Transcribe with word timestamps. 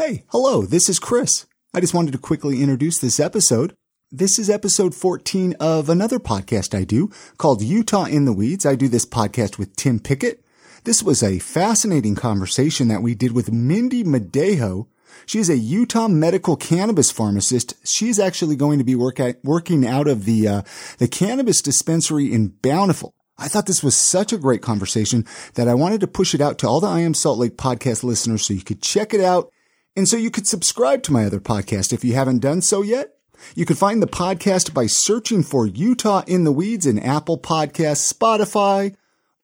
Hey, 0.00 0.24
hello, 0.28 0.62
this 0.62 0.88
is 0.88 0.98
Chris. 0.98 1.44
I 1.74 1.80
just 1.80 1.92
wanted 1.92 2.12
to 2.12 2.18
quickly 2.18 2.62
introduce 2.62 2.96
this 2.96 3.20
episode. 3.20 3.74
This 4.10 4.38
is 4.38 4.48
episode 4.48 4.94
14 4.94 5.56
of 5.60 5.90
another 5.90 6.18
podcast 6.18 6.74
I 6.74 6.84
do 6.84 7.10
called 7.36 7.60
Utah 7.60 8.06
in 8.06 8.24
the 8.24 8.32
Weeds. 8.32 8.64
I 8.64 8.76
do 8.76 8.88
this 8.88 9.04
podcast 9.04 9.58
with 9.58 9.76
Tim 9.76 10.00
Pickett. 10.00 10.42
This 10.84 11.02
was 11.02 11.22
a 11.22 11.38
fascinating 11.38 12.14
conversation 12.14 12.88
that 12.88 13.02
we 13.02 13.14
did 13.14 13.32
with 13.32 13.52
Mindy 13.52 14.02
Madejo. 14.02 14.86
She 15.26 15.38
is 15.38 15.50
a 15.50 15.58
Utah 15.58 16.08
medical 16.08 16.56
cannabis 16.56 17.10
pharmacist. 17.10 17.74
She's 17.86 18.18
actually 18.18 18.56
going 18.56 18.78
to 18.78 18.84
be 18.84 18.94
work 18.94 19.20
at, 19.20 19.44
working 19.44 19.86
out 19.86 20.08
of 20.08 20.24
the 20.24 20.48
uh, 20.48 20.62
the 20.96 21.08
cannabis 21.08 21.60
dispensary 21.60 22.32
in 22.32 22.54
Bountiful. 22.62 23.12
I 23.36 23.48
thought 23.48 23.66
this 23.66 23.84
was 23.84 23.96
such 23.96 24.32
a 24.32 24.38
great 24.38 24.62
conversation 24.62 25.26
that 25.56 25.68
I 25.68 25.74
wanted 25.74 26.00
to 26.00 26.06
push 26.06 26.34
it 26.34 26.40
out 26.40 26.56
to 26.60 26.68
all 26.68 26.80
the 26.80 26.86
I 26.86 27.00
Am 27.00 27.12
Salt 27.12 27.38
Lake 27.38 27.58
podcast 27.58 28.02
listeners 28.02 28.46
so 28.46 28.54
you 28.54 28.62
could 28.62 28.80
check 28.80 29.12
it 29.12 29.20
out 29.20 29.52
and 29.96 30.08
so 30.08 30.16
you 30.16 30.30
could 30.30 30.46
subscribe 30.46 31.02
to 31.04 31.12
my 31.12 31.24
other 31.24 31.40
podcast 31.40 31.92
if 31.92 32.04
you 32.04 32.14
haven't 32.14 32.38
done 32.38 32.62
so 32.62 32.82
yet. 32.82 33.16
You 33.54 33.64
can 33.64 33.76
find 33.76 34.02
the 34.02 34.06
podcast 34.06 34.74
by 34.74 34.86
searching 34.86 35.42
for 35.42 35.66
Utah 35.66 36.22
in 36.26 36.44
the 36.44 36.52
Weeds 36.52 36.86
in 36.86 36.98
Apple 36.98 37.38
Podcasts, 37.38 38.12
Spotify, 38.12 38.94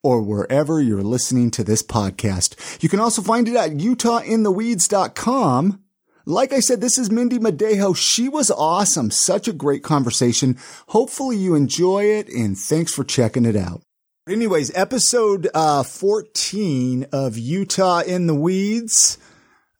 or 0.03 0.21
wherever 0.21 0.79
you're 0.81 1.03
listening 1.03 1.51
to 1.51 1.63
this 1.63 1.83
podcast. 1.83 2.81
You 2.81 2.89
can 2.89 2.99
also 2.99 3.21
find 3.21 3.47
it 3.47 3.55
at 3.55 3.79
utah.intheweeds.com. 3.79 5.83
Like 6.25 6.53
I 6.53 6.59
said, 6.59 6.81
this 6.81 6.97
is 6.97 7.09
Mindy 7.09 7.39
Madejo. 7.39 7.95
She 7.95 8.29
was 8.29 8.51
awesome. 8.51 9.11
Such 9.11 9.47
a 9.47 9.53
great 9.53 9.83
conversation. 9.83 10.57
Hopefully 10.89 11.37
you 11.37 11.55
enjoy 11.55 12.03
it 12.03 12.27
and 12.29 12.57
thanks 12.57 12.93
for 12.93 13.03
checking 13.03 13.45
it 13.45 13.55
out. 13.55 13.81
Anyways, 14.27 14.71
episode 14.75 15.47
uh, 15.53 15.83
14 15.83 17.05
of 17.13 17.37
Utah 17.37 18.01
in 18.01 18.27
the 18.27 18.35
Weeds. 18.35 19.17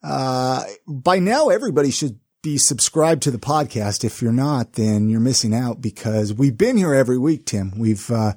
Uh, 0.02 0.64
by 0.86 1.18
now, 1.18 1.48
everybody 1.48 1.90
should 1.90 2.18
be 2.42 2.56
subscribed 2.56 3.22
to 3.22 3.30
the 3.30 3.38
podcast. 3.38 4.04
If 4.04 4.22
you're 4.22 4.32
not, 4.32 4.74
then 4.74 5.08
you're 5.08 5.20
missing 5.20 5.54
out 5.54 5.80
because 5.80 6.32
we've 6.32 6.56
been 6.56 6.76
here 6.76 6.94
every 6.94 7.18
week, 7.18 7.46
Tim. 7.46 7.72
We've, 7.76 8.10
uh, 8.10 8.34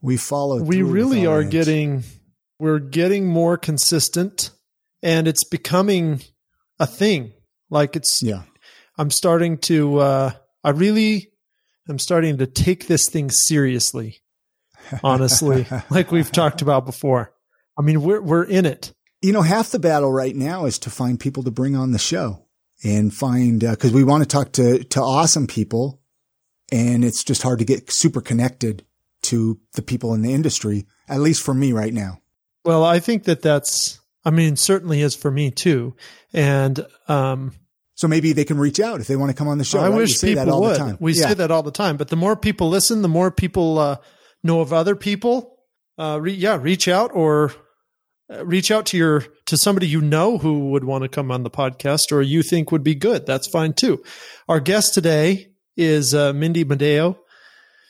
we 0.00 0.16
followed. 0.16 0.62
We 0.62 0.82
really 0.82 1.26
are 1.26 1.42
getting, 1.42 2.04
we're 2.58 2.78
getting 2.78 3.26
more 3.26 3.56
consistent 3.56 4.50
and 5.02 5.26
it's 5.26 5.44
becoming 5.44 6.22
a 6.78 6.86
thing. 6.86 7.32
Like 7.70 7.96
it's, 7.96 8.22
yeah, 8.22 8.42
I'm 8.96 9.10
starting 9.10 9.58
to, 9.58 9.98
uh, 9.98 10.30
I 10.62 10.70
really, 10.70 11.32
I'm 11.88 11.98
starting 11.98 12.38
to 12.38 12.46
take 12.46 12.86
this 12.86 13.08
thing 13.08 13.30
seriously. 13.30 14.18
Honestly, 15.02 15.66
like 15.90 16.12
we've 16.12 16.30
talked 16.30 16.62
about 16.62 16.86
before. 16.86 17.32
I 17.78 17.82
mean, 17.82 18.02
we're, 18.02 18.20
we're 18.20 18.44
in 18.44 18.66
it. 18.66 18.92
You 19.22 19.32
know, 19.32 19.42
half 19.42 19.70
the 19.70 19.78
battle 19.78 20.12
right 20.12 20.34
now 20.34 20.66
is 20.66 20.78
to 20.80 20.90
find 20.90 21.18
people 21.18 21.44
to 21.44 21.50
bring 21.50 21.76
on 21.76 21.92
the 21.92 21.98
show 21.98 22.44
and 22.84 23.14
find, 23.14 23.62
uh, 23.62 23.76
cause 23.76 23.92
we 23.92 24.02
want 24.02 24.24
to 24.24 24.28
talk 24.28 24.52
to, 24.52 24.82
to 24.82 25.00
awesome 25.00 25.46
people 25.46 26.00
and 26.72 27.04
it's 27.04 27.22
just 27.22 27.42
hard 27.42 27.60
to 27.60 27.64
get 27.64 27.90
super 27.92 28.20
connected 28.20 28.84
to 29.22 29.60
the 29.74 29.82
people 29.82 30.14
in 30.14 30.22
the 30.22 30.32
industry, 30.32 30.86
at 31.08 31.20
least 31.20 31.42
for 31.42 31.54
me 31.54 31.72
right 31.72 31.94
now. 31.94 32.20
Well, 32.64 32.84
I 32.84 32.98
think 32.98 33.24
that 33.24 33.42
that's, 33.42 34.00
I 34.24 34.30
mean, 34.30 34.56
certainly 34.56 35.02
is 35.02 35.14
for 35.14 35.30
me 35.30 35.50
too. 35.50 35.94
And, 36.32 36.84
um, 37.08 37.52
so 37.94 38.08
maybe 38.08 38.32
they 38.32 38.44
can 38.44 38.58
reach 38.58 38.80
out 38.80 39.00
if 39.00 39.06
they 39.06 39.16
want 39.16 39.30
to 39.30 39.36
come 39.36 39.46
on 39.46 39.58
the 39.58 39.64
show. 39.64 39.78
I 39.78 39.88
right? 39.88 39.96
wish 39.96 40.20
people 40.20 40.60
would. 40.62 41.00
We 41.00 41.12
yeah. 41.12 41.28
say 41.28 41.34
that 41.34 41.50
all 41.52 41.62
the 41.62 41.70
time, 41.70 41.96
but 41.96 42.08
the 42.08 42.16
more 42.16 42.34
people 42.34 42.68
listen, 42.68 43.02
the 43.02 43.08
more 43.08 43.30
people 43.30 43.78
uh, 43.78 43.96
know 44.42 44.60
of 44.60 44.72
other 44.72 44.96
people. 44.96 45.60
Uh, 45.98 46.18
re- 46.20 46.32
yeah, 46.32 46.56
reach 46.60 46.88
out 46.88 47.12
or 47.14 47.52
reach 48.42 48.70
out 48.70 48.86
to 48.86 48.96
your 48.96 49.24
to 49.46 49.56
somebody 49.56 49.86
you 49.86 50.00
know 50.00 50.38
who 50.38 50.70
would 50.70 50.84
want 50.84 51.02
to 51.02 51.08
come 51.08 51.30
on 51.30 51.42
the 51.42 51.50
podcast 51.50 52.12
or 52.12 52.22
you 52.22 52.42
think 52.42 52.72
would 52.72 52.84
be 52.84 52.94
good. 52.94 53.26
That's 53.26 53.46
fine 53.46 53.72
too. 53.72 54.02
Our 54.48 54.60
guest 54.60 54.94
today 54.94 55.52
is 55.76 56.14
uh, 56.14 56.32
Mindy 56.32 56.64
Madejo. 56.64 57.16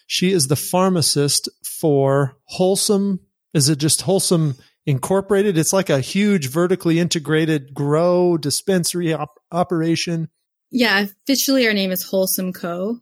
She 0.06 0.32
is 0.32 0.46
the 0.46 0.56
pharmacist 0.56 1.48
for 1.80 2.36
Wholesome. 2.44 3.20
Is 3.54 3.68
it 3.68 3.78
just 3.78 4.02
Wholesome 4.02 4.56
Incorporated? 4.84 5.56
It's 5.56 5.72
like 5.72 5.90
a 5.90 6.00
huge 6.00 6.48
vertically 6.50 6.98
integrated 6.98 7.72
grow 7.72 8.36
dispensary 8.36 9.12
op- 9.12 9.38
operation. 9.50 10.28
Yeah, 10.70 11.06
officially 11.26 11.66
our 11.66 11.74
name 11.74 11.90
is 11.90 12.02
Wholesome 12.02 12.52
Co. 12.52 12.98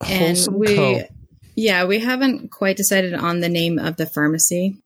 And 0.00 0.18
Wholesome 0.18 0.58
we, 0.58 0.74
Co. 0.74 1.02
Yeah, 1.54 1.84
we 1.84 1.98
haven't 1.98 2.50
quite 2.50 2.76
decided 2.76 3.14
on 3.14 3.40
the 3.40 3.48
name 3.48 3.78
of 3.78 3.96
the 3.96 4.06
pharmacy. 4.06 4.82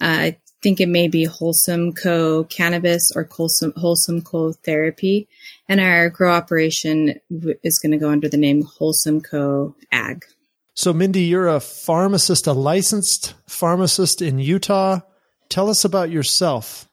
Uh, 0.00 0.32
think 0.62 0.80
it 0.80 0.88
may 0.88 1.08
be 1.08 1.24
Wholesome 1.24 1.92
Co. 1.92 2.44
Cannabis 2.44 3.10
or 3.14 3.28
Wholesome, 3.30 3.72
Wholesome 3.76 4.22
Co. 4.22 4.52
Therapy. 4.52 5.28
And 5.68 5.80
our 5.80 6.08
grow 6.08 6.32
operation 6.32 7.20
is 7.62 7.78
going 7.78 7.92
to 7.92 7.98
go 7.98 8.10
under 8.10 8.28
the 8.28 8.36
name 8.36 8.62
Wholesome 8.62 9.20
Co. 9.20 9.74
Ag. 9.90 10.24
So, 10.74 10.92
Mindy, 10.92 11.22
you're 11.22 11.48
a 11.48 11.60
pharmacist, 11.60 12.46
a 12.46 12.52
licensed 12.52 13.34
pharmacist 13.46 14.22
in 14.22 14.38
Utah. 14.38 15.00
Tell 15.48 15.68
us 15.68 15.84
about 15.84 16.10
yourself. 16.10 16.88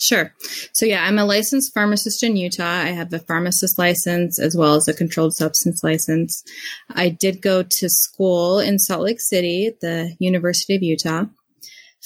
Sure. 0.00 0.32
So, 0.72 0.86
yeah, 0.86 1.04
I'm 1.04 1.18
a 1.18 1.24
licensed 1.24 1.74
pharmacist 1.74 2.22
in 2.22 2.36
Utah. 2.36 2.64
I 2.64 2.86
have 2.86 3.12
a 3.12 3.18
pharmacist 3.18 3.78
license 3.78 4.38
as 4.38 4.56
well 4.56 4.76
as 4.76 4.86
a 4.86 4.94
controlled 4.94 5.34
substance 5.34 5.82
license. 5.82 6.42
I 6.88 7.08
did 7.08 7.42
go 7.42 7.64
to 7.64 7.88
school 7.88 8.60
in 8.60 8.78
Salt 8.78 9.02
Lake 9.02 9.20
City 9.20 9.66
at 9.66 9.80
the 9.80 10.14
University 10.20 10.76
of 10.76 10.82
Utah. 10.82 11.24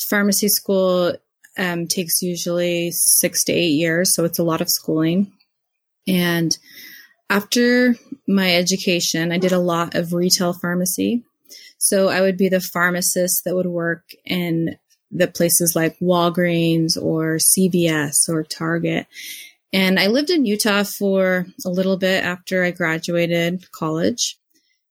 Pharmacy 0.08 0.48
school 0.48 1.14
um, 1.58 1.86
takes 1.86 2.22
usually 2.22 2.90
six 2.92 3.44
to 3.44 3.52
eight 3.52 3.72
years, 3.72 4.14
so 4.14 4.24
it's 4.24 4.38
a 4.38 4.44
lot 4.44 4.60
of 4.60 4.70
schooling. 4.70 5.32
And 6.06 6.56
after 7.30 7.96
my 8.26 8.54
education, 8.54 9.32
I 9.32 9.38
did 9.38 9.52
a 9.52 9.58
lot 9.58 9.94
of 9.94 10.12
retail 10.12 10.52
pharmacy. 10.52 11.22
So 11.78 12.08
I 12.08 12.20
would 12.20 12.36
be 12.36 12.48
the 12.48 12.60
pharmacist 12.60 13.42
that 13.44 13.54
would 13.54 13.66
work 13.66 14.04
in 14.24 14.76
the 15.10 15.28
places 15.28 15.74
like 15.74 15.98
Walgreens 15.98 16.96
or 17.00 17.38
CVS 17.38 18.28
or 18.28 18.42
Target. 18.42 19.06
And 19.72 19.98
I 19.98 20.08
lived 20.08 20.30
in 20.30 20.44
Utah 20.44 20.84
for 20.84 21.46
a 21.64 21.70
little 21.70 21.96
bit 21.96 22.24
after 22.24 22.64
I 22.64 22.70
graduated 22.70 23.70
college. 23.72 24.38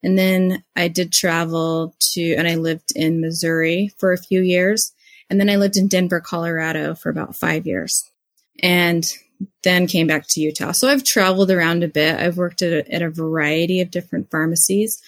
And 0.03 0.17
then 0.17 0.63
I 0.75 0.88
did 0.88 1.11
travel 1.11 1.95
to, 2.13 2.35
and 2.35 2.47
I 2.47 2.55
lived 2.55 2.91
in 2.95 3.21
Missouri 3.21 3.91
for 4.00 4.11
a 4.11 4.17
few 4.17 4.41
years. 4.41 4.94
And 5.31 5.40
then 5.40 5.50
I 5.50 5.56
lived 5.56 5.78
in 5.78 5.88
Denver, 5.88 6.19
Colorado 6.19 6.94
for 6.94 7.09
about 7.09 7.38
five 7.38 7.66
years. 7.66 8.03
And 8.62 9.06
then 9.64 9.88
came 9.88 10.06
back 10.06 10.25
to 10.28 10.42
Utah. 10.42 10.74
So 10.74 10.90
I've 10.90 11.06
traveled 11.06 11.50
around 11.50 11.84
a 11.84 11.88
bit. 11.88 12.19
I've 12.19 12.36
worked 12.36 12.62
at 12.62 12.74
a, 12.74 12.94
at 12.94 13.02
a 13.02 13.09
variety 13.09 13.80
of 13.80 13.92
different 13.92 14.30
pharmacies, 14.30 15.02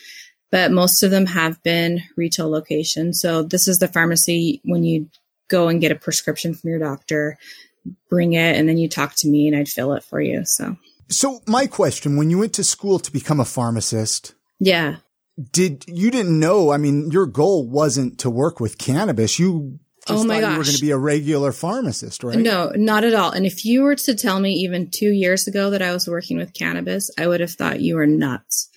but 0.50 0.72
most 0.72 1.04
of 1.04 1.12
them 1.12 1.26
have 1.26 1.62
been 1.62 2.02
retail 2.16 2.50
locations. 2.50 3.20
So 3.22 3.44
this 3.44 3.68
is 3.68 3.78
the 3.78 3.90
pharmacy 3.90 4.62
when 4.64 4.86
you 4.86 5.10
go 5.50 5.68
and 5.68 5.82
get 5.82 5.92
a 5.92 5.96
prescription 5.96 6.54
from 6.54 6.70
your 6.70 6.80
doctor, 6.80 7.38
bring 8.10 8.32
it, 8.32 8.56
and 8.56 8.68
then 8.68 8.78
you 8.78 8.88
talk 8.88 9.14
to 9.18 9.30
me 9.30 9.50
and 9.50 9.58
I'd 9.58 9.68
fill 9.68 9.94
it 9.94 10.06
for 10.06 10.22
you. 10.22 10.44
So, 10.46 10.78
so 11.10 11.42
my 11.46 11.68
question: 11.68 12.16
When 12.16 12.30
you 12.30 12.40
went 12.40 12.54
to 12.54 12.64
school 12.64 12.98
to 13.00 13.12
become 13.12 13.42
a 13.42 13.46
pharmacist, 13.46 14.34
yeah, 14.60 14.96
did 15.52 15.84
you 15.88 16.10
didn't 16.10 16.40
know? 16.40 16.72
I 16.72 16.78
mean, 16.78 17.12
your 17.12 17.26
goal 17.26 17.68
wasn't 17.68 18.20
to 18.20 18.30
work 18.30 18.60
with 18.60 18.78
cannabis. 18.78 19.38
You 19.38 19.80
oh 20.10 20.24
my 20.24 20.42
gosh. 20.42 20.52
you 20.52 20.58
were 20.58 20.64
going 20.64 20.76
to 20.76 20.82
be 20.82 20.92
a 20.92 20.98
regular 20.98 21.52
pharmacist, 21.52 22.24
right? 22.24 22.38
No, 22.38 22.72
not 22.76 23.04
at 23.04 23.14
all. 23.14 23.32
And 23.32 23.46
if 23.46 23.66
you 23.66 23.84
were 23.84 23.96
to 23.96 24.16
tell 24.16 24.40
me 24.40 24.54
even 24.54 24.90
two 24.92 25.12
years 25.12 25.48
ago 25.48 25.70
that 25.70 25.82
I 25.82 25.94
was 25.94 26.08
working 26.08 26.38
with 26.38 26.54
cannabis, 26.54 27.10
I 27.18 27.28
would 27.28 27.40
have 27.40 27.52
thought 27.52 27.82
you 27.82 27.96
were 27.96 28.08
nuts. 28.08 28.70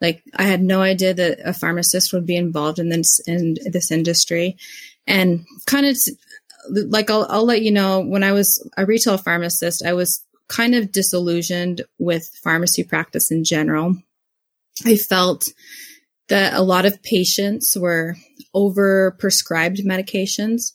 Like 0.00 0.22
I 0.34 0.44
had 0.44 0.62
no 0.62 0.80
idea 0.80 1.12
that 1.12 1.40
a 1.44 1.52
pharmacist 1.52 2.12
would 2.12 2.26
be 2.26 2.36
involved 2.36 2.78
in 2.78 2.88
this 2.88 3.20
in 3.26 3.56
this 3.66 3.90
industry, 3.90 4.56
and 5.06 5.44
kind 5.66 5.86
of 5.86 5.96
like 6.70 7.10
I'll 7.10 7.26
I'll 7.28 7.44
let 7.44 7.62
you 7.62 7.70
know 7.70 8.00
when 8.00 8.24
I 8.24 8.32
was 8.32 8.66
a 8.78 8.86
retail 8.86 9.18
pharmacist, 9.18 9.84
I 9.84 9.92
was 9.92 10.24
kind 10.48 10.74
of 10.74 10.90
disillusioned 10.90 11.82
with 11.98 12.28
pharmacy 12.42 12.82
practice 12.82 13.30
in 13.30 13.44
general. 13.44 13.96
I 14.86 14.96
felt 14.96 15.44
that 16.30 16.54
a 16.54 16.62
lot 16.62 16.86
of 16.86 17.02
patients 17.02 17.76
were 17.76 18.16
over 18.54 19.16
prescribed 19.18 19.78
medications. 19.78 20.72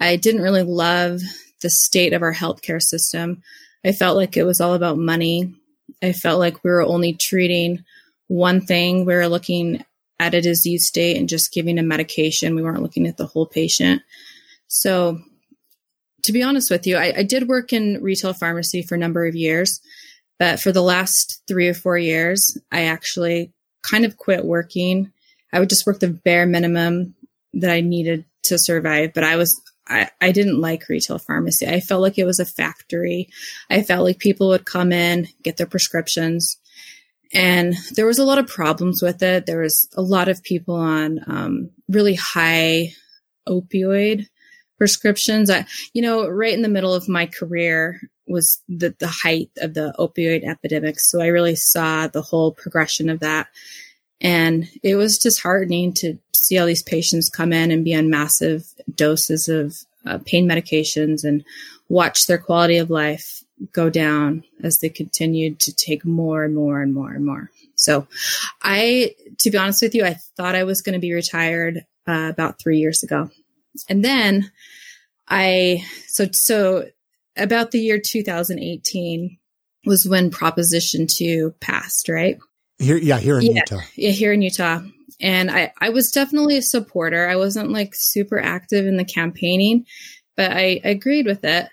I 0.00 0.16
didn't 0.16 0.42
really 0.42 0.62
love 0.62 1.20
the 1.60 1.70
state 1.70 2.12
of 2.12 2.22
our 2.22 2.32
healthcare 2.32 2.80
system. 2.80 3.42
I 3.84 3.92
felt 3.92 4.16
like 4.16 4.36
it 4.36 4.44
was 4.44 4.60
all 4.60 4.74
about 4.74 4.98
money. 4.98 5.54
I 6.02 6.12
felt 6.12 6.38
like 6.38 6.64
we 6.64 6.70
were 6.70 6.82
only 6.82 7.14
treating 7.14 7.84
one 8.28 8.60
thing. 8.60 9.04
We 9.04 9.14
were 9.14 9.28
looking 9.28 9.84
at 10.18 10.34
a 10.34 10.40
disease 10.40 10.86
state 10.86 11.16
and 11.16 11.28
just 11.28 11.52
giving 11.52 11.78
a 11.78 11.82
medication. 11.82 12.54
We 12.54 12.62
weren't 12.62 12.82
looking 12.82 13.06
at 13.06 13.16
the 13.16 13.26
whole 13.26 13.46
patient. 13.46 14.02
So, 14.68 15.20
to 16.22 16.32
be 16.32 16.44
honest 16.44 16.70
with 16.70 16.86
you, 16.86 16.96
I, 16.96 17.12
I 17.18 17.22
did 17.24 17.48
work 17.48 17.72
in 17.72 18.00
retail 18.00 18.32
pharmacy 18.32 18.82
for 18.82 18.94
a 18.94 18.98
number 18.98 19.26
of 19.26 19.34
years, 19.34 19.80
but 20.38 20.60
for 20.60 20.70
the 20.70 20.82
last 20.82 21.42
three 21.48 21.68
or 21.68 21.74
four 21.74 21.98
years, 21.98 22.56
I 22.70 22.84
actually 22.84 23.52
kind 23.88 24.04
of 24.04 24.16
quit 24.16 24.44
working. 24.44 25.12
I 25.52 25.60
would 25.60 25.68
just 25.68 25.86
work 25.86 26.00
the 26.00 26.08
bare 26.08 26.46
minimum 26.46 27.14
that 27.54 27.70
I 27.70 27.80
needed 27.80 28.24
to 28.44 28.58
survive, 28.58 29.12
but 29.14 29.24
I 29.24 29.36
was 29.36 29.60
I, 29.88 30.10
I 30.20 30.32
didn't 30.32 30.60
like 30.60 30.88
retail 30.88 31.18
pharmacy. 31.18 31.66
I 31.66 31.80
felt 31.80 32.02
like 32.02 32.16
it 32.16 32.24
was 32.24 32.38
a 32.38 32.46
factory. 32.46 33.28
I 33.68 33.82
felt 33.82 34.04
like 34.04 34.18
people 34.18 34.48
would 34.48 34.64
come 34.64 34.92
in, 34.92 35.28
get 35.42 35.56
their 35.56 35.66
prescriptions, 35.66 36.56
and 37.34 37.74
there 37.94 38.06
was 38.06 38.18
a 38.18 38.24
lot 38.24 38.38
of 38.38 38.46
problems 38.46 39.02
with 39.02 39.22
it. 39.22 39.46
There 39.46 39.60
was 39.60 39.88
a 39.94 40.02
lot 40.02 40.28
of 40.28 40.42
people 40.42 40.74
on 40.74 41.20
um, 41.26 41.70
really 41.88 42.14
high 42.14 42.92
opioid 43.48 44.26
prescriptions. 44.78 45.50
I, 45.50 45.66
you 45.94 46.02
know, 46.02 46.28
right 46.28 46.52
in 46.52 46.62
the 46.62 46.68
middle 46.68 46.94
of 46.94 47.08
my 47.08 47.26
career 47.26 48.00
was 48.26 48.62
the, 48.68 48.94
the 48.98 49.12
height 49.22 49.50
of 49.58 49.74
the 49.74 49.94
opioid 49.98 50.44
epidemic. 50.44 50.96
So 50.98 51.20
I 51.20 51.26
really 51.26 51.56
saw 51.56 52.06
the 52.06 52.22
whole 52.22 52.52
progression 52.52 53.08
of 53.08 53.20
that. 53.20 53.48
And 54.20 54.68
it 54.82 54.94
was 54.94 55.18
disheartening 55.18 55.94
to 55.94 56.18
see 56.34 56.58
all 56.58 56.66
these 56.66 56.82
patients 56.82 57.28
come 57.28 57.52
in 57.52 57.70
and 57.70 57.84
be 57.84 57.94
on 57.94 58.10
massive 58.10 58.64
doses 58.94 59.48
of 59.48 59.74
uh, 60.06 60.18
pain 60.24 60.48
medications 60.48 61.24
and 61.24 61.44
watch 61.88 62.26
their 62.26 62.38
quality 62.38 62.78
of 62.78 62.90
life 62.90 63.42
go 63.72 63.90
down 63.90 64.44
as 64.62 64.78
they 64.78 64.88
continued 64.88 65.60
to 65.60 65.72
take 65.72 66.04
more 66.04 66.42
and 66.42 66.54
more 66.54 66.80
and 66.82 66.94
more 66.94 67.12
and 67.12 67.24
more. 67.24 67.50
So 67.76 68.06
I, 68.62 69.14
to 69.40 69.50
be 69.50 69.58
honest 69.58 69.82
with 69.82 69.94
you, 69.94 70.04
I 70.04 70.16
thought 70.36 70.54
I 70.54 70.64
was 70.64 70.82
going 70.82 70.94
to 70.94 71.00
be 71.00 71.12
retired 71.12 71.84
uh, 72.08 72.28
about 72.30 72.60
three 72.60 72.78
years 72.78 73.02
ago. 73.02 73.30
And 73.88 74.04
then 74.04 74.50
I, 75.28 75.84
so, 76.08 76.26
so 76.32 76.88
about 77.36 77.70
the 77.70 77.80
year 77.80 78.00
2018 78.04 79.38
was 79.84 80.06
when 80.06 80.30
Proposition 80.30 81.06
2 81.10 81.54
passed, 81.60 82.08
right? 82.08 82.38
Here, 82.78 82.96
yeah, 82.96 83.18
here 83.18 83.38
in 83.38 83.46
yeah, 83.46 83.52
Utah. 83.52 83.84
Yeah, 83.96 84.10
here 84.10 84.32
in 84.32 84.42
Utah. 84.42 84.80
And 85.20 85.50
I, 85.50 85.72
I 85.80 85.90
was 85.90 86.10
definitely 86.10 86.56
a 86.56 86.62
supporter. 86.62 87.28
I 87.28 87.36
wasn't 87.36 87.70
like 87.70 87.92
super 87.94 88.40
active 88.40 88.86
in 88.86 88.96
the 88.96 89.04
campaigning, 89.04 89.86
but 90.36 90.52
I, 90.52 90.80
I 90.84 90.88
agreed 90.88 91.26
with 91.26 91.44
it. 91.44 91.68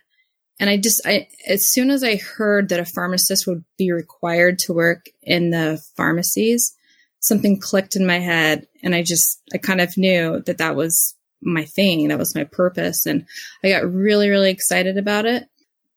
And 0.59 0.69
I 0.69 0.77
just, 0.77 1.01
I, 1.05 1.27
as 1.47 1.71
soon 1.71 1.89
as 1.89 2.03
I 2.03 2.17
heard 2.17 2.69
that 2.69 2.79
a 2.79 2.85
pharmacist 2.85 3.47
would 3.47 3.63
be 3.77 3.91
required 3.91 4.59
to 4.59 4.73
work 4.73 5.05
in 5.23 5.51
the 5.51 5.81
pharmacies, 5.95 6.75
something 7.21 7.59
clicked 7.59 7.95
in 7.95 8.05
my 8.05 8.19
head. 8.19 8.67
And 8.83 8.93
I 8.93 9.01
just, 9.01 9.41
I 9.53 9.57
kind 9.57 9.79
of 9.79 9.97
knew 9.97 10.43
that 10.45 10.57
that 10.57 10.75
was 10.75 11.15
my 11.41 11.65
thing. 11.65 12.07
That 12.07 12.19
was 12.19 12.35
my 12.35 12.43
purpose. 12.43 13.05
And 13.05 13.25
I 13.63 13.69
got 13.69 13.91
really, 13.91 14.29
really 14.29 14.51
excited 14.51 14.97
about 14.97 15.25
it. 15.25 15.45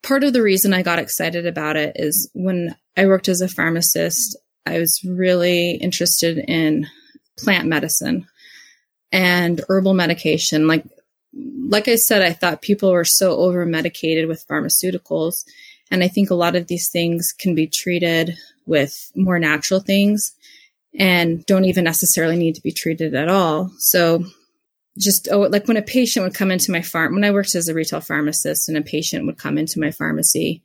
Part 0.03 0.25
of 0.25 0.33
the 0.33 0.43
reason 0.43 0.73
I 0.73 0.83
got 0.83 0.99
excited 0.99 1.47
about 1.47 1.77
it 1.77 1.93
is 1.97 2.31
when 2.35 2.75
I 2.97 3.07
worked 3.07 3.29
as 3.29 3.41
a 3.41 3.49
pharmacist, 3.49 4.37
I 4.67 4.79
was 4.79 5.01
really 5.05 5.73
interested 5.73 6.39
in 6.39 6.87
plant 7.39 7.69
medicine 7.69 8.27
and 9.11 9.61
herbal 9.69 9.95
medication. 9.95 10.67
Like, 10.67 10.85
like 11.33 11.89
I 11.89 11.97
said, 11.97 12.23
I 12.23 12.33
thought 12.33 12.63
people 12.63 12.93
were 12.93 13.05
so 13.05 13.37
over 13.37 13.65
medicated 13.65 14.29
with 14.29 14.47
pharmaceuticals. 14.47 15.45
And 15.91 16.03
I 16.03 16.09
think 16.09 16.31
a 16.31 16.35
lot 16.35 16.57
of 16.57 16.67
these 16.67 16.91
things 16.91 17.33
can 17.39 17.55
be 17.55 17.67
treated 17.67 18.35
with 18.67 19.11
more 19.15 19.39
natural 19.39 19.81
things 19.81 20.33
and 20.99 21.45
don't 21.47 21.65
even 21.65 21.85
necessarily 21.85 22.37
need 22.37 22.55
to 22.55 22.63
be 22.63 22.73
treated 22.73 23.15
at 23.15 23.29
all. 23.29 23.71
So 23.79 24.25
just 24.99 25.29
oh 25.31 25.41
like 25.41 25.67
when 25.69 25.77
a 25.77 25.83
patient 25.83 26.25
would 26.25 26.35
come 26.35 26.51
into 26.51 26.71
my 26.71 26.83
farm 26.83 27.15
when 27.15 27.25
I 27.25 27.31
worked 27.31 27.55
as 27.55 27.69
a 27.69 27.75
retail 27.75 28.01
pharmacist 28.01 28.69
and 28.69 28.77
a 28.77 28.83
patient 28.83 29.27
would 29.27 29.39
come 29.39 29.57
into 29.57 29.81
my 29.81 29.91
pharmacy 29.91 30.63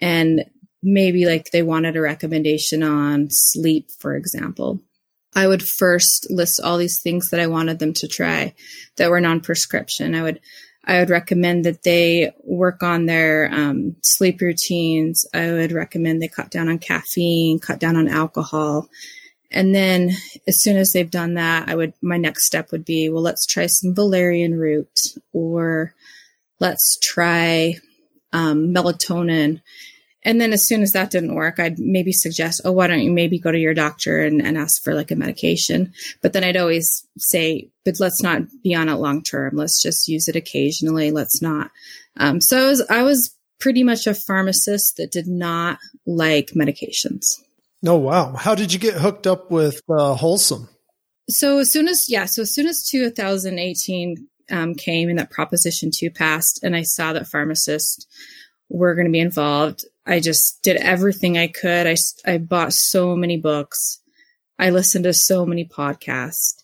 and 0.00 0.44
maybe 0.84 1.24
like 1.24 1.50
they 1.50 1.62
wanted 1.62 1.96
a 1.96 2.00
recommendation 2.00 2.82
on 2.82 3.28
sleep, 3.30 3.90
for 3.98 4.14
example. 4.14 4.80
I 5.34 5.48
would 5.48 5.66
first 5.66 6.28
list 6.30 6.60
all 6.62 6.78
these 6.78 7.00
things 7.02 7.30
that 7.30 7.40
I 7.40 7.48
wanted 7.48 7.80
them 7.80 7.92
to 7.94 8.06
try 8.06 8.54
that 8.98 9.10
were 9.10 9.20
non-prescription. 9.20 10.14
I 10.14 10.22
would 10.22 10.40
I 10.86 10.98
would 10.98 11.10
recommend 11.10 11.64
that 11.64 11.82
they 11.82 12.32
work 12.44 12.82
on 12.82 13.06
their 13.06 13.50
um, 13.50 13.96
sleep 14.02 14.42
routines. 14.42 15.24
I 15.32 15.50
would 15.50 15.72
recommend 15.72 16.20
they 16.20 16.28
cut 16.28 16.50
down 16.50 16.68
on 16.68 16.78
caffeine, 16.78 17.58
cut 17.58 17.80
down 17.80 17.96
on 17.96 18.06
alcohol, 18.06 18.90
and 19.50 19.74
then 19.74 20.10
as 20.48 20.60
soon 20.62 20.76
as 20.76 20.90
they've 20.92 21.10
done 21.10 21.34
that, 21.34 21.68
I 21.68 21.74
would 21.74 21.94
my 22.02 22.16
next 22.16 22.46
step 22.46 22.72
would 22.72 22.84
be, 22.84 23.08
well, 23.08 23.22
let's 23.22 23.46
try 23.46 23.66
some 23.66 23.94
valerian 23.94 24.58
root, 24.58 24.98
or 25.32 25.94
let's 26.60 26.98
try 27.02 27.76
um, 28.32 28.74
melatonin. 28.74 29.60
And 30.26 30.40
then 30.40 30.54
as 30.54 30.66
soon 30.66 30.80
as 30.80 30.92
that 30.92 31.10
didn't 31.10 31.34
work, 31.34 31.60
I'd 31.60 31.78
maybe 31.78 32.10
suggest, 32.10 32.62
oh, 32.64 32.72
why 32.72 32.86
don't 32.86 33.02
you 33.02 33.12
maybe 33.12 33.38
go 33.38 33.52
to 33.52 33.58
your 33.58 33.74
doctor 33.74 34.20
and, 34.20 34.40
and 34.40 34.56
ask 34.56 34.82
for 34.82 34.94
like 34.94 35.10
a 35.10 35.16
medication? 35.16 35.92
But 36.22 36.32
then 36.32 36.42
I'd 36.42 36.56
always 36.56 37.06
say, 37.18 37.68
but 37.84 38.00
let's 38.00 38.22
not 38.22 38.40
be 38.62 38.74
on 38.74 38.88
it 38.88 38.94
long 38.94 39.22
term. 39.22 39.54
Let's 39.54 39.82
just 39.82 40.08
use 40.08 40.26
it 40.26 40.34
occasionally. 40.34 41.10
Let's 41.10 41.42
not. 41.42 41.70
Um, 42.16 42.40
so 42.40 42.58
I 42.58 42.68
was, 42.68 42.86
I 42.88 43.02
was 43.02 43.36
pretty 43.60 43.84
much 43.84 44.06
a 44.06 44.14
pharmacist 44.14 44.96
that 44.96 45.12
did 45.12 45.26
not 45.26 45.78
like 46.06 46.52
medications. 46.52 47.24
Oh 47.86 47.96
wow! 47.96 48.34
How 48.34 48.54
did 48.54 48.72
you 48.72 48.78
get 48.78 48.94
hooked 48.94 49.26
up 49.26 49.50
with 49.50 49.80
uh, 49.88 50.14
Wholesome? 50.14 50.68
So 51.28 51.58
as 51.58 51.72
soon 51.72 51.88
as 51.88 52.06
yeah, 52.08 52.24
so 52.26 52.42
as 52.42 52.54
soon 52.54 52.66
as 52.66 52.86
2018 52.90 54.28
um, 54.50 54.74
came 54.74 55.08
and 55.08 55.18
that 55.18 55.30
Proposition 55.30 55.90
Two 55.94 56.10
passed, 56.10 56.60
and 56.62 56.74
I 56.74 56.82
saw 56.82 57.12
that 57.12 57.28
pharmacists 57.28 58.06
were 58.70 58.94
going 58.94 59.06
to 59.06 59.12
be 59.12 59.20
involved, 59.20 59.84
I 60.06 60.20
just 60.20 60.60
did 60.62 60.76
everything 60.76 61.36
I 61.36 61.48
could. 61.48 61.86
I 61.86 61.96
I 62.26 62.38
bought 62.38 62.72
so 62.72 63.16
many 63.16 63.36
books. 63.36 64.00
I 64.58 64.70
listened 64.70 65.04
to 65.04 65.12
so 65.12 65.44
many 65.44 65.66
podcasts. 65.66 66.62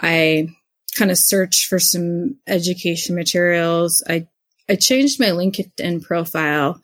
I 0.00 0.48
kind 0.96 1.10
of 1.10 1.18
searched 1.18 1.66
for 1.66 1.78
some 1.78 2.36
education 2.46 3.14
materials. 3.14 4.02
I 4.08 4.28
I 4.68 4.76
changed 4.76 5.20
my 5.20 5.26
LinkedIn 5.26 6.02
profile 6.02 6.80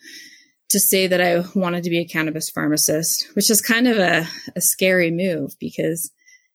to 0.71 0.81
say 0.81 1.07
that 1.07 1.21
I 1.21 1.45
wanted 1.55 1.85
to 1.85 1.91
be 1.91 2.01
a 2.01 2.05
cannabis 2.05 2.51
pharmacist, 2.51 3.29
which 3.35 3.51
is 3.51 3.61
kind 3.61 3.87
of 3.87 3.99
a, 3.99 4.27
a 4.57 4.61
scary 4.61 5.11
move 5.11 5.53
because, 5.61 6.11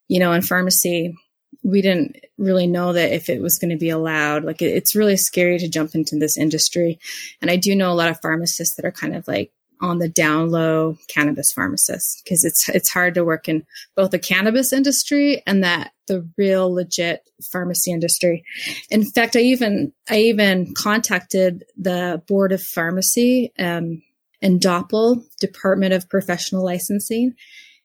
you 0.08 0.18
know, 0.18 0.32
in 0.32 0.42
pharmacy, 0.42 1.14
we 1.62 1.82
didn't 1.82 2.16
really 2.38 2.66
know 2.66 2.92
that 2.92 3.12
if 3.12 3.28
it 3.28 3.40
was 3.40 3.58
going 3.58 3.70
to 3.70 3.76
be 3.76 3.90
allowed. 3.90 4.44
Like, 4.44 4.62
it, 4.62 4.74
it's 4.74 4.96
really 4.96 5.16
scary 5.16 5.58
to 5.58 5.68
jump 5.68 5.94
into 5.94 6.16
this 6.18 6.36
industry. 6.36 6.98
And 7.40 7.50
I 7.50 7.56
do 7.56 7.74
know 7.74 7.92
a 7.92 7.94
lot 7.94 8.10
of 8.10 8.20
pharmacists 8.20 8.76
that 8.76 8.84
are 8.84 8.92
kind 8.92 9.14
of 9.14 9.26
like 9.26 9.52
on 9.80 9.98
the 9.98 10.08
down 10.08 10.50
low 10.50 10.96
cannabis 11.08 11.52
pharmacists 11.52 12.20
because 12.22 12.44
it's 12.44 12.68
it's 12.68 12.92
hard 12.92 13.14
to 13.14 13.24
work 13.24 13.48
in 13.48 13.64
both 13.96 14.10
the 14.10 14.18
cannabis 14.18 14.72
industry 14.72 15.42
and 15.46 15.64
that 15.64 15.92
the 16.06 16.28
real 16.36 16.72
legit 16.72 17.22
pharmacy 17.52 17.92
industry. 17.92 18.44
In 18.90 19.04
fact, 19.04 19.36
I 19.36 19.40
even 19.40 19.92
I 20.08 20.18
even 20.18 20.74
contacted 20.74 21.64
the 21.76 22.22
board 22.28 22.52
of 22.52 22.62
pharmacy 22.62 23.52
um, 23.58 24.02
and 24.42 24.60
DOPL 24.60 25.24
Department 25.38 25.94
of 25.94 26.08
Professional 26.08 26.64
Licensing, 26.64 27.34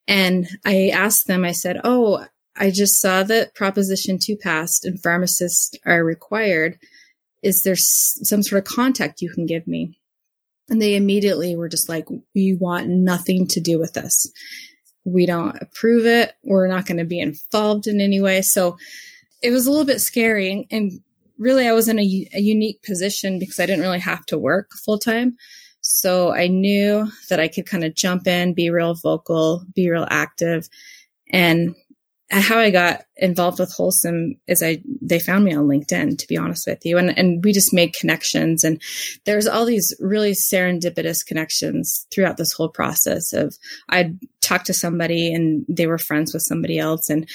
and 0.08 0.48
I 0.66 0.90
asked 0.90 1.28
them. 1.28 1.46
I 1.46 1.52
said, 1.52 1.80
"Oh, 1.84 2.26
I 2.56 2.72
just 2.72 3.00
saw 3.00 3.24
that 3.24 3.56
Proposition 3.56 4.20
Two 4.22 4.36
passed 4.36 4.86
and 4.86 5.02
pharmacists 5.02 5.72
are 5.86 6.04
required. 6.04 6.78
Is 7.44 7.62
there 7.64 7.76
some 7.78 8.42
sort 8.44 8.68
of 8.68 8.74
contact 8.74 9.22
you 9.22 9.30
can 9.30 9.46
give 9.46 9.68
me?" 9.68 10.00
And 10.70 10.82
they 10.82 10.96
immediately 10.96 11.56
were 11.56 11.70
just 11.70 11.90
like, 11.90 12.08
we 12.34 12.56
want 12.60 12.88
nothing 12.88 13.48
to 13.50 13.62
do 13.62 13.80
with 13.80 13.94
this. 13.94 14.32
We 15.04 15.26
don't 15.26 15.56
approve 15.62 16.06
it. 16.06 16.34
We're 16.44 16.68
not 16.68 16.88
going 16.88 16.98
to 16.98 17.06
be 17.06 17.20
involved 17.20 17.86
in 17.86 18.02
any 18.02 18.20
way. 18.20 18.42
So 18.42 18.78
it 19.44 19.52
was 19.52 19.68
a 19.68 19.72
little 19.72 19.86
bit 19.86 20.02
scary. 20.02 20.68
And 20.72 20.92
really, 21.38 21.68
I 21.68 21.74
was 21.74 21.88
in 21.88 22.00
a, 22.00 22.28
a 22.34 22.40
unique 22.40 22.82
position 22.82 23.38
because 23.38 23.60
I 23.60 23.68
didn't 23.68 23.84
really 23.84 24.00
have 24.00 24.26
to 24.28 24.40
work 24.40 24.72
full 24.84 24.98
time. 24.98 25.38
So 25.82 26.34
I 26.34 26.48
knew 26.48 27.08
that 27.30 27.40
I 27.40 27.48
could 27.48 27.68
kind 27.68 27.84
of 27.84 27.94
jump 27.94 28.26
in, 28.26 28.56
be 28.56 28.72
real 28.72 28.96
vocal, 28.96 29.64
be 29.76 29.92
real 29.92 30.08
active. 30.10 30.68
And 31.32 31.76
how 32.32 32.58
I 32.58 32.72
got 32.72 33.04
involved 33.18 33.60
with 33.60 33.72
Wholesome 33.72 34.36
is 34.48 34.64
I 34.64 34.82
they 35.02 35.20
found 35.20 35.46
me 35.46 35.54
on 35.54 35.68
LinkedIn 35.68 36.18
to 36.18 36.28
be 36.28 36.38
honest 36.38 36.66
with 36.66 36.80
you. 36.84 36.98
And 36.98 37.16
and 37.18 37.44
we 37.44 37.54
just 37.54 37.74
made 37.74 37.94
connections. 37.94 38.64
And 38.64 38.82
there's 39.26 39.48
all 39.48 39.66
these 39.66 39.94
really 40.00 40.34
serendipitous 40.34 41.26
connections 41.26 42.08
throughout 42.14 42.38
this 42.38 42.52
whole 42.52 42.70
process 42.70 43.32
of 43.32 43.56
I'd 43.90 44.18
talk 44.42 44.64
to 44.66 44.74
somebody 44.74 45.34
and 45.34 45.66
they 45.70 45.86
were 45.86 46.00
friends 46.00 46.34
with 46.34 46.42
somebody 46.42 46.80
else. 46.80 47.10
And 47.10 47.30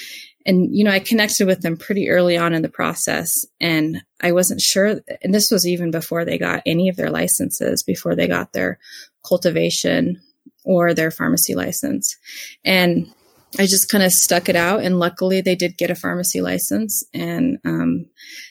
and 0.45 0.75
you 0.75 0.83
know 0.83 0.91
I 0.91 0.99
connected 0.99 1.47
with 1.47 1.61
them 1.61 1.77
pretty 1.77 2.09
early 2.09 2.37
on 2.37 2.53
in 2.53 2.61
the 2.61 2.69
process. 2.69 3.31
And 3.61 4.03
I 4.19 4.33
wasn't 4.33 4.59
sure 4.59 4.99
and 5.21 5.33
this 5.33 5.49
was 5.51 5.65
even 5.65 5.91
before 5.91 6.25
they 6.25 6.37
got 6.37 6.63
any 6.65 6.89
of 6.89 6.97
their 6.97 7.11
licenses 7.11 7.81
before 7.81 8.15
they 8.15 8.27
got 8.27 8.51
their 8.51 8.77
cultivation 9.25 10.21
or 10.65 10.93
their 10.93 11.11
pharmacy 11.11 11.55
license. 11.55 12.17
And 12.65 13.07
I 13.59 13.63
just 13.63 13.89
kind 13.89 14.03
of 14.03 14.11
stuck 14.11 14.47
it 14.47 14.55
out, 14.55 14.81
and 14.81 14.97
luckily 14.97 15.41
they 15.41 15.55
did 15.55 15.77
get 15.77 15.91
a 15.91 15.95
pharmacy 15.95 16.41
license. 16.41 17.03
And 17.13 17.57
um, 17.65 18.05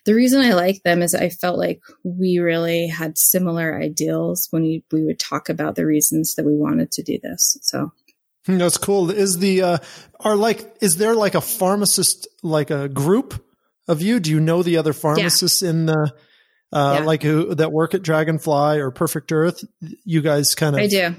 the 0.05 0.15
reason 0.15 0.43
I 0.43 0.53
like 0.53 0.83
them 0.83 1.01
is 1.01 1.15
I 1.15 1.31
felt 1.31 1.59
like 1.59 1.81
we 2.05 2.39
really 2.39 2.87
had 2.87 3.17
similar 3.17 3.81
ideals 3.81 4.47
when 4.51 4.63
we, 4.63 4.85
we 4.93 5.05
would 5.05 5.19
talk 5.19 5.49
about 5.49 5.75
the 5.75 5.87
reasons 5.87 6.35
that 6.35 6.45
we 6.45 6.55
wanted 6.55 6.93
to 6.93 7.03
do 7.03 7.19
this. 7.23 7.57
So 7.63 7.93
hmm, 8.45 8.59
that's 8.59 8.77
cool. 8.77 9.11
Is 9.11 9.39
the 9.39 9.63
uh, 9.63 9.79
are 10.21 10.37
like 10.37 10.77
is 10.83 10.97
there 10.97 11.15
like 11.15 11.35
a 11.35 11.41
pharmacist 11.41 12.29
like 12.43 12.71
a 12.71 12.89
group 12.89 13.43
of 13.89 14.03
you? 14.03 14.21
Do 14.21 14.31
you 14.31 14.41
know 14.41 14.63
the 14.63 14.77
other 14.77 14.93
pharmacists 14.93 15.63
yeah. 15.63 15.71
in 15.71 15.87
the 15.87 16.13
uh, 16.73 16.97
yeah. 16.99 17.05
like 17.05 17.23
who, 17.23 17.55
that 17.55 17.73
work 17.73 17.95
at 17.95 18.03
Dragonfly 18.03 18.79
or 18.79 18.91
Perfect 18.91 19.33
Earth? 19.33 19.65
You 20.05 20.21
guys 20.21 20.55
kind 20.55 20.77
of. 20.77 20.83
I 20.83 20.89
do. 20.89 21.15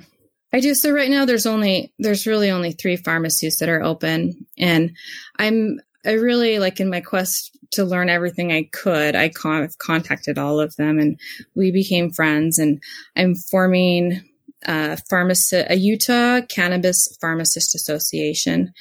I 0.53 0.59
do. 0.59 0.73
So 0.75 0.91
right 0.91 1.09
now 1.09 1.25
there's 1.25 1.45
only, 1.45 1.93
there's 1.99 2.27
really 2.27 2.49
only 2.49 2.73
three 2.73 2.97
pharmacies 2.97 3.57
that 3.59 3.69
are 3.69 3.81
open. 3.81 4.45
And 4.57 4.91
I'm, 5.39 5.79
I 6.05 6.13
really 6.13 6.59
like 6.59 6.79
in 6.79 6.89
my 6.89 7.01
quest 7.01 7.57
to 7.71 7.85
learn 7.85 8.09
everything 8.09 8.51
I 8.51 8.67
could, 8.71 9.15
I 9.15 9.29
con- 9.29 9.69
contacted 9.77 10.37
all 10.37 10.59
of 10.59 10.75
them 10.75 10.99
and 10.99 11.19
we 11.55 11.71
became 11.71 12.11
friends 12.11 12.57
and 12.57 12.81
I'm 13.15 13.35
forming 13.35 14.21
a 14.65 14.97
pharmacy, 15.09 15.63
a 15.67 15.75
Utah 15.75 16.41
Cannabis 16.41 17.17
Pharmacist 17.21 17.73
Association. 17.75 18.73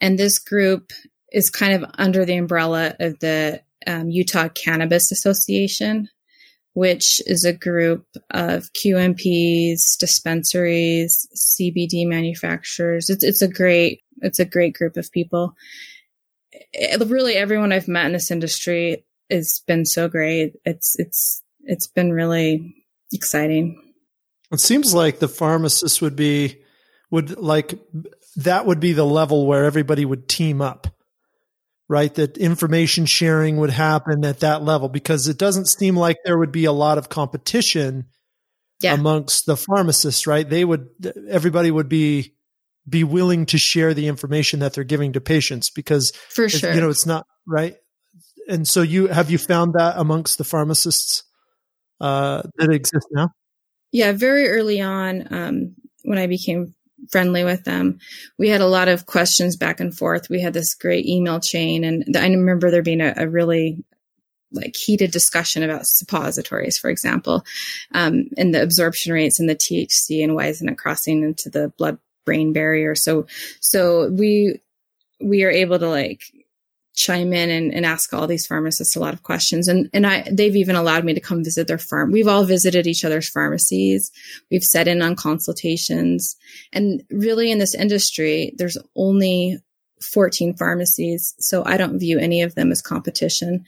And 0.00 0.18
this 0.18 0.38
group 0.38 0.92
is 1.32 1.48
kind 1.48 1.72
of 1.72 1.90
under 1.96 2.24
the 2.24 2.36
umbrella 2.36 2.94
of 3.00 3.18
the 3.20 3.62
um, 3.86 4.10
Utah 4.10 4.48
Cannabis 4.48 5.10
Association 5.10 6.08
which 6.74 7.22
is 7.26 7.44
a 7.44 7.52
group 7.52 8.04
of 8.30 8.68
QMPs, 8.74 9.96
dispensaries, 9.98 11.26
CBD 11.34 12.06
manufacturers. 12.06 13.08
It's 13.08 13.24
it's 13.24 13.42
a 13.42 13.48
great 13.48 14.02
it's 14.18 14.38
a 14.38 14.44
great 14.44 14.74
group 14.74 14.96
of 14.96 15.10
people. 15.10 15.54
It, 16.72 17.08
really, 17.08 17.34
everyone 17.34 17.72
I've 17.72 17.88
met 17.88 18.06
in 18.06 18.12
this 18.12 18.30
industry 18.30 19.04
has 19.30 19.62
been 19.66 19.86
so 19.86 20.08
great. 20.08 20.54
It's 20.64 20.96
it's 20.98 21.42
it's 21.62 21.86
been 21.86 22.12
really 22.12 22.74
exciting. 23.12 23.80
It 24.52 24.60
seems 24.60 24.92
like 24.92 25.20
the 25.20 25.28
pharmacist 25.28 26.02
would 26.02 26.16
be 26.16 26.60
would 27.10 27.38
like 27.38 27.78
that 28.36 28.66
would 28.66 28.80
be 28.80 28.92
the 28.92 29.06
level 29.06 29.46
where 29.46 29.64
everybody 29.64 30.04
would 30.04 30.28
team 30.28 30.60
up 30.60 30.88
right? 31.88 32.14
That 32.14 32.36
information 32.38 33.06
sharing 33.06 33.56
would 33.58 33.70
happen 33.70 34.24
at 34.24 34.40
that 34.40 34.62
level 34.62 34.88
because 34.88 35.28
it 35.28 35.38
doesn't 35.38 35.68
seem 35.68 35.96
like 35.96 36.16
there 36.24 36.38
would 36.38 36.52
be 36.52 36.64
a 36.64 36.72
lot 36.72 36.98
of 36.98 37.08
competition 37.08 38.06
yeah. 38.80 38.94
amongst 38.94 39.46
the 39.46 39.56
pharmacists, 39.56 40.26
right? 40.26 40.48
They 40.48 40.64
would, 40.64 40.88
everybody 41.28 41.70
would 41.70 41.88
be, 41.88 42.34
be 42.88 43.04
willing 43.04 43.46
to 43.46 43.58
share 43.58 43.94
the 43.94 44.08
information 44.08 44.60
that 44.60 44.74
they're 44.74 44.84
giving 44.84 45.12
to 45.14 45.20
patients 45.20 45.70
because 45.70 46.12
for 46.30 46.48
sure, 46.48 46.72
you 46.72 46.80
know, 46.80 46.90
it's 46.90 47.06
not 47.06 47.26
right. 47.46 47.76
And 48.48 48.68
so 48.68 48.82
you, 48.82 49.06
have 49.06 49.30
you 49.30 49.38
found 49.38 49.74
that 49.78 49.94
amongst 49.96 50.36
the 50.36 50.44
pharmacists, 50.44 51.22
uh, 52.00 52.42
that 52.56 52.70
exist 52.70 53.06
now? 53.10 53.30
Yeah, 53.90 54.12
very 54.12 54.48
early 54.48 54.80
on, 54.80 55.32
um, 55.32 55.76
when 56.02 56.18
I 56.18 56.26
became 56.26 56.74
friendly 57.10 57.44
with 57.44 57.64
them. 57.64 57.98
We 58.38 58.48
had 58.48 58.60
a 58.60 58.66
lot 58.66 58.88
of 58.88 59.06
questions 59.06 59.56
back 59.56 59.80
and 59.80 59.96
forth. 59.96 60.28
We 60.28 60.40
had 60.40 60.54
this 60.54 60.74
great 60.74 61.06
email 61.06 61.40
chain, 61.40 61.84
and 61.84 62.04
I 62.16 62.26
remember 62.28 62.70
there 62.70 62.82
being 62.82 63.00
a, 63.00 63.14
a 63.16 63.28
really 63.28 63.84
like 64.52 64.74
heated 64.76 65.10
discussion 65.10 65.62
about 65.62 65.84
suppositories, 65.84 66.78
for 66.78 66.88
example, 66.88 67.44
um, 67.92 68.28
and 68.36 68.54
the 68.54 68.62
absorption 68.62 69.12
rates 69.12 69.40
and 69.40 69.48
the 69.48 69.56
THC 69.56 70.22
and 70.22 70.34
why 70.34 70.46
isn't 70.46 70.68
it 70.68 70.78
crossing 70.78 71.22
into 71.22 71.50
the 71.50 71.72
blood 71.76 71.98
brain 72.24 72.52
barrier. 72.52 72.94
So, 72.94 73.26
so 73.60 74.08
we 74.10 74.60
we 75.20 75.44
are 75.44 75.50
able 75.50 75.78
to 75.78 75.88
like 75.88 76.22
chime 76.94 77.32
in 77.32 77.50
and, 77.50 77.74
and, 77.74 77.84
ask 77.84 78.12
all 78.14 78.26
these 78.26 78.46
pharmacists 78.46 78.94
a 78.94 79.00
lot 79.00 79.14
of 79.14 79.22
questions. 79.22 79.68
And, 79.68 79.90
and 79.92 80.06
I, 80.06 80.28
they've 80.30 80.54
even 80.54 80.76
allowed 80.76 81.04
me 81.04 81.12
to 81.14 81.20
come 81.20 81.42
visit 81.42 81.66
their 81.66 81.78
farm. 81.78 82.12
We've 82.12 82.28
all 82.28 82.44
visited 82.44 82.86
each 82.86 83.04
other's 83.04 83.28
pharmacies. 83.28 84.12
We've 84.50 84.62
set 84.62 84.86
in 84.86 85.02
on 85.02 85.16
consultations. 85.16 86.36
And 86.72 87.02
really 87.10 87.50
in 87.50 87.58
this 87.58 87.74
industry, 87.74 88.54
there's 88.56 88.78
only 88.94 89.58
14 90.02 90.54
pharmacies. 90.54 91.34
So 91.38 91.64
I 91.66 91.76
don't 91.76 91.98
view 91.98 92.18
any 92.18 92.42
of 92.42 92.54
them 92.54 92.70
as 92.70 92.80
competition. 92.80 93.64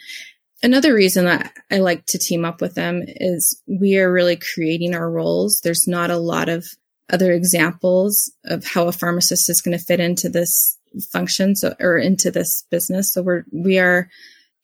Another 0.62 0.94
reason 0.94 1.24
that 1.24 1.52
I 1.70 1.78
like 1.78 2.06
to 2.06 2.18
team 2.18 2.44
up 2.44 2.60
with 2.60 2.74
them 2.74 3.02
is 3.06 3.60
we 3.66 3.98
are 3.98 4.12
really 4.12 4.38
creating 4.54 4.94
our 4.94 5.10
roles. 5.10 5.60
There's 5.62 5.86
not 5.86 6.10
a 6.10 6.16
lot 6.16 6.48
of 6.48 6.64
other 7.12 7.32
examples 7.32 8.32
of 8.44 8.64
how 8.64 8.88
a 8.88 8.92
pharmacist 8.92 9.48
is 9.48 9.60
going 9.60 9.76
to 9.76 9.84
fit 9.84 10.00
into 10.00 10.28
this 10.28 10.76
function 11.12 11.54
so 11.54 11.74
or 11.80 11.96
into 11.96 12.30
this 12.30 12.64
business. 12.70 13.12
So 13.12 13.22
we're 13.22 13.44
we 13.52 13.78
are 13.78 14.08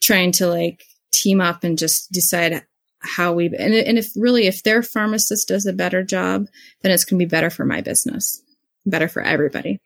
trying 0.03 0.33
to 0.33 0.47
like 0.47 0.85
team 1.13 1.41
up 1.41 1.65
and 1.65 1.79
just 1.79 2.11
decide 2.11 2.65
how 3.01 3.33
we 3.33 3.47
and, 3.47 3.75
and 3.75 3.99
if 3.99 4.09
really 4.17 4.47
if 4.47 4.63
their 4.63 4.83
pharmacist 4.83 5.49
does 5.49 5.67
a 5.67 5.73
better 5.73 6.03
job 6.03 6.47
then 6.83 6.93
it's 6.93 7.05
going 7.05 7.19
to 7.19 7.25
be 7.25 7.29
better 7.29 7.51
for 7.51 7.65
my 7.65 7.81
business 7.81 8.43
better 8.87 9.09
for 9.09 9.23
everybody. 9.23 9.81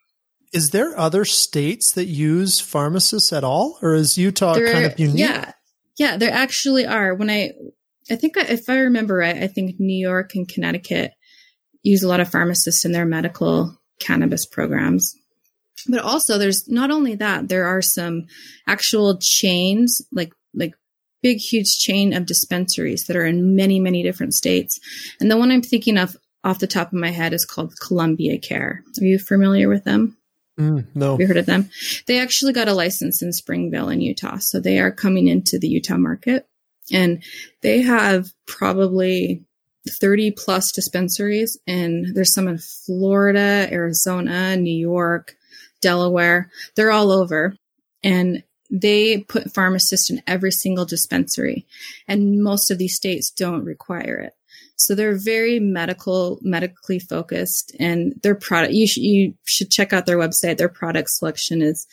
Is 0.53 0.71
there 0.71 0.99
other 0.99 1.25
states 1.25 1.93
that 1.93 2.07
use 2.07 2.61
pharmacists 2.61 3.33
at 3.33 3.45
all 3.45 3.79
or 3.83 3.95
is 3.95 4.17
utah 4.17 4.55
there 4.55 4.73
kind 4.73 4.87
of 4.87 4.99
unique? 4.99 5.19
yeah. 5.19 5.53
Yeah 5.99 6.17
there 6.17 6.33
actually 6.33 6.87
are. 6.87 7.15
When 7.15 7.31
i 7.31 7.53
i 8.11 8.17
think 8.17 8.37
if 8.37 8.69
i 8.69 8.79
remember 8.79 9.17
right 9.17 9.37
i 9.37 9.47
think 9.47 9.81
new 9.81 9.99
york 9.99 10.35
and 10.35 10.47
connecticut 10.47 11.13
use 11.83 12.03
a 12.03 12.09
lot 12.09 12.21
of 12.21 12.31
pharmacists 12.31 12.85
in 12.85 12.93
their 12.93 13.07
medical 13.07 13.77
cannabis 13.99 14.47
programs 14.47 15.15
but 15.89 16.01
also 16.01 16.39
there's 16.39 16.69
not 16.69 16.91
only 16.91 17.15
that, 17.17 17.49
there 17.49 17.67
are 17.67 17.83
some 17.83 18.27
actual 18.67 19.19
chains, 19.21 20.01
like, 20.13 20.33
like 20.55 20.75
big, 21.23 21.39
huge 21.39 21.79
chain 21.79 22.13
of 22.13 22.27
dispensaries 22.27 23.05
that 23.05 23.17
are 23.17 23.27
in 23.27 23.57
many, 23.57 23.81
many 23.81 24.03
different 24.03 24.35
states. 24.35 24.79
And 25.21 25.31
the 25.31 25.37
one 25.37 25.51
I'm 25.51 25.63
thinking 25.63 25.99
of 25.99 26.17
off 26.45 26.61
the 26.61 26.67
top 26.67 26.89
of 26.89 26.99
my 26.99 27.11
head 27.11 27.33
is 27.33 27.45
called 27.45 27.75
Columbia 27.81 28.39
Care. 28.39 28.85
Are 29.01 29.05
you 29.05 29.19
familiar 29.19 29.69
with 29.69 29.85
them? 29.85 30.17
Mm, 30.59 30.87
no. 30.95 31.13
Have 31.13 31.21
you 31.21 31.27
heard 31.27 31.37
of 31.37 31.47
them? 31.47 31.69
They 32.07 32.21
actually 32.21 32.53
got 32.53 32.69
a 32.69 32.75
license 32.75 33.23
in 33.23 33.33
Springville 33.33 33.89
in 33.89 34.01
Utah. 34.01 34.39
So 34.41 34.61
they 34.61 34.79
are 34.79 34.93
coming 34.93 35.27
into 35.27 35.59
the 35.59 35.69
Utah 35.69 35.99
market 35.99 36.49
and 36.93 37.23
they 37.63 37.83
have 37.83 38.29
probably 38.47 39.45
30 40.01 40.33
plus 40.33 40.73
dispensaries 40.73 41.59
and 41.67 42.15
there's 42.15 42.33
some 42.33 42.49
in 42.49 42.59
Florida, 42.59 43.69
Arizona, 43.71 44.57
New 44.57 44.75
York, 44.75 45.35
Delaware, 45.81 46.51
they're 46.75 46.93
all 46.93 47.11
over. 47.11 47.57
And 48.03 48.43
they 48.71 49.19
put 49.19 49.55
pharmacists 49.55 50.11
in 50.11 50.23
every 50.27 50.51
single 50.51 50.85
dispensary. 50.85 51.67
And 52.09 52.43
most 52.43 52.71
of 52.71 52.79
these 52.79 52.97
states 52.97 53.31
don't 53.31 53.65
require 53.65 54.19
it. 54.19 54.35
So 54.77 54.95
they're 54.95 55.17
very 55.17 55.59
medical, 55.59 56.39
medically 56.43 56.99
focused 56.99 57.75
and 57.81 58.15
their 58.23 58.35
product, 58.35 58.75
you, 58.75 58.87
sh- 58.87 58.99
you 58.99 59.35
should 59.45 59.71
check 59.71 59.93
out 59.93 60.05
their 60.05 60.19
website. 60.19 60.59
Their 60.59 60.69
product 60.69 61.11
selection 61.11 61.63
is 61.63 61.87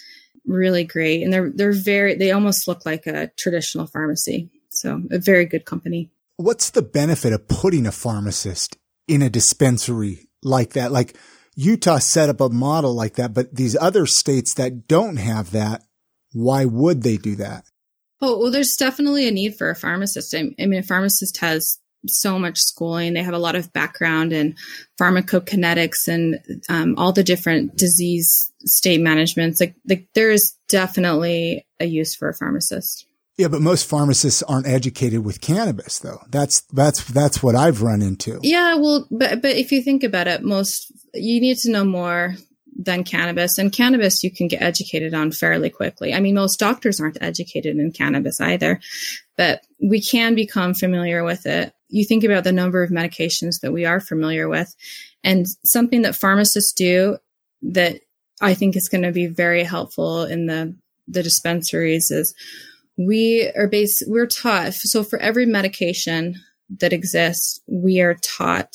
really 0.46 0.84
great. 0.84 1.24
And 1.24 1.32
they're, 1.32 1.50
they're 1.50 1.72
very, 1.72 2.16
they 2.16 2.32
almost 2.32 2.68
look 2.68 2.86
like 2.86 3.08
a 3.08 3.32
traditional 3.38 3.88
pharmacy. 3.88 4.50
So 4.70 5.02
a 5.12 5.20
very 5.20 5.46
good 5.46 5.66
company. 5.66 6.10
What's 6.36 6.72
the 6.72 6.82
benefit 6.82 7.32
of 7.32 7.48
putting 7.48 7.86
a 7.88 7.92
pharmacist 7.92 8.78
in 9.08 9.22
a 9.22 9.30
dispensary 9.30 10.28
like 10.42 10.74
that? 10.74 10.92
Like, 10.92 11.16
Utah 11.56 12.00
set 12.00 12.30
up 12.30 12.42
a 12.42 12.50
model 12.50 12.94
like 12.94 13.16
that, 13.16 13.34
but 13.34 13.56
these 13.56 13.76
other 13.80 14.06
states 14.06 14.54
that 14.56 14.88
don't 14.88 15.18
have 15.18 15.52
that, 15.52 15.84
why 16.34 16.66
would 16.66 17.04
they 17.04 17.18
do 17.18 17.36
that? 17.36 17.66
Oh, 18.22 18.40
well, 18.40 18.52
there's 18.52 18.76
definitely 18.78 19.28
a 19.28 19.32
need 19.32 19.56
for 19.56 19.70
a 19.70 19.76
pharmacist. 19.76 20.34
I 20.34 20.54
mean, 20.66 20.80
a 20.80 20.84
pharmacist 20.84 21.38
has 21.38 21.78
so 22.08 22.40
much 22.40 22.58
schooling. 22.58 23.14
They 23.14 23.24
have 23.24 23.34
a 23.34 23.40
lot 23.40 23.56
of 23.56 23.72
background 23.74 24.34
in 24.34 24.56
pharmacokinetics 25.00 26.08
and 26.08 26.40
um, 26.70 26.96
all 26.98 27.12
the 27.12 27.24
different 27.24 27.78
disease 27.78 28.52
state 28.66 29.02
managements. 29.02 29.60
Like, 29.60 29.76
like 29.88 30.08
there 30.14 30.32
is 30.32 30.56
definitely 30.70 31.66
a 31.80 31.86
use 31.86 32.16
for 32.16 32.30
a 32.30 32.34
pharmacist. 32.34 33.06
Yeah, 33.38 33.48
but 33.48 33.62
most 33.62 33.88
pharmacists 33.88 34.44
aren't 34.44 34.68
educated 34.68 35.26
with 35.26 35.42
cannabis 35.42 35.98
though. 36.00 36.22
That's 36.30 36.62
that's 36.72 37.04
that's 37.04 37.42
what 37.42 37.56
I've 37.56 37.82
run 37.82 38.04
into. 38.04 38.40
Yeah, 38.44 38.76
well, 38.76 39.08
but 39.10 39.42
but 39.42 39.56
if 39.58 39.72
you 39.72 39.82
think 39.82 40.04
about 40.04 40.28
it, 40.28 40.44
most 40.44 40.92
you 41.14 41.40
need 41.42 41.58
to 41.58 41.72
know 41.72 41.84
more 41.84 42.36
than 42.76 43.04
cannabis 43.04 43.58
and 43.58 43.72
cannabis 43.72 44.24
you 44.24 44.32
can 44.32 44.48
get 44.48 44.62
educated 44.62 45.14
on 45.14 45.32
fairly 45.32 45.70
quickly. 45.70 46.14
I 46.14 46.20
mean, 46.20 46.36
most 46.36 46.60
doctors 46.60 47.00
aren't 47.00 47.22
educated 47.22 47.78
in 47.78 47.92
cannabis 47.92 48.42
either, 48.42 48.80
but 49.38 49.62
we 49.82 50.02
can 50.02 50.34
become 50.36 50.74
familiar 50.74 51.24
with 51.24 51.46
it. 51.46 51.74
You 51.90 52.06
think 52.06 52.24
about 52.24 52.44
the 52.44 52.52
number 52.52 52.82
of 52.82 52.90
medications 52.90 53.62
that 53.62 53.72
we 53.72 53.86
are 53.86 54.00
familiar 54.00 54.50
with 54.50 54.74
and 55.24 55.46
something 55.64 56.02
that 56.02 56.16
pharmacists 56.16 56.74
do 56.74 57.18
that 57.62 58.00
I 58.42 58.54
think 58.56 58.76
is 58.76 58.90
going 58.90 59.04
to 59.04 59.12
be 59.12 59.28
very 59.28 59.64
helpful 59.64 60.24
in 60.24 60.48
the 60.48 60.76
the 61.08 61.24
dispensaries 61.24 62.10
is 62.12 62.34
we 62.98 63.52
are 63.56 63.68
based 63.68 64.04
we're 64.08 64.28
taught 64.28 64.74
so 64.74 65.04
for 65.04 65.20
every 65.20 65.46
medication 65.46 66.36
that 66.80 66.94
exists 66.94 67.60
we 67.68 68.00
are 68.00 68.16
taught 68.16 68.74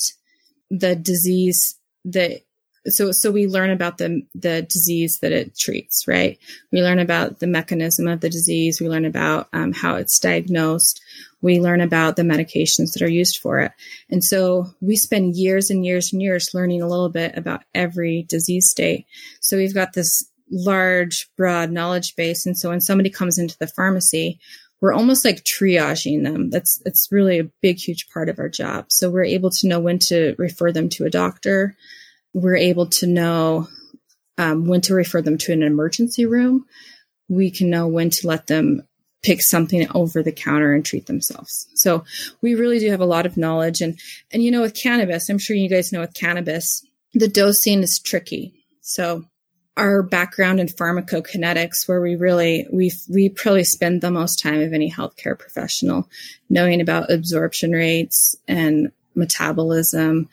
the 0.69 0.95
disease 0.95 1.78
that 2.13 2.41
so 2.87 3.11
so 3.11 3.31
we 3.31 3.47
learn 3.47 3.69
about 3.69 3.97
the 3.97 4.21
the 4.33 4.61
disease 4.63 5.19
that 5.19 5.31
it 5.31 5.57
treats 5.57 6.07
right 6.07 6.39
we 6.71 6.81
learn 6.81 6.99
about 6.99 7.39
the 7.39 7.47
mechanism 7.47 8.07
of 8.07 8.21
the 8.21 8.29
disease 8.29 8.79
we 8.79 8.87
learn 8.87 9.05
about 9.05 9.47
um, 9.53 9.73
how 9.73 9.95
it's 9.95 10.19
diagnosed 10.19 11.01
we 11.41 11.59
learn 11.59 11.81
about 11.81 12.15
the 12.15 12.23
medications 12.23 12.93
that 12.93 13.01
are 13.01 13.09
used 13.09 13.37
for 13.37 13.59
it 13.59 13.71
and 14.09 14.23
so 14.23 14.65
we 14.81 14.95
spend 14.95 15.35
years 15.35 15.69
and 15.69 15.85
years 15.85 16.13
and 16.13 16.21
years 16.21 16.53
learning 16.53 16.81
a 16.81 16.87
little 16.87 17.09
bit 17.09 17.37
about 17.37 17.63
every 17.75 18.23
disease 18.29 18.69
state 18.69 19.05
so 19.41 19.57
we've 19.57 19.73
got 19.73 19.93
this 19.93 20.29
large, 20.51 21.29
broad 21.37 21.71
knowledge 21.71 22.15
base. 22.15 22.45
And 22.45 22.57
so 22.57 22.69
when 22.69 22.81
somebody 22.81 23.09
comes 23.09 23.37
into 23.37 23.57
the 23.59 23.67
pharmacy, 23.67 24.39
we're 24.81 24.93
almost 24.93 25.25
like 25.25 25.43
triaging 25.43 26.23
them. 26.23 26.49
That's 26.49 26.81
it's 26.85 27.09
really 27.11 27.39
a 27.39 27.49
big, 27.61 27.77
huge 27.77 28.09
part 28.09 28.29
of 28.29 28.39
our 28.39 28.49
job. 28.49 28.85
So 28.89 29.09
we're 29.09 29.25
able 29.25 29.49
to 29.51 29.67
know 29.67 29.79
when 29.79 29.99
to 30.07 30.35
refer 30.37 30.71
them 30.71 30.89
to 30.89 31.05
a 31.05 31.09
doctor. 31.09 31.75
We're 32.33 32.55
able 32.55 32.87
to 32.87 33.07
know 33.07 33.67
um, 34.37 34.67
when 34.67 34.81
to 34.81 34.93
refer 34.93 35.21
them 35.21 35.37
to 35.39 35.53
an 35.53 35.63
emergency 35.63 36.25
room. 36.25 36.65
We 37.27 37.51
can 37.51 37.69
know 37.69 37.87
when 37.87 38.09
to 38.11 38.27
let 38.27 38.47
them 38.47 38.83
pick 39.21 39.41
something 39.41 39.87
over 39.93 40.23
the 40.23 40.31
counter 40.31 40.73
and 40.73 40.85
treat 40.85 41.07
themselves. 41.07 41.67
So 41.75 42.05
we 42.41 42.55
really 42.55 42.79
do 42.79 42.89
have 42.89 43.01
a 43.01 43.05
lot 43.05 43.25
of 43.25 43.37
knowledge. 43.37 43.81
And 43.81 43.99
and 44.31 44.43
you 44.43 44.51
know, 44.51 44.61
with 44.61 44.75
cannabis, 44.75 45.29
I'm 45.29 45.39
sure 45.39 45.55
you 45.55 45.69
guys 45.69 45.91
know 45.91 46.01
with 46.01 46.13
cannabis, 46.13 46.85
the 47.13 47.27
dosing 47.27 47.83
is 47.83 47.99
tricky. 47.99 48.53
So 48.81 49.25
our 49.77 50.03
background 50.03 50.59
in 50.59 50.67
pharmacokinetics, 50.67 51.87
where 51.87 52.01
we 52.01 52.15
really 52.15 52.67
we 52.71 52.91
we 53.09 53.29
probably 53.29 53.63
spend 53.63 54.01
the 54.01 54.11
most 54.11 54.37
time 54.37 54.61
of 54.61 54.73
any 54.73 54.91
healthcare 54.91 55.37
professional 55.37 56.09
knowing 56.49 56.81
about 56.81 57.11
absorption 57.11 57.71
rates 57.71 58.35
and 58.47 58.91
metabolism, 59.15 60.29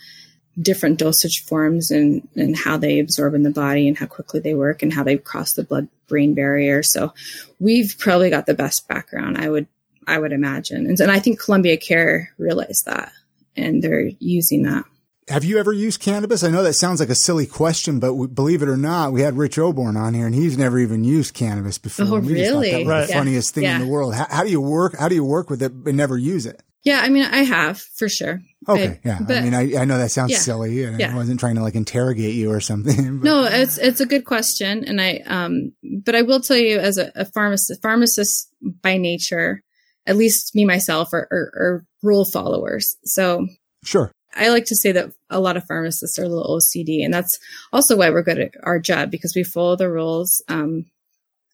different 0.60 0.98
dosage 0.98 1.44
forms, 1.44 1.90
and 1.90 2.26
and 2.36 2.56
how 2.56 2.76
they 2.76 2.98
absorb 2.98 3.34
in 3.34 3.42
the 3.42 3.50
body, 3.50 3.88
and 3.88 3.96
how 3.96 4.06
quickly 4.06 4.40
they 4.40 4.54
work, 4.54 4.82
and 4.82 4.92
how 4.92 5.02
they 5.02 5.16
cross 5.16 5.52
the 5.52 5.64
blood 5.64 5.88
brain 6.08 6.34
barrier. 6.34 6.82
So 6.82 7.12
we've 7.58 7.96
probably 7.98 8.30
got 8.30 8.46
the 8.46 8.54
best 8.54 8.86
background, 8.88 9.38
I 9.38 9.48
would 9.48 9.66
I 10.06 10.18
would 10.18 10.32
imagine, 10.32 10.86
and, 10.86 10.98
and 11.00 11.10
I 11.10 11.18
think 11.18 11.40
Columbia 11.40 11.76
Care 11.76 12.32
realized 12.38 12.86
that, 12.86 13.12
and 13.56 13.82
they're 13.82 14.10
using 14.18 14.62
that. 14.62 14.84
Have 15.28 15.42
you 15.42 15.58
ever 15.58 15.72
used 15.72 16.00
cannabis? 16.00 16.44
I 16.44 16.50
know 16.50 16.62
that 16.62 16.74
sounds 16.74 17.00
like 17.00 17.08
a 17.08 17.16
silly 17.16 17.46
question, 17.46 17.98
but 17.98 18.14
we, 18.14 18.28
believe 18.28 18.62
it 18.62 18.68
or 18.68 18.76
not, 18.76 19.12
we 19.12 19.22
had 19.22 19.36
Rich 19.36 19.56
Oborn 19.56 19.96
on 19.96 20.14
here, 20.14 20.24
and 20.24 20.34
he's 20.34 20.56
never 20.56 20.78
even 20.78 21.02
used 21.02 21.34
cannabis 21.34 21.78
before. 21.78 22.06
Oh, 22.06 22.20
we 22.20 22.34
really? 22.34 22.70
that 22.70 22.78
was 22.78 22.86
right. 22.86 23.06
the 23.08 23.12
funniest 23.12 23.52
thing 23.52 23.64
yeah. 23.64 23.74
in 23.74 23.80
the 23.80 23.88
world. 23.88 24.14
How, 24.14 24.26
how, 24.30 24.44
do 24.44 24.50
you 24.50 24.60
work? 24.60 24.96
How 24.96 25.08
do 25.08 25.16
you 25.16 25.24
work 25.24 25.50
with 25.50 25.62
it 25.62 25.72
and 25.72 25.96
never 25.96 26.16
use 26.16 26.46
it? 26.46 26.62
Yeah, 26.84 27.00
I 27.02 27.08
mean, 27.08 27.24
I 27.24 27.38
have 27.38 27.80
for 27.80 28.08
sure. 28.08 28.40
Okay, 28.68 29.00
yeah. 29.04 29.18
But, 29.20 29.36
I 29.36 29.40
mean, 29.42 29.54
I, 29.54 29.82
I 29.82 29.84
know 29.84 29.98
that 29.98 30.10
sounds 30.10 30.32
yeah, 30.32 30.38
silly, 30.38 30.82
and 30.82 30.98
yeah. 30.98 31.12
I 31.12 31.14
wasn't 31.14 31.38
trying 31.38 31.54
to 31.54 31.62
like 31.62 31.74
interrogate 31.74 32.34
you 32.34 32.50
or 32.50 32.60
something. 32.60 32.96
But. 33.18 33.24
no, 33.24 33.44
it's 33.44 33.78
it's 33.78 34.00
a 34.00 34.06
good 34.06 34.24
question, 34.24 34.84
and 34.84 35.00
I 35.00 35.22
um, 35.26 35.72
but 36.04 36.14
I 36.14 36.22
will 36.22 36.40
tell 36.40 36.56
you 36.56 36.78
as 36.78 36.98
a, 36.98 37.12
a 37.14 37.24
pharmacist, 37.26 37.80
pharmacist 37.80 38.48
by 38.82 38.96
nature, 38.96 39.62
at 40.06 40.16
least 40.16 40.54
me 40.54 40.64
myself 40.64 41.12
are, 41.12 41.28
are, 41.30 41.52
are 41.56 41.84
rule 42.02 42.24
followers. 42.24 42.96
So 43.04 43.46
sure. 43.84 44.10
I 44.34 44.48
like 44.48 44.66
to 44.66 44.76
say 44.76 44.92
that 44.92 45.12
a 45.30 45.40
lot 45.40 45.56
of 45.56 45.64
pharmacists 45.64 46.18
are 46.18 46.24
a 46.24 46.28
little 46.28 46.58
OCD, 46.58 47.04
and 47.04 47.14
that's 47.14 47.38
also 47.72 47.96
why 47.96 48.10
we're 48.10 48.22
good 48.22 48.38
at 48.38 48.54
our 48.62 48.78
job 48.78 49.10
because 49.10 49.34
we 49.34 49.44
follow 49.44 49.76
the 49.76 49.90
rules. 49.90 50.42
Um, 50.48 50.86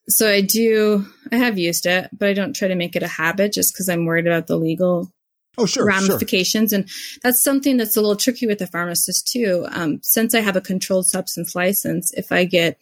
so 0.09 0.29
I 0.29 0.41
do, 0.41 1.07
I 1.31 1.37
have 1.37 1.59
used 1.59 1.87
it, 1.87 2.09
but 2.13 2.29
I 2.29 2.33
don't 2.33 2.57
try 2.57 2.69
to 2.69 2.75
make 2.75 2.97
it 2.97 3.05
a 3.05 3.09
habit 3.09 3.53
just 3.53 3.73
because 3.73 3.89
I'm 3.89 4.05
worried 4.05 4.27
about 4.27 4.49
the 4.49 4.57
legal 4.57 5.13
Oh, 5.59 5.67
sure, 5.67 5.85
ramifications. 5.87 6.71
sure. 6.71 6.81
And 6.81 6.89
that's 7.23 7.43
something 7.43 7.77
that's 7.77 7.97
a 7.97 8.01
little 8.01 8.17
tricky 8.17 8.47
with 8.47 8.59
the 8.59 8.67
pharmacist 8.67 9.29
too. 9.29 9.67
Um, 9.71 10.01
since 10.03 10.35
I 10.35 10.41
have 10.41 10.57
a 10.57 10.63
controlled 10.63 11.07
substance 11.07 11.55
license, 11.55 12.13
if 12.15 12.33
I 12.33 12.45
get 12.45 12.79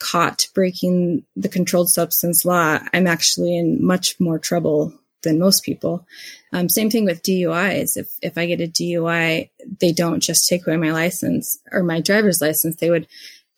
caught 0.00 0.46
breaking 0.54 1.24
the 1.36 1.48
controlled 1.48 1.90
substance 1.90 2.44
law, 2.44 2.80
I'm 2.92 3.06
actually 3.06 3.56
in 3.56 3.84
much 3.84 4.18
more 4.18 4.38
trouble 4.38 4.92
than 5.22 5.38
most 5.38 5.62
people. 5.62 6.06
Um, 6.52 6.68
same 6.68 6.90
thing 6.90 7.04
with 7.04 7.22
DUIs. 7.22 7.96
If 7.96 8.08
if 8.22 8.36
I 8.36 8.46
get 8.46 8.60
a 8.60 8.66
DUI, 8.66 9.50
they 9.80 9.92
don't 9.92 10.20
just 10.20 10.48
take 10.48 10.66
away 10.66 10.76
my 10.76 10.92
license 10.92 11.58
or 11.70 11.82
my 11.82 12.00
driver's 12.00 12.40
license. 12.40 12.76
They 12.76 12.90
would 12.90 13.06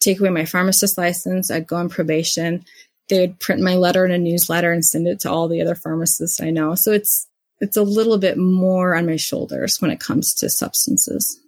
take 0.00 0.20
away 0.20 0.30
my 0.30 0.44
pharmacist 0.44 0.98
license. 0.98 1.50
I'd 1.50 1.66
go 1.66 1.76
on 1.76 1.88
probation. 1.88 2.64
They 3.08 3.20
would 3.20 3.40
print 3.40 3.62
my 3.62 3.76
letter 3.76 4.04
in 4.04 4.10
a 4.10 4.18
newsletter 4.18 4.72
and 4.72 4.84
send 4.84 5.06
it 5.06 5.20
to 5.20 5.30
all 5.30 5.48
the 5.48 5.60
other 5.60 5.74
pharmacists 5.74 6.40
I 6.40 6.50
know. 6.50 6.74
So 6.74 6.92
it's 6.92 7.28
it's 7.62 7.76
a 7.76 7.82
little 7.82 8.18
bit 8.18 8.36
more 8.36 8.96
on 8.96 9.06
my 9.06 9.14
shoulders 9.14 9.76
when 9.78 9.92
it 9.92 10.00
comes 10.00 10.34
to 10.34 10.50
substances. 10.50 11.40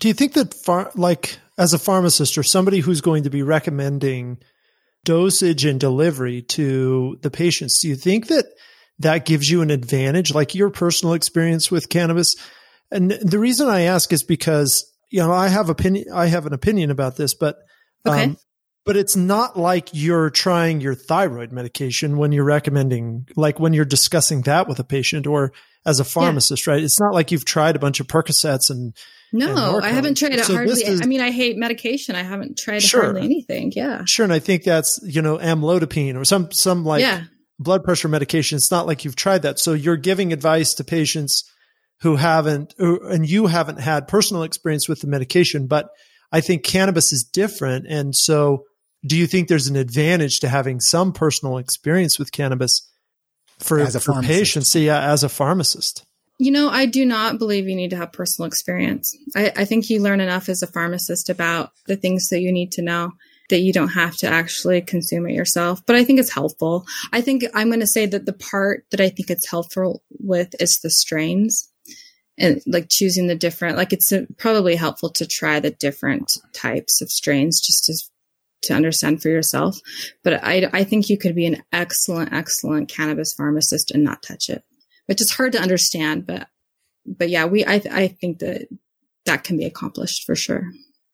Do 0.00 0.08
you 0.08 0.14
think 0.14 0.34
that, 0.34 0.52
far, 0.52 0.92
like, 0.94 1.38
as 1.56 1.72
a 1.72 1.78
pharmacist 1.78 2.36
or 2.36 2.42
somebody 2.42 2.80
who's 2.80 3.00
going 3.00 3.22
to 3.22 3.30
be 3.30 3.42
recommending 3.42 4.38
dosage 5.04 5.64
and 5.64 5.80
delivery 5.80 6.42
to 6.42 7.18
the 7.22 7.30
patients, 7.30 7.80
do 7.80 7.88
you 7.88 7.96
think 7.96 8.26
that 8.26 8.44
that 8.98 9.24
gives 9.24 9.48
you 9.48 9.62
an 9.62 9.70
advantage, 9.70 10.34
like 10.34 10.54
your 10.54 10.68
personal 10.68 11.14
experience 11.14 11.70
with 11.70 11.88
cannabis? 11.88 12.34
And 12.90 13.12
the 13.12 13.38
reason 13.38 13.68
I 13.68 13.82
ask 13.82 14.12
is 14.12 14.22
because 14.22 14.84
you 15.10 15.20
know 15.20 15.32
I 15.32 15.48
have 15.48 15.70
opinion, 15.70 16.04
I 16.12 16.26
have 16.26 16.44
an 16.44 16.52
opinion 16.52 16.90
about 16.90 17.16
this, 17.16 17.34
but 17.34 17.56
okay. 18.06 18.24
Um, 18.24 18.36
but 18.84 18.96
it's 18.96 19.16
not 19.16 19.56
like 19.56 19.90
you're 19.92 20.30
trying 20.30 20.80
your 20.80 20.94
thyroid 20.94 21.52
medication 21.52 22.16
when 22.16 22.32
you're 22.32 22.44
recommending, 22.44 23.28
like 23.36 23.60
when 23.60 23.72
you're 23.72 23.84
discussing 23.84 24.42
that 24.42 24.68
with 24.68 24.78
a 24.78 24.84
patient 24.84 25.26
or 25.26 25.52
as 25.86 26.00
a 26.00 26.04
pharmacist, 26.04 26.66
yeah. 26.66 26.74
right? 26.74 26.82
It's 26.82 27.00
not 27.00 27.14
like 27.14 27.30
you've 27.30 27.44
tried 27.44 27.76
a 27.76 27.78
bunch 27.78 28.00
of 28.00 28.06
Percocets 28.06 28.70
and 28.70 28.94
no, 29.32 29.76
and 29.76 29.86
I 29.86 29.88
haven't 29.88 30.18
tried 30.18 30.34
it 30.34 30.44
so 30.44 30.54
hardly. 30.54 30.84
Is, 30.84 31.00
I 31.00 31.06
mean, 31.06 31.22
I 31.22 31.30
hate 31.30 31.56
medication. 31.56 32.14
I 32.14 32.22
haven't 32.22 32.58
tried 32.58 32.82
sure. 32.82 33.04
hardly 33.04 33.22
anything. 33.22 33.72
Yeah, 33.74 34.02
sure. 34.06 34.24
And 34.24 34.32
I 34.32 34.38
think 34.38 34.62
that's 34.62 35.00
you 35.02 35.22
know 35.22 35.38
amlodipine 35.38 36.16
or 36.16 36.24
some 36.26 36.52
some 36.52 36.84
like 36.84 37.00
yeah. 37.00 37.24
blood 37.58 37.82
pressure 37.82 38.08
medication. 38.08 38.56
It's 38.56 38.70
not 38.70 38.86
like 38.86 39.04
you've 39.06 39.16
tried 39.16 39.42
that. 39.42 39.58
So 39.58 39.72
you're 39.72 39.96
giving 39.96 40.34
advice 40.34 40.74
to 40.74 40.84
patients 40.84 41.50
who 42.02 42.16
haven't, 42.16 42.74
and 42.78 43.28
you 43.28 43.46
haven't 43.46 43.80
had 43.80 44.08
personal 44.08 44.42
experience 44.42 44.88
with 44.88 45.00
the 45.00 45.06
medication, 45.06 45.66
but 45.66 45.88
I 46.32 46.40
think 46.40 46.64
cannabis 46.64 47.12
is 47.12 47.22
different. 47.22 47.86
And 47.88 48.14
so, 48.14 48.64
do 49.04 49.16
you 49.16 49.26
think 49.26 49.48
there's 49.48 49.66
an 49.66 49.76
advantage 49.76 50.40
to 50.40 50.48
having 50.48 50.80
some 50.80 51.12
personal 51.12 51.58
experience 51.58 52.18
with 52.18 52.32
cannabis 52.32 52.88
for, 53.58 53.80
as 53.80 53.94
a 53.94 54.00
for 54.00 54.20
patients? 54.22 54.74
Yeah, 54.74 55.12
as 55.12 55.24
a 55.24 55.28
pharmacist. 55.28 56.04
You 56.38 56.50
know, 56.50 56.68
I 56.70 56.86
do 56.86 57.04
not 57.04 57.38
believe 57.38 57.68
you 57.68 57.76
need 57.76 57.90
to 57.90 57.96
have 57.96 58.12
personal 58.12 58.46
experience. 58.46 59.16
I, 59.36 59.52
I 59.56 59.64
think 59.64 59.90
you 59.90 60.00
learn 60.00 60.20
enough 60.20 60.48
as 60.48 60.62
a 60.62 60.66
pharmacist 60.66 61.28
about 61.28 61.70
the 61.86 61.96
things 61.96 62.28
that 62.28 62.40
you 62.40 62.52
need 62.52 62.72
to 62.72 62.82
know 62.82 63.12
that 63.50 63.60
you 63.60 63.72
don't 63.72 63.88
have 63.88 64.16
to 64.16 64.26
actually 64.26 64.80
consume 64.80 65.28
it 65.28 65.34
yourself. 65.34 65.84
But 65.86 65.96
I 65.96 66.04
think 66.04 66.18
it's 66.18 66.32
helpful. 66.32 66.86
I 67.12 67.20
think 67.20 67.44
I'm 67.54 67.68
going 67.68 67.80
to 67.80 67.86
say 67.86 68.06
that 68.06 68.24
the 68.24 68.32
part 68.32 68.86
that 68.90 69.00
I 69.00 69.08
think 69.08 69.30
it's 69.30 69.48
helpful 69.48 70.02
with 70.18 70.54
is 70.60 70.80
the 70.82 70.90
strains 70.90 71.70
and 72.38 72.62
like 72.66 72.88
choosing 72.90 73.26
the 73.26 73.34
different 73.34 73.76
like 73.76 73.92
it's 73.92 74.10
uh, 74.10 74.22
probably 74.38 74.74
helpful 74.74 75.10
to 75.10 75.26
try 75.26 75.60
the 75.60 75.70
different 75.70 76.32
types 76.54 77.02
of 77.02 77.10
strains 77.10 77.60
just 77.60 77.84
to 77.84 78.11
to 78.62 78.74
understand 78.74 79.20
for 79.20 79.28
yourself 79.28 79.78
but 80.22 80.42
i 80.44 80.68
i 80.72 80.84
think 80.84 81.08
you 81.08 81.18
could 81.18 81.34
be 81.34 81.46
an 81.46 81.62
excellent 81.72 82.32
excellent 82.32 82.88
cannabis 82.88 83.34
pharmacist 83.34 83.90
and 83.90 84.04
not 84.04 84.22
touch 84.22 84.48
it 84.48 84.64
which 85.06 85.20
is 85.20 85.32
hard 85.32 85.52
to 85.52 85.60
understand 85.60 86.26
but 86.26 86.48
but 87.06 87.28
yeah 87.28 87.44
we 87.44 87.64
i 87.64 87.82
i 87.90 88.08
think 88.08 88.38
that 88.38 88.66
that 89.24 89.44
can 89.44 89.56
be 89.56 89.64
accomplished 89.64 90.24
for 90.24 90.34
sure 90.34 90.64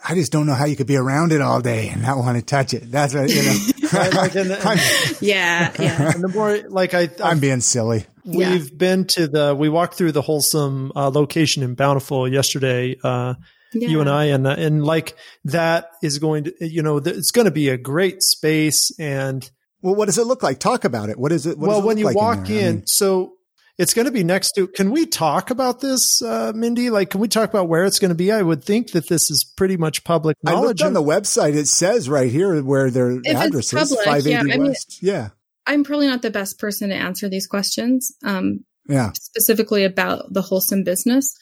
I 0.01 0.15
just 0.15 0.31
don't 0.31 0.47
know 0.47 0.55
how 0.55 0.67
you 0.67 0.77
could 0.77 0.87
be 0.87 0.97
around 0.97 1.33
it 1.33 1.41
all 1.41 1.61
day 1.61 1.89
and 1.89 2.03
not 2.03 2.19
want 2.19 2.39
to 2.39 2.45
touch 2.45 2.73
it. 2.73 2.91
That's 2.91 3.15
what, 3.15 3.29
you 3.29 3.43
know. 3.43 3.59
right, 3.93 4.15
like, 4.15 4.35
and, 4.37 4.53
and, 4.53 4.81
yeah, 5.21 5.73
yeah. 5.79 6.13
And 6.13 6.23
the 6.23 6.29
more, 6.29 6.59
like, 6.69 6.95
I, 6.95 7.09
I 7.23 7.33
am 7.33 7.41
being 7.41 7.61
silly. 7.61 8.07
We've 8.25 8.69
yeah. 8.69 8.77
been 8.77 9.07
to 9.07 9.27
the, 9.27 9.57
we 9.59 9.69
walked 9.69 9.95
through 9.95 10.13
the 10.13 10.23
wholesome 10.23 10.93
uh, 10.95 11.09
location 11.09 11.63
in 11.63 11.75
Bountiful 11.75 12.31
yesterday. 12.31 12.97
Uh, 13.03 13.35
yeah. 13.73 13.89
You 13.89 14.01
and 14.01 14.09
I, 14.09 14.25
and 14.27 14.47
and 14.47 14.85
like 14.85 15.17
that 15.45 15.91
is 16.03 16.19
going 16.19 16.45
to, 16.45 16.53
you 16.61 16.83
know, 16.83 16.99
it's 16.99 17.31
going 17.31 17.45
to 17.45 17.51
be 17.51 17.69
a 17.69 17.77
great 17.77 18.23
space. 18.23 18.93
And 18.99 19.49
well, 19.83 19.95
what 19.95 20.07
does 20.07 20.19
it 20.19 20.27
look 20.27 20.43
like? 20.43 20.59
Talk 20.59 20.85
about 20.85 21.09
it. 21.09 21.19
What 21.19 21.33
is 21.33 21.47
it? 21.47 21.59
What 21.59 21.69
well, 21.69 21.79
it 21.81 21.85
when 21.85 21.99
you 21.99 22.07
like 22.07 22.17
walk 22.17 22.51
in, 22.51 22.57
in, 22.57 22.67
I 22.67 22.73
mean, 22.73 22.87
so 22.87 23.35
it's 23.79 23.95
going 23.95 24.07
to 24.07 24.11
be 24.11 24.25
next 24.25 24.53
to. 24.53 24.67
Can 24.67 24.91
we 24.91 25.07
talk 25.07 25.51
about 25.51 25.81
this, 25.81 26.21
uh, 26.21 26.53
Mindy? 26.55 26.91
Like, 26.91 27.11
can 27.11 27.21
we 27.21 27.29
talk 27.29 27.49
about 27.49 27.69
where 27.69 27.85
it's 27.85 27.99
going 27.99 28.09
to 28.09 28.15
be? 28.17 28.33
I 28.33 28.43
would 28.43 28.65
think 28.65 28.91
that 28.93 29.09
this 29.09 29.31
is 29.31 29.45
pretty 29.57 29.77
much 29.77 30.03
public 30.03 30.37
knowledge. 30.43 30.59
I 30.59 30.67
looked 30.67 30.83
on 30.83 30.93
the 30.95 31.03
website. 31.03 31.55
It 31.55 31.69
says 31.69 32.09
right 32.09 32.31
here 32.31 32.61
where 32.63 32.91
their 32.91 33.13
if 33.13 33.37
address 33.37 33.71
public, 33.73 34.01
is. 34.01 34.05
Five 34.05 34.27
eighty 34.27 34.31
yeah, 34.31 34.55
I 34.55 34.59
West. 34.59 34.99
mean, 35.03 35.15
yeah. 35.15 35.29
I'm 35.67 35.85
probably 35.85 36.07
not 36.07 36.23
the 36.23 36.31
best 36.31 36.59
person 36.59 36.89
to 36.89 36.95
answer 36.95 37.29
these 37.29 37.47
questions. 37.47 38.13
Um, 38.25 38.65
yeah. 38.89 39.13
Specifically 39.13 39.85
about 39.85 40.33
the 40.33 40.41
wholesome 40.41 40.83
business. 40.83 41.37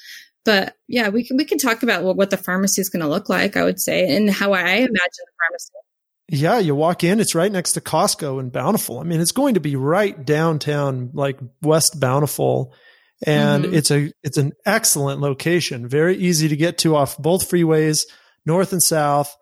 But 0.47 0.77
yeah, 0.89 1.11
we 1.11 1.27
can 1.27 1.37
we 1.37 1.45
can 1.45 1.59
talk 1.59 1.83
about 1.83 2.05
what, 2.05 2.17
what 2.17 2.31
the 2.31 2.39
pharmacy 2.39 2.81
is 2.81 2.89
going 2.89 3.03
to 3.03 3.09
look 3.09 3.29
like. 3.29 3.57
I 3.57 3.65
would 3.65 3.81
say, 3.81 4.17
and 4.17 4.31
how 4.31 4.53
I 4.55 4.63
imagine 4.63 4.91
the 4.95 5.33
pharmacy. 5.45 5.73
Yeah, 6.29 6.59
you 6.59 6.75
walk 6.75 7.05
in, 7.05 7.21
it's 7.21 7.35
right 7.35 7.53
next 7.53 7.73
to 7.73 7.81
Costco 7.81 8.41
in 8.41 8.51
Bountiful. 8.51 8.99
I 8.99 9.05
mean, 9.05 9.21
it's 9.21 9.33
going 9.33 9.55
to 9.55 9.61
be 9.61 9.77
right 9.77 10.25
downtown, 10.25 11.11
like 11.13 11.39
West 11.63 12.01
Bountiful, 12.01 12.75
and 13.25 13.65
mm-hmm. 13.65 13.75
it's 13.75 13.91
a 13.91 14.13
it's 14.23 14.39
an 14.39 14.53
excellent 14.65 15.21
location. 15.21 15.89
Very 15.89 16.17
easy 16.17 16.49
to 16.49 16.57
get 16.57 16.79
to 16.79 16.97
off 16.97 17.19
both 17.19 17.51
freeways, 17.51 18.07
north 18.45 18.73
and 18.73 18.83
south. 18.83 19.37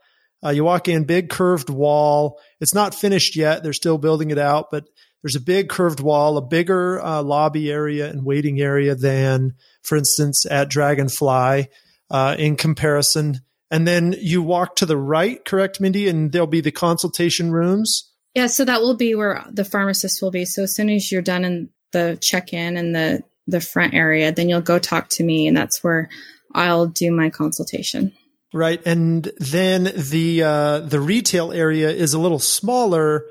Uh, 0.45 0.51
you 0.51 0.64
walk 0.64 0.88
in, 0.88 1.05
big 1.05 1.31
curved 1.31 1.71
wall. 1.71 2.38
It's 2.61 2.75
not 2.75 2.95
finished 2.95 3.37
yet; 3.37 3.62
they're 3.62 3.73
still 3.75 3.99
building 3.99 4.31
it 4.31 4.38
out, 4.38 4.67
but 4.71 4.85
there's 5.25 5.35
a 5.35 5.41
big 5.41 5.69
curved 5.69 5.99
wall, 5.99 6.37
a 6.37 6.43
bigger 6.43 7.05
uh, 7.05 7.23
lobby 7.23 7.73
area 7.73 8.09
and 8.09 8.25
waiting 8.25 8.61
area 8.61 8.95
than, 8.95 9.55
for 9.83 9.97
instance, 9.97 10.47
at 10.49 10.71
Dragonfly. 10.71 11.67
Uh, 12.11 12.37
in 12.39 12.55
comparison, 12.55 13.41
and 13.71 13.89
then 13.89 14.15
you 14.21 14.43
walk 14.43 14.77
to 14.77 14.87
the 14.87 14.97
right, 14.97 15.43
correct, 15.45 15.81
Mindy? 15.81 16.07
And 16.07 16.31
there'll 16.31 16.47
be 16.47 16.61
the 16.61 16.71
consultation 16.71 17.51
rooms. 17.51 18.13
Yeah, 18.35 18.47
so 18.47 18.65
that 18.67 18.83
will 18.83 18.95
be 18.95 19.15
where 19.15 19.43
the 19.51 19.65
pharmacist 19.65 20.21
will 20.21 20.31
be. 20.31 20.45
So 20.45 20.65
as 20.65 20.77
soon 20.77 20.91
as 20.91 21.11
you're 21.11 21.23
done 21.23 21.45
in 21.45 21.71
the 21.93 22.19
check-in 22.21 22.77
and 22.77 22.95
the 22.95 23.25
the 23.47 23.61
front 23.61 23.95
area, 23.95 24.31
then 24.33 24.49
you'll 24.51 24.61
go 24.61 24.79
talk 24.79 25.09
to 25.13 25.25
me, 25.25 25.49
and 25.49 25.57
that's 25.57 25.83
where 25.83 26.11
I'll 26.55 26.87
do 26.87 27.11
my 27.11 27.31
consultation. 27.31 28.13
Right, 28.53 28.81
and 28.87 29.33
then 29.39 29.91
the 29.97 30.43
uh, 30.43 30.81
the 30.81 31.01
retail 31.01 31.53
area 31.53 31.89
is 31.89 32.13
a 32.13 32.21
little 32.21 32.39
smaller 32.39 33.25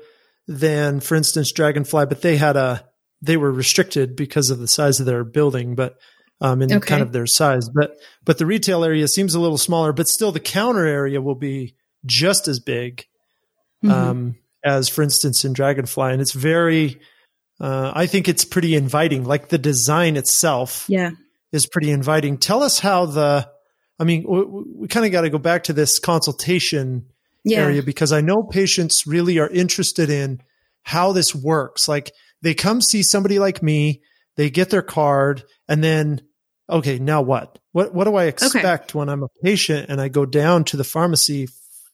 than, 0.46 1.00
for 1.00 1.14
instance, 1.14 1.52
Dragonfly, 1.52 2.06
but 2.06 2.22
they 2.22 2.36
had 2.36 2.56
a 2.56 2.88
they 3.22 3.36
were 3.36 3.52
restricted 3.52 4.16
because 4.16 4.50
of 4.50 4.58
the 4.58 4.68
size 4.68 5.00
of 5.00 5.06
their 5.06 5.24
building, 5.24 5.74
but 5.74 5.96
um, 6.40 6.60
in 6.60 6.72
okay. 6.72 6.86
kind 6.86 7.02
of 7.02 7.12
their 7.12 7.26
size. 7.26 7.68
But 7.68 7.96
but 8.24 8.38
the 8.38 8.46
retail 8.46 8.84
area 8.84 9.08
seems 9.08 9.34
a 9.34 9.40
little 9.40 9.58
smaller, 9.58 9.92
but 9.92 10.08
still 10.08 10.32
the 10.32 10.40
counter 10.40 10.86
area 10.86 11.20
will 11.20 11.34
be 11.34 11.74
just 12.04 12.48
as 12.48 12.60
big 12.60 13.06
mm-hmm. 13.82 13.90
um, 13.90 14.36
as, 14.64 14.88
for 14.88 15.02
instance, 15.02 15.44
in 15.44 15.52
Dragonfly, 15.52 16.12
and 16.12 16.20
it's 16.20 16.32
very. 16.34 17.00
Uh, 17.60 17.92
I 17.94 18.06
think 18.06 18.28
it's 18.28 18.44
pretty 18.44 18.74
inviting. 18.74 19.24
Like 19.24 19.48
the 19.48 19.58
design 19.58 20.16
itself, 20.16 20.86
yeah, 20.88 21.12
is 21.52 21.66
pretty 21.66 21.90
inviting. 21.90 22.38
Tell 22.38 22.62
us 22.62 22.78
how 22.78 23.06
the. 23.06 23.48
I 23.98 24.02
mean, 24.02 24.24
we, 24.28 24.42
we 24.42 24.88
kind 24.88 25.06
of 25.06 25.12
got 25.12 25.20
to 25.20 25.30
go 25.30 25.38
back 25.38 25.64
to 25.64 25.72
this 25.72 26.00
consultation 26.00 27.06
yeah. 27.44 27.60
area 27.60 27.82
because 27.82 28.12
I 28.12 28.20
know 28.20 28.42
patients 28.42 29.06
really 29.06 29.38
are 29.38 29.48
interested 29.48 30.10
in 30.10 30.40
how 30.82 31.12
this 31.12 31.34
works. 31.34 31.88
Like 31.88 32.12
they 32.42 32.54
come 32.54 32.80
see 32.80 33.02
somebody 33.02 33.38
like 33.38 33.62
me, 33.62 34.02
they 34.36 34.50
get 34.50 34.70
their 34.70 34.82
card, 34.82 35.44
and 35.68 35.82
then 35.82 36.22
okay, 36.68 36.98
now 36.98 37.22
what? 37.22 37.58
What 37.72 37.94
what 37.94 38.04
do 38.04 38.16
I 38.16 38.24
expect 38.24 38.90
okay. 38.90 38.98
when 38.98 39.08
I'm 39.08 39.22
a 39.22 39.28
patient 39.42 39.88
and 39.88 40.00
I 40.00 40.08
go 40.08 40.26
down 40.26 40.64
to 40.64 40.76
the 40.76 40.84
pharmacy 40.84 41.48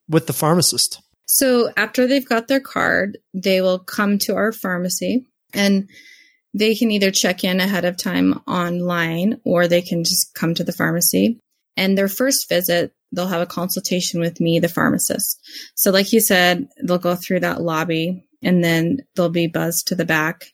with 0.09 0.27
the 0.27 0.33
pharmacist? 0.33 1.01
So 1.27 1.71
after 1.77 2.07
they've 2.07 2.29
got 2.29 2.49
their 2.49 2.61
card, 2.61 3.19
they 3.33 3.61
will 3.61 3.79
come 3.79 4.19
to 4.19 4.35
our 4.35 4.51
pharmacy 4.51 5.27
and 5.55 5.89
they 6.53 6.75
can 6.75 6.91
either 6.91 7.13
check 7.13 7.45
in 7.45 7.61
ahead 7.61 7.85
of 7.85 7.97
time 7.97 8.41
online 8.49 9.41
or 9.45 9.69
they 9.69 9.83
can 9.83 10.03
just 10.03 10.35
come 10.35 10.55
to 10.55 10.65
the 10.65 10.73
pharmacy. 10.73 11.39
And 11.77 11.97
their 11.97 12.09
first 12.09 12.49
visit, 12.49 12.93
they'll 13.13 13.27
have 13.27 13.43
a 13.43 13.47
consultation 13.47 14.21
with 14.21 14.41
me, 14.41 14.59
the 14.59 14.69
pharmacist. 14.69 15.41
So, 15.75 15.91
like 15.91 16.13
you 16.13 16.21
said, 16.21 16.69
they'll 16.83 16.99
go 16.99 17.17
through 17.17 17.41
that 17.41 17.61
lobby 17.61 18.27
and 18.43 18.65
then 18.65 18.99
they'll 19.15 19.29
be 19.29 19.47
buzzed 19.47 19.89
to 19.89 19.95
the 19.95 20.05
back 20.05 20.47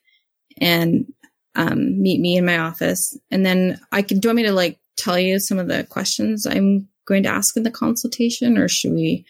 and 0.60 1.06
um, 1.54 2.00
meet 2.00 2.20
me 2.20 2.36
in 2.36 2.44
my 2.44 2.58
office. 2.58 3.18
And 3.30 3.44
then 3.44 3.80
I 3.92 4.02
can, 4.02 4.18
do 4.18 4.26
you 4.26 4.30
want 4.30 4.36
me 4.36 4.42
to 4.44 4.52
like 4.52 4.78
tell 4.96 5.18
you 5.18 5.38
some 5.38 5.58
of 5.58 5.68
the 5.68 5.84
questions 5.84 6.46
I'm 6.46 6.88
going 7.06 7.22
to 7.24 7.28
ask 7.28 7.56
in 7.56 7.62
the 7.62 7.70
consultation 7.70 8.58
or 8.58 8.68
should 8.68 8.92
we? 8.92 9.24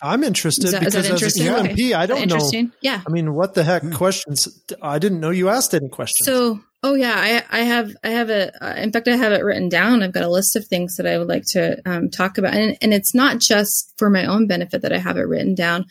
I'm 0.00 0.22
interested 0.22 0.68
that, 0.68 0.80
because 0.80 0.94
as 1.10 1.36
a 1.36 1.40
QMP, 1.40 1.72
okay. 1.72 1.94
I 1.94 2.06
don't 2.06 2.28
know. 2.28 2.70
Yeah. 2.80 3.02
I 3.06 3.10
mean, 3.10 3.34
what 3.34 3.54
the 3.54 3.64
heck 3.64 3.82
hmm. 3.82 3.92
questions? 3.92 4.48
I 4.80 4.98
didn't 4.98 5.20
know 5.20 5.30
you 5.30 5.48
asked 5.48 5.74
any 5.74 5.88
questions. 5.88 6.24
So, 6.24 6.60
oh 6.82 6.94
yeah, 6.94 7.14
I, 7.50 7.60
I 7.60 7.62
have, 7.62 7.96
I 8.04 8.10
have 8.10 8.30
a, 8.30 8.64
uh, 8.64 8.74
in 8.76 8.92
fact, 8.92 9.08
I 9.08 9.16
have 9.16 9.32
it 9.32 9.44
written 9.44 9.68
down. 9.68 10.02
I've 10.02 10.12
got 10.12 10.22
a 10.22 10.28
list 10.28 10.54
of 10.54 10.66
things 10.66 10.96
that 10.96 11.06
I 11.06 11.18
would 11.18 11.28
like 11.28 11.44
to 11.52 11.80
um, 11.84 12.08
talk 12.08 12.38
about. 12.38 12.54
And, 12.54 12.76
and 12.80 12.94
it's 12.94 13.14
not 13.14 13.40
just 13.40 13.92
for 13.96 14.10
my 14.10 14.26
own 14.26 14.46
benefit 14.46 14.82
that 14.82 14.92
I 14.92 14.98
have 14.98 15.16
it 15.16 15.22
written 15.22 15.54
down, 15.54 15.86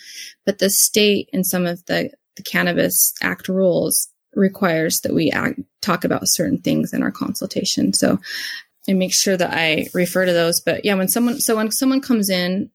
but 0.45 0.59
the 0.59 0.69
state 0.69 1.29
and 1.33 1.45
some 1.45 1.65
of 1.65 1.85
the, 1.87 2.11
the 2.37 2.43
Cannabis 2.43 3.13
Act 3.21 3.49
rules 3.49 4.07
requires 4.33 4.99
that 5.01 5.13
we 5.13 5.31
act, 5.31 5.59
talk 5.81 6.05
about 6.05 6.21
certain 6.25 6.59
things 6.59 6.93
in 6.93 7.03
our 7.03 7.11
consultation. 7.11 7.93
So 7.93 8.19
I 8.87 8.93
make 8.93 9.13
sure 9.13 9.35
that 9.35 9.53
I 9.53 9.87
refer 9.93 10.25
to 10.25 10.33
those. 10.33 10.61
But 10.61 10.85
yeah, 10.85 10.93
when 10.93 11.09
someone, 11.09 11.39
so 11.41 11.55
when 11.55 11.71
someone 11.71 12.01
comes 12.01 12.29
in 12.29 12.69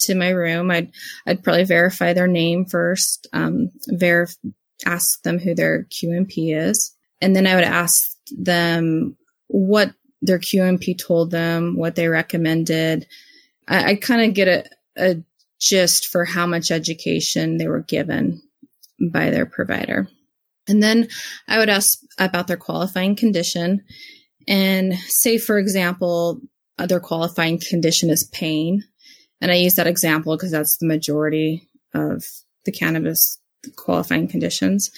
to 0.00 0.14
my 0.14 0.30
room, 0.30 0.70
I'd, 0.70 0.90
I'd 1.26 1.42
probably 1.42 1.64
verify 1.64 2.14
their 2.14 2.28
name 2.28 2.64
first, 2.64 3.26
um, 3.32 3.70
verif- 3.90 4.36
ask 4.86 5.22
them 5.22 5.38
who 5.38 5.54
their 5.54 5.84
QMP 5.90 6.56
is. 6.56 6.94
And 7.20 7.34
then 7.34 7.46
I 7.46 7.54
would 7.54 7.64
ask 7.64 7.94
them 8.30 9.16
what 9.48 9.92
their 10.22 10.38
QMP 10.38 10.98
told 10.98 11.30
them, 11.30 11.76
what 11.76 11.94
they 11.94 12.08
recommended. 12.08 13.06
I, 13.66 13.90
I 13.90 13.94
kind 13.96 14.22
of 14.22 14.34
get 14.34 14.48
a, 14.48 14.64
a 14.96 15.22
gist 15.60 16.06
for 16.06 16.24
how 16.24 16.46
much 16.46 16.70
education 16.70 17.56
they 17.56 17.68
were 17.68 17.82
given 17.82 18.42
by 19.12 19.30
their 19.30 19.46
provider. 19.46 20.08
And 20.68 20.82
then 20.82 21.08
I 21.46 21.58
would 21.58 21.68
ask 21.68 21.98
about 22.18 22.46
their 22.46 22.56
qualifying 22.56 23.16
condition. 23.16 23.84
And 24.46 24.94
say, 25.06 25.38
for 25.38 25.58
example, 25.58 26.40
their 26.78 27.00
qualifying 27.00 27.60
condition 27.60 28.10
is 28.10 28.28
pain. 28.32 28.84
And 29.40 29.50
I 29.50 29.56
use 29.56 29.74
that 29.74 29.86
example 29.86 30.36
because 30.36 30.50
that's 30.50 30.76
the 30.78 30.86
majority 30.86 31.68
of 31.94 32.24
the 32.64 32.72
cannabis 32.72 33.38
qualifying 33.76 34.28
conditions. 34.28 34.90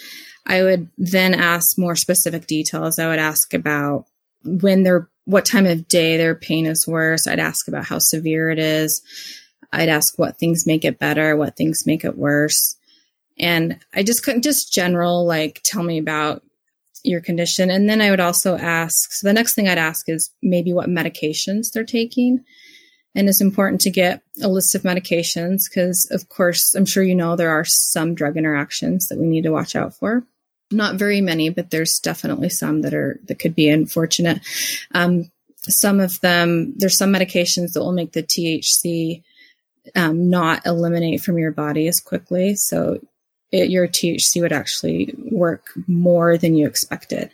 I 0.47 0.63
would 0.63 0.89
then 0.99 1.35
ask 1.35 1.79
more 1.79 1.97
specific 1.97 2.47
details. 2.47 2.99
I 2.99 3.09
would 3.09 3.19
ask 3.19 3.55
about 3.55 4.07
when 4.43 4.83
their, 4.83 5.09
what 5.27 5.45
time 5.45 5.67
of 5.67 5.87
day 5.87 6.17
their 6.17 6.35
pain 6.35 6.67
is 6.67 6.87
worse. 6.87 7.27
I'd 7.27 7.39
ask 7.39 7.69
about 7.69 7.85
how 7.85 7.99
severe 7.99 8.51
it 8.51 8.59
is. 8.59 9.03
I'd 9.73 9.89
ask 9.89 10.19
what 10.19 10.39
things 10.39 10.67
make 10.67 10.85
it 10.85 10.99
better, 10.99 11.37
what 11.37 11.57
things 11.57 11.87
make 11.87 12.05
it 12.05 12.19
worse. 12.19 12.77
And 13.39 13.79
I 13.95 14.03
just 14.03 14.25
couldn't 14.25 14.43
just 14.43 14.73
general, 14.73 15.25
like, 15.25 15.61
tell 15.65 15.83
me 15.83 15.99
about 15.99 16.43
your 17.05 17.21
condition. 17.21 17.71
And 17.71 17.89
then 17.89 18.01
I 18.01 18.11
would 18.11 18.21
also 18.21 18.57
ask, 18.57 18.95
so 19.13 19.27
the 19.27 19.33
next 19.33 19.55
thing 19.55 19.69
I'd 19.69 19.79
ask 19.79 20.09
is 20.09 20.31
maybe 20.43 20.73
what 20.73 20.89
medications 20.89 21.71
they're 21.73 21.85
taking. 21.85 22.45
And 23.15 23.29
it's 23.29 23.41
important 23.41 23.81
to 23.83 23.91
get 23.91 24.23
a 24.43 24.49
list 24.49 24.75
of 24.75 24.83
medications 24.83 25.63
because, 25.69 26.09
of 26.13 26.29
course, 26.29 26.75
I'm 26.75 26.87
sure 26.87 27.03
you 27.03 27.15
know 27.15 27.35
there 27.35 27.51
are 27.51 27.65
some 27.65 28.15
drug 28.15 28.37
interactions 28.37 29.09
that 29.09 29.19
we 29.19 29.27
need 29.27 29.43
to 29.43 29.51
watch 29.51 29.75
out 29.75 29.95
for. 29.95 30.25
Not 30.71 30.95
very 30.95 31.21
many, 31.21 31.51
but 31.51 31.71
there's 31.71 31.99
definitely 32.01 32.51
some 32.51 32.83
that 32.83 32.95
are 32.95 33.19
that 33.27 33.41
could 33.41 33.57
be 33.57 33.69
unfortunate. 33.69 34.41
Um, 34.95 35.31
some 35.63 35.99
of 35.99 36.21
them, 36.21 36.75
there's 36.77 36.97
some 36.97 37.13
medications 37.13 37.73
that 37.73 37.81
will 37.81 37.93
make 37.93 38.13
the 38.13 38.23
THC 38.23 39.23
um, 39.97 40.31
not 40.31 40.65
eliminate 40.65 41.21
from 41.23 41.39
your 41.39 41.51
body 41.51 41.89
as 41.89 42.01
quickly. 42.01 42.55
So 42.55 43.01
it, 43.51 43.71
your 43.71 43.89
THC 43.89 44.41
would 44.41 44.53
actually 44.53 45.15
work 45.17 45.71
more 45.87 46.39
than 46.39 46.55
you 46.55 46.67
expected. 46.67 47.31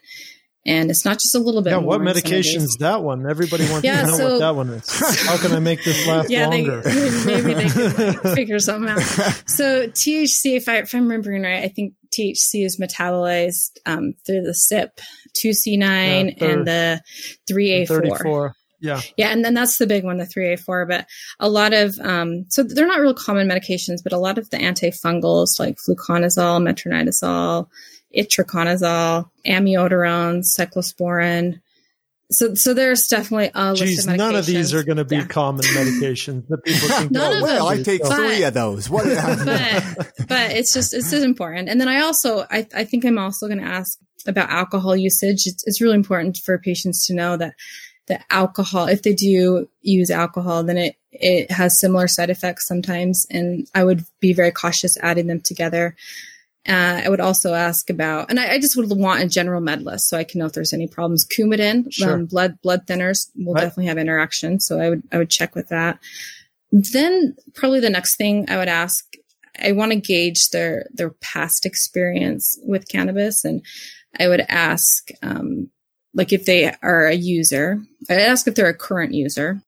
And 0.67 0.91
it's 0.91 1.05
not 1.05 1.15
just 1.15 1.35
a 1.37 1.39
little 1.39 1.63
bit. 1.63 1.71
Yeah, 1.71 1.77
what 1.77 2.01
medication 2.01 2.63
is 2.63 2.77
that 2.81 3.05
one? 3.05 3.25
Everybody 3.31 3.71
wants 3.71 3.85
yeah, 3.85 4.03
to 4.03 4.07
know 4.09 4.17
so, 4.17 4.33
what 4.33 4.39
that 4.41 4.57
one 4.57 4.69
is. 4.71 5.25
How 5.25 5.37
can 5.39 5.53
I 5.53 5.61
make 5.61 5.85
this 5.85 6.07
last 6.09 6.29
yeah, 6.29 6.49
longer? 6.49 6.81
They, 6.83 7.25
maybe 7.25 7.55
they 7.55 7.69
could 7.69 7.97
like, 7.99 8.23
figure 8.35 8.59
something 8.59 8.91
out. 8.91 9.01
So 9.47 9.87
THC, 9.87 10.57
if, 10.57 10.69
I, 10.69 10.79
if 10.79 10.93
I'm 10.93 11.03
remembering 11.05 11.45
right, 11.45 11.63
I 11.63 11.69
think 11.69 11.95
THC 12.13 12.65
is 12.65 12.81
metabolized 12.81 13.79
um, 13.87 14.15
through 14.27 14.43
the 14.43 14.57
CYP2C9 14.73 16.37
yeah, 16.37 16.47
and 16.49 16.67
the 16.67 17.03
3A4. 17.49 17.87
34. 17.87 18.55
Yeah. 18.81 19.01
Yeah. 19.17 19.29
And 19.29 19.45
then 19.45 19.55
that's 19.55 19.79
the 19.79 19.87
big 19.87 20.03
one, 20.03 20.19
the 20.19 20.25
3A4. 20.25 20.89
But 20.89 21.07
a 21.39 21.49
lot 21.49 21.75
of, 21.75 21.97
um, 22.01 22.45
so 22.49 22.65
they're 22.65 22.89
not 22.89 23.01
real 23.01 23.15
common 23.15 23.49
medications, 23.49 24.03
but 24.03 24.13
a 24.13 24.19
lot 24.19 24.37
of 24.37 24.51
the 24.51 24.59
antifungals 24.59 25.61
like 25.61 25.77
fluconazole, 25.77 26.61
metronidazole, 26.61 27.69
itraconazole, 28.15 29.31
amiodarone, 29.47 30.45
cyclosporin. 30.59 31.61
So, 32.31 32.55
so 32.55 32.75
there's 32.75 33.07
definitely 33.09 33.49
a 33.55 33.73
Jeez, 33.73 33.81
list 33.81 34.09
of 34.09 34.17
none 34.17 34.35
of 34.35 34.47
these 34.47 34.75
are 34.75 34.83
going 34.83 34.97
to 34.97 35.05
be 35.05 35.17
yeah. 35.17 35.27
common 35.27 35.65
medications 35.67 36.49
that 36.49 36.65
people 36.65 36.89
think. 36.89 37.11
none 37.13 37.37
of 37.37 37.43
well, 37.43 37.69
I 37.69 37.83
take 37.83 38.03
but, 38.03 38.17
three 38.17 38.43
of 38.43 38.53
those. 38.53 38.91
What? 38.91 39.05
but, 39.45 40.13
but 40.29 40.51
it's 40.51 40.73
just 40.75 40.93
it's 40.93 41.11
just 41.11 41.25
important. 41.25 41.69
And 41.69 41.81
then 41.81 41.89
I 41.89 42.01
also 42.01 42.45
I, 42.51 42.67
I 42.75 42.85
think 42.85 43.05
I'm 43.05 43.19
also 43.19 43.47
going 43.47 43.61
to 43.61 43.65
ask 43.65 43.97
about 44.27 44.51
alcohol 44.51 44.97
usage. 44.97 45.47
It's, 45.47 45.63
it's 45.67 45.81
really 45.81 45.95
important 45.95 46.39
for 46.39 46.59
patients 46.59 47.07
to 47.07 47.15
know 47.15 47.37
that 47.37 47.55
the 48.07 48.21
alcohol, 48.33 48.87
if 48.87 49.03
they 49.03 49.15
do 49.15 49.69
use 49.83 50.11
alcohol, 50.11 50.63
then 50.63 50.79
it, 50.79 50.97
it 51.13 51.51
has 51.51 51.79
similar 51.81 52.07
side 52.09 52.31
effects 52.31 52.67
sometimes. 52.67 53.27
And 53.31 53.69
I 53.75 53.85
would 53.85 54.05
be 54.21 54.33
very 54.33 54.53
cautious 54.53 54.97
adding 55.03 55.27
them 55.27 55.41
together. 55.41 55.97
Uh, 56.69 57.03
I 57.05 57.09
would 57.09 57.21
also 57.21 57.55
ask 57.55 57.91
about, 57.91 58.29
and 58.29 58.41
I, 58.41 58.55
I, 58.55 58.59
just 58.59 58.77
would 58.77 58.91
want 58.91 59.23
a 59.23 59.29
general 59.29 59.61
med 59.61 59.83
list 59.83 60.09
so 60.09 60.19
I 60.19 60.25
can 60.25 60.41
know 60.41 60.47
if 60.47 60.53
there's 60.53 60.73
any 60.73 60.89
problems. 60.89 61.25
Coumadin, 61.25 61.87
sure. 61.93 62.15
um, 62.15 62.27
blood 62.27 62.61
blood 62.61 62.87
thinners 62.87 63.31
will 63.37 63.55
right. 63.55 63.61
definitely 63.61 63.87
have 63.87 63.99
interaction, 63.99 64.59
so 64.59 64.81
I 64.81 64.91
would 64.91 65.03
I 65.13 65.19
would 65.19 65.31
check 65.31 65.55
with 65.55 65.69
that. 65.69 66.01
Then 66.73 67.37
probably 67.55 67.79
the 67.79 67.91
next 67.91 68.17
thing 68.17 68.51
I 68.51 68.57
would 68.57 68.69
ask, 68.69 69.05
I 69.63 69.73
want 69.73 69.93
to 69.93 70.01
gauge 70.01 70.49
their 70.51 70.87
their 70.93 71.11
past 71.11 71.67
experience 71.67 72.59
with 72.63 72.89
cannabis, 72.89 73.45
and 73.45 73.63
I 74.19 74.27
would 74.27 74.45
ask 74.49 75.09
um, 75.23 75.71
like 76.15 76.33
if 76.33 76.47
they 76.47 76.75
are 76.83 77.07
a 77.07 77.15
user, 77.15 77.81
I 78.11 78.15
ask 78.23 78.49
if 78.49 78.57
they're 78.57 78.67
a 78.67 78.75
current 78.75 79.15
user. 79.15 79.63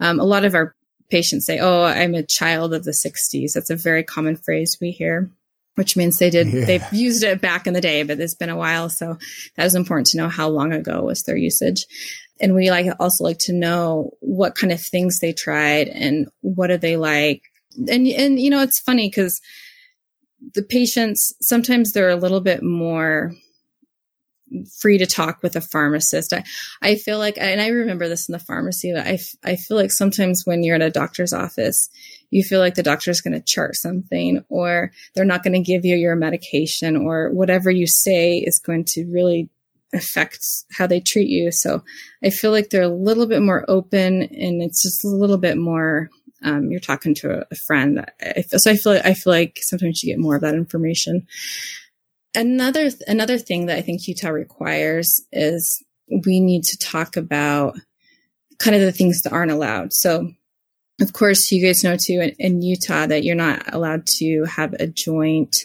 Um, 0.00 0.20
a 0.20 0.24
lot 0.24 0.44
of 0.44 0.54
our 0.54 0.74
patients 1.10 1.44
say, 1.44 1.58
"Oh, 1.58 1.82
I'm 1.82 2.14
a 2.14 2.22
child 2.22 2.72
of 2.72 2.84
the 2.84 2.92
'60s." 2.92 3.52
That's 3.52 3.70
a 3.70 3.76
very 3.76 4.02
common 4.02 4.36
phrase 4.36 4.78
we 4.80 4.92
hear, 4.92 5.30
which 5.78 5.96
means 5.96 6.18
they 6.18 6.28
did 6.28 6.48
yeah. 6.48 6.64
they've 6.64 6.92
used 6.92 7.22
it 7.22 7.40
back 7.40 7.68
in 7.68 7.72
the 7.72 7.80
day, 7.80 8.02
but 8.02 8.18
it's 8.18 8.34
been 8.34 8.48
a 8.48 8.56
while. 8.56 8.90
So 8.90 9.16
that 9.54 9.64
is 9.64 9.76
important 9.76 10.08
to 10.08 10.16
know 10.16 10.28
how 10.28 10.48
long 10.48 10.72
ago 10.72 11.04
was 11.04 11.22
their 11.22 11.36
usage. 11.36 11.86
And 12.40 12.52
we 12.52 12.68
like 12.68 12.88
also 12.98 13.22
like 13.22 13.38
to 13.42 13.52
know 13.52 14.10
what 14.18 14.56
kind 14.56 14.72
of 14.72 14.80
things 14.80 15.20
they 15.20 15.32
tried 15.32 15.86
and 15.86 16.26
what 16.40 16.66
do 16.66 16.78
they 16.78 16.96
like. 16.96 17.42
And 17.76 18.08
and 18.08 18.40
you 18.40 18.50
know, 18.50 18.60
it's 18.60 18.80
funny 18.80 19.08
because 19.08 19.40
the 20.54 20.64
patients 20.64 21.32
sometimes 21.40 21.92
they're 21.92 22.10
a 22.10 22.16
little 22.16 22.40
bit 22.40 22.64
more 22.64 23.32
free 24.80 24.98
to 24.98 25.06
talk 25.06 25.42
with 25.42 25.56
a 25.56 25.60
pharmacist. 25.60 26.32
I, 26.32 26.44
I 26.82 26.94
feel 26.96 27.18
like, 27.18 27.36
and 27.38 27.60
I 27.60 27.68
remember 27.68 28.08
this 28.08 28.28
in 28.28 28.32
the 28.32 28.38
pharmacy, 28.38 28.94
I, 28.94 29.18
I 29.44 29.56
feel 29.56 29.76
like 29.76 29.92
sometimes 29.92 30.42
when 30.44 30.62
you're 30.62 30.76
at 30.76 30.82
a 30.82 30.90
doctor's 30.90 31.32
office, 31.32 31.88
you 32.30 32.42
feel 32.42 32.60
like 32.60 32.74
the 32.74 32.82
doctor 32.82 33.10
is 33.10 33.20
going 33.20 33.34
to 33.34 33.40
chart 33.40 33.74
something 33.76 34.44
or 34.48 34.92
they're 35.14 35.24
not 35.24 35.42
going 35.42 35.54
to 35.54 35.60
give 35.60 35.84
you 35.84 35.96
your 35.96 36.16
medication 36.16 36.96
or 36.96 37.30
whatever 37.30 37.70
you 37.70 37.86
say 37.86 38.38
is 38.38 38.58
going 38.58 38.84
to 38.84 39.06
really 39.06 39.48
affect 39.94 40.44
how 40.70 40.86
they 40.86 41.00
treat 41.00 41.28
you. 41.28 41.50
So 41.50 41.82
I 42.22 42.30
feel 42.30 42.50
like 42.50 42.68
they're 42.68 42.82
a 42.82 42.88
little 42.88 43.26
bit 43.26 43.40
more 43.40 43.64
open 43.68 44.22
and 44.22 44.62
it's 44.62 44.82
just 44.82 45.04
a 45.04 45.08
little 45.08 45.38
bit 45.38 45.56
more, 45.56 46.10
um, 46.42 46.70
you're 46.70 46.80
talking 46.80 47.14
to 47.16 47.40
a, 47.40 47.44
a 47.50 47.54
friend. 47.54 48.04
I 48.20 48.42
feel, 48.42 48.58
so 48.58 48.70
I 48.70 48.76
feel, 48.76 48.92
I 48.92 49.14
feel 49.14 49.32
like 49.32 49.58
sometimes 49.62 50.02
you 50.02 50.12
get 50.12 50.20
more 50.20 50.36
of 50.36 50.42
that 50.42 50.54
information. 50.54 51.26
Another, 52.34 52.90
another 53.06 53.38
thing 53.38 53.66
that 53.66 53.78
I 53.78 53.82
think 53.82 54.06
Utah 54.06 54.28
requires 54.28 55.20
is 55.32 55.82
we 56.24 56.40
need 56.40 56.64
to 56.64 56.78
talk 56.78 57.16
about 57.16 57.78
kind 58.58 58.76
of 58.76 58.82
the 58.82 58.92
things 58.92 59.22
that 59.22 59.32
aren't 59.32 59.50
allowed. 59.52 59.92
So 59.92 60.30
of 61.00 61.12
course, 61.12 61.52
you 61.52 61.64
guys 61.64 61.84
know 61.84 61.96
too 61.96 62.20
in, 62.20 62.30
in 62.38 62.62
Utah 62.62 63.06
that 63.06 63.22
you're 63.22 63.36
not 63.36 63.72
allowed 63.72 64.06
to 64.18 64.44
have 64.44 64.74
a 64.74 64.86
joint, 64.86 65.56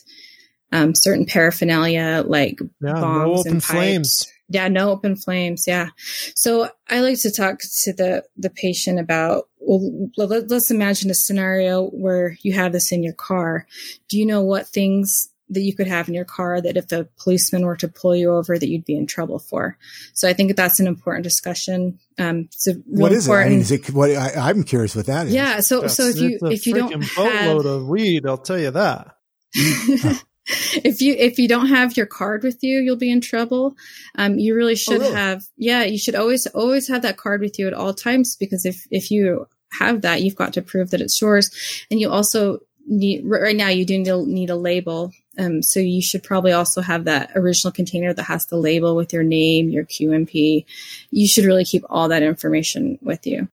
um, 0.72 0.94
certain 0.96 1.26
paraphernalia 1.26 2.24
like 2.26 2.60
yeah, 2.82 2.94
bongs 2.94 3.46
no 3.46 3.52
and 3.52 3.62
pipes. 3.62 3.66
flames. 3.66 4.28
Yeah, 4.50 4.68
no 4.68 4.92
open 4.92 5.16
flames. 5.16 5.64
Yeah. 5.66 5.90
So 6.36 6.70
I 6.90 7.00
like 7.00 7.20
to 7.22 7.32
talk 7.32 7.60
to 7.84 7.94
the 7.94 8.24
the 8.38 8.52
patient 8.52 9.00
about. 9.00 9.46
Well, 9.66 10.08
let's 10.18 10.70
imagine 10.70 11.10
a 11.10 11.16
scenario 11.16 11.88
where 11.88 12.38
you 12.42 12.52
have 12.52 12.74
this 12.74 12.92
in 12.92 13.02
your 13.02 13.14
car. 13.14 13.66
Do 14.10 14.18
you 14.20 14.26
know 14.26 14.42
what 14.42 14.68
things 14.68 15.30
that 15.54 15.62
you 15.62 15.76
could 15.76 15.88
have 15.88 16.08
in 16.08 16.14
your 16.14 16.26
car 16.26 16.62
that 16.62 16.78
if 16.78 16.88
the 16.88 17.08
policeman 17.18 17.66
were 17.66 17.76
to 17.78 17.88
pull 17.88 18.16
you 18.16 18.32
over 18.32 18.58
that 18.58 18.68
you'd 18.68 18.86
be 18.86 18.96
in 18.96 19.08
trouble 19.08 19.40
for. 19.40 19.78
So 20.14 20.28
I 20.28 20.34
think 20.34 20.56
that's 20.56 20.80
an 20.80 20.88
important 20.88 21.24
discussion. 21.24 22.00
Um, 22.18 22.50
what 22.86 23.12
is 23.12 23.26
important, 23.26 23.46
it? 23.46 23.48
I 23.48 23.50
mean, 23.50 23.60
is 23.60 23.72
it 23.72 23.90
what 23.92 24.12
I, 24.12 24.50
am 24.50 24.64
curious 24.64 24.96
what 24.96 25.08
that 25.08 25.28
is. 25.28 25.34
Yeah. 25.34 25.60
So, 25.62 25.82
that's, 25.82 25.96
so 25.96 26.04
if 26.04 26.18
you, 26.18 26.40
if 26.44 26.68
you 26.68 26.76
don't 26.76 27.02
have 27.02 27.66
of 27.66 27.88
weed, 27.88 28.26
I'll 28.26 28.38
tell 28.38 28.60
you 28.60 28.72
that. 28.72 29.16
if 30.46 31.00
you 31.00 31.16
if 31.18 31.40
you 31.40 31.48
don't 31.48 31.68
have 31.68 31.96
your 31.96 32.06
card 32.06 32.44
with 32.44 32.64
you, 32.64 32.80
you'll 32.80 32.96
be 32.96 33.12
in 33.12 33.22
trouble. 33.22 33.76
Um, 34.16 34.38
you 34.38 34.56
really 34.56 34.76
should 34.76 35.02
oh, 35.02 35.06
really? 35.06 35.16
have. 35.16 35.46
Yeah, 35.58 35.84
you 35.84 35.98
should 35.98 36.16
always 36.16 36.48
always 36.48 36.88
have 36.90 37.04
that 37.04 37.18
card 37.18 37.42
with 37.42 37.58
you 37.58 37.68
at 37.68 37.74
all 37.74 37.94
times 37.94 38.36
because 38.36 38.66
if 38.66 38.86
if 38.92 39.10
you 39.10 39.48
have 39.80 40.02
that, 40.02 40.22
you've 40.22 40.36
got 40.36 40.54
to 40.54 40.62
prove 40.62 40.92
that 40.92 41.02
it's 41.02 41.22
yours, 41.22 41.50
and 41.90 42.00
you 42.00 42.10
also 42.10 42.60
need 42.86 43.24
right 43.26 43.56
now 43.56 43.70
you 43.70 43.86
do 43.86 43.98
need, 43.98 44.28
need 44.28 44.50
a 44.50 44.56
label 44.56 45.12
um, 45.38 45.64
so 45.64 45.80
you 45.80 46.02
should 46.02 46.24
probably 46.24 46.52
also 46.52 46.82
have 46.82 47.06
that 47.06 47.32
original 47.36 47.72
container 47.72 48.14
that 48.14 48.24
has 48.24 48.46
the 48.48 48.58
label 48.58 48.96
with 48.96 49.14
your 49.14 49.24
name 49.24 49.70
your 49.70 49.86
qmp 49.86 50.66
you 51.12 51.28
should 51.28 51.46
really 51.46 51.66
keep 51.66 51.84
all 51.90 52.10
that 52.10 52.24
information 52.24 52.98
with 53.02 53.26
you 53.26 53.48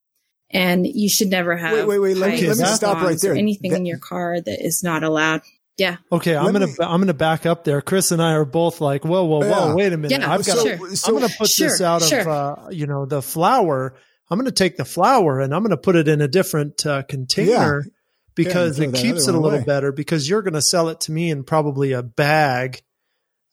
and 0.50 0.86
you 0.86 1.08
should 1.08 1.28
never 1.28 1.56
have 1.56 1.72
wait 1.72 1.86
wait 1.86 1.98
wait 1.98 2.16
let 2.16 2.30
me, 2.32 2.46
let 2.48 2.58
me 2.58 2.64
stop 2.66 3.02
right 3.02 3.20
there 3.20 3.34
anything 3.34 3.70
that, 3.70 3.78
in 3.78 3.86
your 3.86 3.98
car 3.98 4.40
that 4.40 4.64
is 4.64 4.82
not 4.82 5.02
allowed 5.02 5.42
yeah. 5.78 5.96
Okay, 6.12 6.36
I'm 6.36 6.52
gonna 6.52 6.66
I'm 6.80 7.00
gonna 7.00 7.14
back 7.14 7.46
up 7.46 7.64
there. 7.64 7.80
Chris 7.80 8.12
and 8.12 8.20
I 8.20 8.34
are 8.34 8.44
both 8.44 8.82
like, 8.82 9.02
whoa, 9.02 9.24
whoa, 9.24 9.38
whoa, 9.38 9.68
yeah. 9.68 9.74
wait 9.74 9.94
a 9.94 9.96
minute. 9.96 10.20
Yeah, 10.20 10.30
I've 10.30 10.44
got. 10.44 10.58
Sure. 10.58 10.94
So, 10.94 11.08
I'm 11.08 11.22
gonna 11.22 11.32
put 11.38 11.48
sure, 11.48 11.68
this 11.68 11.80
out 11.80 12.02
sure. 12.02 12.20
of 12.20 12.28
uh, 12.28 12.56
you 12.70 12.86
know 12.86 13.06
the 13.06 13.22
flour. 13.22 13.94
I'm 14.28 14.38
gonna 14.38 14.50
take 14.50 14.76
the 14.76 14.84
flour 14.84 15.40
and 15.40 15.54
I'm 15.54 15.62
gonna 15.62 15.78
put 15.78 15.96
it 15.96 16.06
in 16.06 16.20
a 16.20 16.28
different 16.28 16.84
uh, 16.84 17.04
container. 17.04 17.82
Yeah 17.82 17.90
because 18.34 18.78
yeah, 18.78 18.88
it 18.88 18.94
keeps 18.94 19.28
it 19.28 19.34
a 19.34 19.38
little 19.38 19.58
way. 19.58 19.64
better 19.64 19.92
because 19.92 20.28
you're 20.28 20.42
going 20.42 20.54
to 20.54 20.62
sell 20.62 20.88
it 20.88 21.00
to 21.02 21.12
me 21.12 21.30
in 21.30 21.44
probably 21.44 21.92
a 21.92 22.02
bag. 22.02 22.80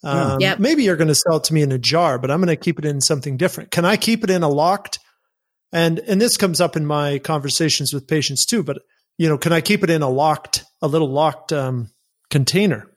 Um, 0.04 0.40
yep. 0.40 0.60
Maybe 0.60 0.84
you're 0.84 0.96
going 0.96 1.08
to 1.08 1.16
sell 1.16 1.38
it 1.38 1.46
to 1.46 1.54
me 1.54 1.62
in 1.62 1.72
a 1.72 1.78
jar, 1.78 2.20
but 2.20 2.30
I'm 2.30 2.40
going 2.40 2.56
to 2.56 2.56
keep 2.56 2.80
it 2.80 2.86
in 2.86 3.02
something 3.02 3.38
different. 3.38 3.72
Can 3.72 3.86
I 3.86 3.98
keep 3.98 4.24
it 4.24 4.30
in 4.30 4.44
a 4.44 4.50
locked? 4.50 5.00
And 5.74 6.00
and 6.00 6.22
this 6.22 6.38
comes 6.38 6.62
up 6.62 6.78
in 6.78 6.86
my 6.86 7.20
conversations 7.20 7.94
with 7.94 8.08
patients 8.08 8.46
too. 8.46 8.64
But 8.64 8.78
you 9.18 9.28
know, 9.28 9.38
can 9.38 9.52
I 9.52 9.62
keep 9.62 9.84
it 9.84 9.90
in 9.90 10.02
a 10.02 10.10
locked, 10.10 10.64
a 10.82 10.88
little 10.88 11.12
locked 11.12 11.52
um, 11.52 11.90
container? 12.30 12.90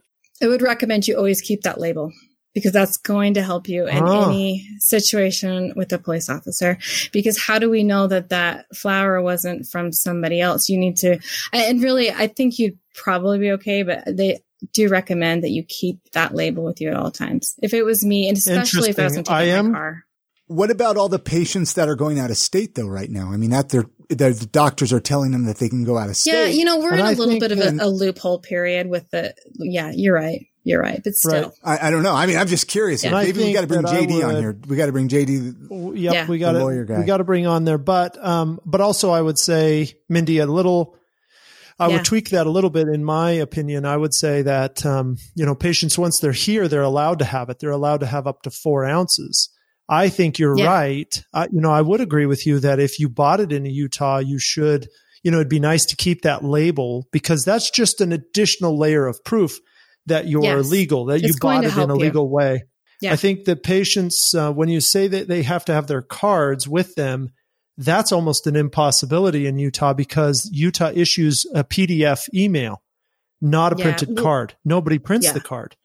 I 0.42 0.46
would 0.46 0.62
recommend 0.62 1.08
you 1.08 1.16
always 1.16 1.40
keep 1.40 1.62
that 1.62 1.80
label 1.80 2.12
because 2.54 2.72
that's 2.72 2.96
going 2.96 3.34
to 3.34 3.42
help 3.42 3.68
you 3.68 3.86
in 3.86 4.02
oh. 4.02 4.28
any 4.28 4.66
situation 4.78 5.72
with 5.76 5.92
a 5.92 5.98
police 5.98 6.28
officer. 6.28 6.78
Because 7.12 7.40
how 7.40 7.58
do 7.58 7.70
we 7.70 7.84
know 7.84 8.06
that 8.06 8.30
that 8.30 8.66
flower 8.74 9.22
wasn't 9.22 9.66
from 9.66 9.92
somebody 9.92 10.40
else? 10.40 10.68
You 10.68 10.78
need 10.78 10.96
to, 10.98 11.18
and 11.52 11.82
really, 11.82 12.10
I 12.10 12.26
think 12.26 12.58
you'd 12.58 12.78
probably 12.94 13.38
be 13.38 13.52
okay, 13.52 13.82
but 13.82 14.04
they 14.06 14.40
do 14.72 14.88
recommend 14.88 15.44
that 15.44 15.50
you 15.50 15.64
keep 15.64 15.98
that 16.12 16.34
label 16.34 16.64
with 16.64 16.80
you 16.80 16.88
at 16.88 16.96
all 16.96 17.10
times. 17.10 17.54
If 17.62 17.72
it 17.72 17.84
was 17.84 18.04
me, 18.04 18.28
and 18.28 18.36
especially 18.36 18.90
if 18.90 18.98
I 18.98 19.04
wasn't 19.04 19.26
taking 19.26 19.36
I 19.36 19.44
am, 19.44 19.72
my 19.72 19.78
car. 19.78 20.04
What 20.46 20.72
about 20.72 20.96
all 20.96 21.08
the 21.08 21.20
patients 21.20 21.74
that 21.74 21.88
are 21.88 21.94
going 21.94 22.18
out 22.18 22.30
of 22.30 22.36
state 22.36 22.74
though 22.74 22.88
right 22.88 23.08
now? 23.08 23.30
I 23.30 23.36
mean, 23.36 23.50
that 23.50 23.68
they're, 23.68 23.84
the 24.08 24.48
doctors 24.50 24.92
are 24.92 24.98
telling 24.98 25.30
them 25.30 25.44
that 25.44 25.58
they 25.58 25.68
can 25.68 25.84
go 25.84 25.96
out 25.96 26.10
of 26.10 26.16
state. 26.16 26.32
Yeah, 26.32 26.46
you 26.46 26.64
know, 26.64 26.78
we're 26.78 26.90
and 26.90 27.00
in 27.00 27.06
a 27.06 27.12
little 27.12 27.38
bit 27.38 27.52
of 27.52 27.58
a, 27.60 27.84
a, 27.84 27.88
loophole 27.88 28.40
period 28.40 28.88
with 28.88 29.08
the, 29.10 29.32
yeah, 29.60 29.92
you're 29.94 30.14
right. 30.14 30.46
You're 30.62 30.80
right, 30.80 31.00
but 31.02 31.14
still, 31.14 31.54
right. 31.64 31.80
I, 31.80 31.88
I, 31.88 31.90
don't 31.90 32.02
know. 32.02 32.14
I 32.14 32.26
mean, 32.26 32.36
I'm 32.36 32.46
just 32.46 32.68
curious. 32.68 33.02
Yeah. 33.02 33.12
Maybe 33.12 33.42
we 33.42 33.52
got 33.54 33.62
to 33.62 33.66
bring 33.66 33.82
JD 33.82 34.14
would, 34.14 34.24
on 34.24 34.36
here. 34.36 34.56
We 34.68 34.76
got 34.76 34.86
to 34.86 34.92
bring 34.92 35.08
JD. 35.08 35.96
Yep, 35.98 36.14
yeah. 36.14 36.26
we 36.26 36.38
got 36.38 36.52
to 36.52 36.64
we 36.98 37.04
got 37.04 37.16
to 37.16 37.24
bring 37.24 37.46
on 37.46 37.64
there. 37.64 37.78
But 37.78 38.22
um, 38.22 38.60
but 38.66 38.82
also, 38.82 39.10
I 39.10 39.22
would 39.22 39.38
say, 39.38 39.94
Mindy, 40.08 40.38
a 40.38 40.46
little. 40.46 40.96
I 41.78 41.88
yeah. 41.88 41.96
would 41.96 42.04
tweak 42.04 42.28
that 42.30 42.46
a 42.46 42.50
little 42.50 42.68
bit. 42.68 42.88
In 42.88 43.02
my 43.02 43.30
opinion, 43.30 43.86
I 43.86 43.96
would 43.96 44.12
say 44.12 44.42
that 44.42 44.84
um, 44.84 45.16
you 45.34 45.46
know, 45.46 45.54
patients 45.54 45.98
once 45.98 46.18
they're 46.20 46.32
here, 46.32 46.68
they're 46.68 46.82
allowed 46.82 47.20
to 47.20 47.24
have 47.24 47.48
it. 47.48 47.58
They're 47.58 47.70
allowed 47.70 48.00
to 48.00 48.06
have 48.06 48.26
up 48.26 48.42
to 48.42 48.50
four 48.50 48.84
ounces. 48.84 49.48
I 49.88 50.10
think 50.10 50.38
you're 50.38 50.58
yeah. 50.58 50.66
right. 50.66 51.24
I, 51.32 51.44
you 51.44 51.60
know, 51.62 51.72
I 51.72 51.80
would 51.80 52.02
agree 52.02 52.26
with 52.26 52.46
you 52.46 52.60
that 52.60 52.78
if 52.78 53.00
you 53.00 53.08
bought 53.08 53.40
it 53.40 53.50
in 53.50 53.64
Utah, 53.64 54.18
you 54.18 54.38
should. 54.38 54.88
You 55.22 55.30
know, 55.30 55.38
it'd 55.38 55.48
be 55.48 55.60
nice 55.60 55.84
to 55.86 55.96
keep 55.96 56.22
that 56.22 56.44
label 56.44 57.06
because 57.12 57.44
that's 57.44 57.70
just 57.70 58.00
an 58.02 58.12
additional 58.12 58.78
layer 58.78 59.06
of 59.06 59.24
proof 59.24 59.58
that 60.10 60.28
you're 60.28 60.42
yes. 60.42 60.68
legal, 60.68 61.06
that 61.06 61.16
it's 61.16 61.28
you 61.28 61.34
bought 61.40 61.64
it 61.64 61.76
in 61.76 61.90
a 61.90 61.94
legal 61.94 62.24
you. 62.24 62.30
way. 62.30 62.64
Yeah. 63.00 63.12
I 63.12 63.16
think 63.16 63.46
that 63.46 63.62
patients, 63.62 64.34
uh, 64.34 64.52
when 64.52 64.68
you 64.68 64.80
say 64.80 65.08
that 65.08 65.26
they 65.26 65.42
have 65.42 65.64
to 65.64 65.72
have 65.72 65.86
their 65.86 66.02
cards 66.02 66.68
with 66.68 66.94
them, 66.94 67.30
that's 67.78 68.12
almost 68.12 68.46
an 68.46 68.56
impossibility 68.56 69.46
in 69.46 69.58
Utah 69.58 69.94
because 69.94 70.48
Utah 70.52 70.92
issues 70.94 71.46
a 71.54 71.64
PDF 71.64 72.28
email, 72.34 72.82
not 73.40 73.72
a 73.72 73.76
yeah. 73.76 73.84
printed 73.84 74.18
card. 74.18 74.54
Nobody 74.64 74.98
prints 74.98 75.28
yeah. 75.28 75.32
the 75.32 75.40
card. 75.40 75.76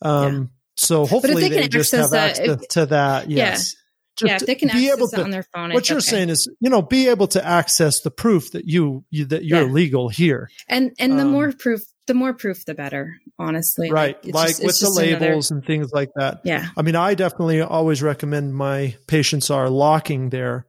Um, 0.00 0.50
so 0.76 1.06
hopefully 1.06 1.48
they, 1.48 1.62
they 1.62 1.68
just 1.68 1.92
have 1.92 2.10
that, 2.10 2.38
access 2.38 2.62
if, 2.62 2.68
to 2.68 2.86
that. 2.86 3.30
Yes. 3.30 3.74
Just 4.16 4.30
yeah, 4.30 4.38
they 4.46 4.54
can 4.54 4.68
be 4.68 4.90
able 4.90 5.08
to, 5.08 5.24
on 5.24 5.30
their 5.30 5.42
phone. 5.42 5.72
What 5.72 5.88
you're 5.88 5.98
okay. 5.98 6.10
saying 6.10 6.28
is, 6.28 6.48
you 6.60 6.70
know, 6.70 6.82
be 6.82 7.08
able 7.08 7.26
to 7.28 7.44
access 7.44 8.00
the 8.02 8.12
proof 8.12 8.52
that 8.52 8.64
you, 8.64 9.04
you 9.10 9.24
that 9.24 9.44
you're 9.44 9.64
legal 9.64 10.08
here. 10.08 10.50
And 10.68 10.92
and 11.00 11.18
the 11.18 11.24
um, 11.24 11.32
more 11.32 11.50
proof, 11.50 11.82
the 12.06 12.14
more 12.14 12.32
proof, 12.32 12.64
the 12.64 12.74
better, 12.74 13.16
honestly. 13.38 13.90
Right. 13.90 14.22
Like, 14.24 14.34
like 14.34 14.48
just, 14.48 14.64
with 14.64 14.80
the 14.80 14.90
labels 14.90 15.50
another, 15.50 15.58
and 15.58 15.66
things 15.66 15.90
like 15.92 16.10
that. 16.16 16.40
Yeah. 16.44 16.68
I 16.76 16.82
mean, 16.82 16.96
I 16.96 17.14
definitely 17.14 17.60
always 17.60 18.02
recommend 18.02 18.54
my 18.54 18.96
patients 19.06 19.50
are 19.50 19.68
locking 19.68 20.30
their, 20.30 20.66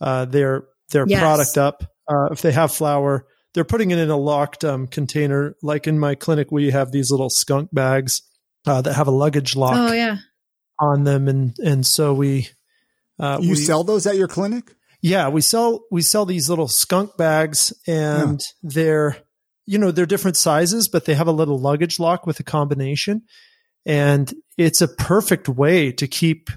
uh, 0.00 0.24
their, 0.24 0.64
their 0.90 1.06
yes. 1.06 1.20
product 1.20 1.58
up. 1.58 1.82
Uh, 2.08 2.32
if 2.32 2.42
they 2.42 2.52
have 2.52 2.72
flour, 2.72 3.26
they're 3.54 3.64
putting 3.64 3.90
it 3.90 3.98
in 3.98 4.10
a 4.10 4.16
locked 4.16 4.64
um, 4.64 4.86
container. 4.86 5.56
Like 5.62 5.86
in 5.86 5.98
my 5.98 6.14
clinic, 6.14 6.52
we 6.52 6.70
have 6.70 6.92
these 6.92 7.10
little 7.10 7.30
skunk 7.30 7.70
bags 7.72 8.22
uh, 8.66 8.80
that 8.82 8.94
have 8.94 9.08
a 9.08 9.12
luggage 9.12 9.56
lock 9.56 9.74
oh, 9.76 9.92
yeah. 9.92 10.18
on 10.80 11.04
them. 11.04 11.28
And, 11.28 11.56
and 11.58 11.86
so 11.86 12.14
we, 12.14 12.48
uh, 13.18 13.38
you 13.40 13.50
we, 13.50 13.56
sell 13.56 13.84
those 13.84 14.06
at 14.06 14.16
your 14.16 14.28
clinic? 14.28 14.74
Yeah, 15.00 15.28
we 15.28 15.40
sell, 15.40 15.84
we 15.90 16.02
sell 16.02 16.26
these 16.26 16.48
little 16.48 16.68
skunk 16.68 17.16
bags 17.16 17.72
and 17.86 18.40
yeah. 18.40 18.70
they're, 18.72 19.16
you 19.66 19.78
know, 19.78 19.90
they're 19.90 20.06
different 20.06 20.36
sizes, 20.36 20.88
but 20.88 21.04
they 21.04 21.14
have 21.14 21.26
a 21.26 21.32
little 21.32 21.58
luggage 21.58 21.98
lock 21.98 22.26
with 22.26 22.40
a 22.40 22.44
combination. 22.44 23.22
And 23.86 24.32
it's 24.56 24.80
a 24.80 24.88
perfect 24.88 25.48
way 25.48 25.92
to 25.92 26.06
keep, 26.06 26.50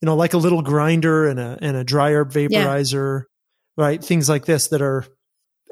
you 0.00 0.06
know, 0.06 0.16
like 0.16 0.34
a 0.34 0.38
little 0.38 0.62
grinder 0.62 1.26
and 1.26 1.38
a, 1.38 1.58
and 1.60 1.76
a 1.76 1.84
dry 1.84 2.12
herb 2.12 2.32
vaporizer, 2.32 3.22
yeah. 3.22 3.84
right? 3.84 4.02
Things 4.04 4.28
like 4.28 4.44
this 4.44 4.68
that 4.68 4.82
are, 4.82 5.04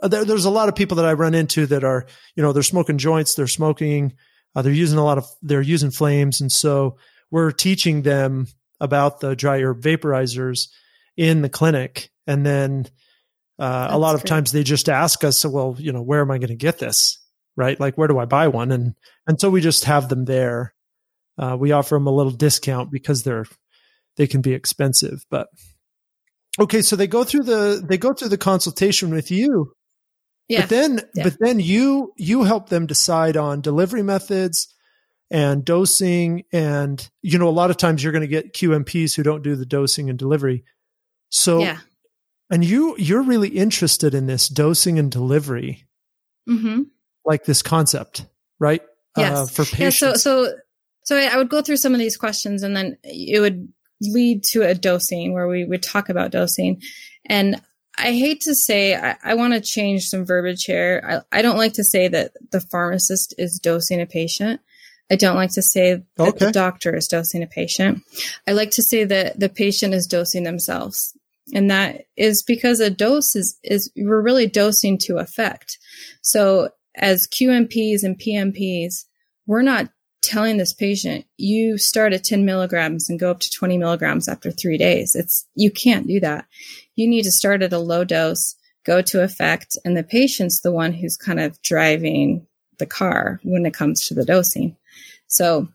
uh, 0.03 0.09
there, 0.09 0.24
there's 0.24 0.44
a 0.44 0.50
lot 0.50 0.68
of 0.68 0.74
people 0.74 0.96
that 0.96 1.07
I 1.07 1.12
run 1.12 1.35
into 1.35 1.66
that 1.66 1.85
are, 1.85 2.07
you 2.35 2.42
know, 2.42 2.53
they're 2.53 2.62
smoking 2.62 2.98
joints, 2.98 3.35
they're 3.35 3.46
smoking, 3.46 4.14
uh, 4.55 4.62
they're 4.62 4.72
using 4.72 4.98
a 4.98 5.05
lot 5.05 5.18
of, 5.18 5.27
they're 5.42 5.62
using 5.62 5.90
flames. 5.90 6.40
And 6.40 6.50
so 6.50 6.96
we're 7.31 7.50
teaching 7.50 8.03
them 8.03 8.46
about 8.81 9.20
the 9.20 9.37
dryer 9.37 9.74
vaporizers 9.74 10.68
in 11.16 11.42
the 11.42 11.48
clinic. 11.48 12.11
And 12.27 12.44
then, 12.44 12.88
uh, 13.59 13.88
a 13.90 13.99
lot 13.99 14.14
of 14.14 14.25
times 14.25 14.53
they 14.53 14.62
just 14.62 14.88
ask 14.88 15.25
us, 15.25 15.45
well, 15.45 15.77
you 15.79 15.93
know, 15.93 16.03
where 16.03 16.21
am 16.21 16.31
I 16.31 16.38
going 16.38 16.49
to 16.49 16.57
get 16.57 16.79
this? 16.79 17.19
Right? 17.57 17.79
Like, 17.79 17.97
where 17.97 18.09
do 18.09 18.19
I 18.19 18.25
buy 18.25 18.49
one? 18.49 18.73
And, 18.73 18.95
and 19.27 19.40
so 19.40 19.49
we 19.51 19.61
just 19.61 19.85
have 19.85 20.09
them 20.09 20.25
there. 20.25 20.75
Uh, 21.38 21.57
we 21.59 21.73
offer 21.73 21.95
them 21.97 22.07
a 22.07 22.12
little 22.12 22.33
discount 22.33 22.90
because 22.90 23.23
they're, 23.23 23.47
they 24.17 24.27
can 24.27 24.40
be 24.40 24.53
expensive, 24.53 25.25
but 25.31 25.49
okay. 26.59 26.83
So 26.83 26.97
they 26.97 27.07
go 27.07 27.25
through 27.25 27.45
the, 27.45 27.85
they 27.85 27.99
go 27.99 28.12
through 28.12 28.29
the 28.29 28.38
consultation 28.38 29.11
with 29.11 29.31
you. 29.31 29.73
Yeah. 30.49 30.62
But 30.62 30.69
then, 30.69 31.01
yeah. 31.14 31.25
but 31.25 31.37
then 31.40 31.61
you, 31.61 32.12
you 32.17 32.43
help 32.43 32.69
them 32.69 32.87
decide 32.87 33.37
on 33.37 33.61
delivery 33.61 34.03
methods, 34.03 34.75
and 35.31 35.64
dosing. 35.64 36.45
And, 36.53 37.09
you 37.23 37.38
know, 37.38 37.49
a 37.49 37.51
lot 37.51 37.71
of 37.71 37.77
times 37.77 38.03
you're 38.03 38.12
going 38.12 38.23
to 38.23 38.29
get 38.29 38.55
QMPs 38.55 39.17
who 39.17 39.23
don't 39.23 39.43
do 39.43 39.57
the 39.57 39.67
dosing 39.67 40.09
and 40.09 40.19
delivery. 40.19 40.64
So, 41.31 41.61
yeah. 41.61 41.79
And 42.51 42.65
you, 42.65 42.97
you're 42.99 43.23
really 43.23 43.49
interested 43.49 44.15
in 44.15 44.27
this 44.27 44.49
dosing 44.49 44.99
and 44.99 45.11
delivery, 45.11 45.87
mm-hmm. 46.49 46.83
like 47.25 47.45
this 47.45 47.63
concept, 47.63 48.27
right? 48.59 48.83
Uh, 49.17 49.21
yes. 49.21 49.39
Uh, 49.39 49.47
for 49.47 49.65
patients. 49.65 50.03
Yeah, 50.03 50.13
so, 50.13 50.45
so, 50.47 50.55
so 51.03 51.17
I 51.17 51.37
would 51.37 51.49
go 51.49 51.63
through 51.63 51.77
some 51.77 51.93
of 51.93 51.99
these 51.99 52.17
questions 52.17 52.63
and 52.63 52.77
then 52.77 52.99
it 53.05 53.41
would 53.41 53.73
lead 54.01 54.43
to 54.45 54.63
a 54.63 54.75
dosing 54.75 55.33
where 55.33 55.49
we 55.49 55.65
would 55.65 55.83
talk 55.83 56.09
about 56.09 56.31
dosing. 56.31 56.83
And 57.27 57.61
I 57.97 58.13
hate 58.13 58.41
to 58.43 58.55
say, 58.55 58.97
I, 58.97 59.17
I 59.23 59.35
want 59.35 59.55
to 59.55 59.61
change 59.61 60.05
some 60.05 60.25
verbiage 60.25 60.65
here. 60.65 61.23
I, 61.33 61.39
I, 61.39 61.43
don't 61.43 61.57
like 61.57 61.75
to 61.75 61.85
say 61.85 62.09
that 62.09 62.33
the 62.51 62.61
pharmacist 62.61 63.35
is 63.39 63.61
dosing 63.63 64.01
a 64.01 64.07
patient. 64.07 64.61
I 65.11 65.17
don't 65.17 65.37
like 65.37 65.53
to 65.53 65.63
say 65.63 66.03
that 66.17 66.29
okay. 66.29 66.47
the 66.47 66.53
doctor 66.53 66.95
is 66.95 67.07
dosing 67.07 67.43
a 67.43 67.47
patient. 67.47 68.03
I 68.49 68.53
like 68.53 68.71
to 68.73 68.83
say 68.83 69.05
that 69.05 69.39
the 69.39 69.49
patient 69.49 69.95
is 69.95 70.07
dosing 70.07 70.43
themselves. 70.43 71.17
And 71.53 71.71
that 71.71 72.07
is 72.17 72.43
because 72.43 72.81
a 72.81 72.91
dose 72.91 73.37
is, 73.37 73.59
is 73.63 73.91
we're 73.97 74.23
really 74.23 74.47
dosing 74.47 74.97
to 74.99 75.19
effect. 75.19 75.79
So 76.23 76.71
as 76.97 77.27
QMPs 77.27 78.03
and 78.03 78.19
PMPs, 78.19 79.05
we're 79.47 79.63
not 79.63 79.91
telling 80.23 80.57
this 80.57 80.73
patient, 80.73 81.27
you 81.37 81.77
start 81.77 82.15
at 82.15 82.25
10 82.25 82.45
milligrams 82.47 83.11
and 83.11 83.21
go 83.21 83.31
up 83.31 83.41
to 83.41 83.51
20 83.51 83.77
milligrams 83.77 84.29
after 84.29 84.51
three 84.51 84.79
days. 84.79 85.15
It's, 85.15 85.47
you 85.55 85.71
can't 85.71 86.07
do 86.07 86.19
that. 86.21 86.47
You 86.97 87.07
need 87.07 87.25
to 87.25 87.31
start 87.31 87.63
at 87.63 87.73
a 87.73 87.79
low 87.79 88.05
dose, 88.05 88.57
go 88.87 89.03
to 89.03 89.23
effect, 89.23 89.77
and 89.85 89.97
the 89.97 90.03
patient's 90.03 90.61
the 90.63 90.73
one 90.73 90.95
who's 90.95 91.17
kind 91.17 91.41
of 91.41 91.61
driving 91.61 92.47
the 92.79 92.87
car 92.87 93.39
when 93.45 93.67
it 93.67 93.75
comes 93.75 94.07
to 94.07 94.15
the 94.15 94.25
dosing. 94.25 94.77
So 95.27 95.69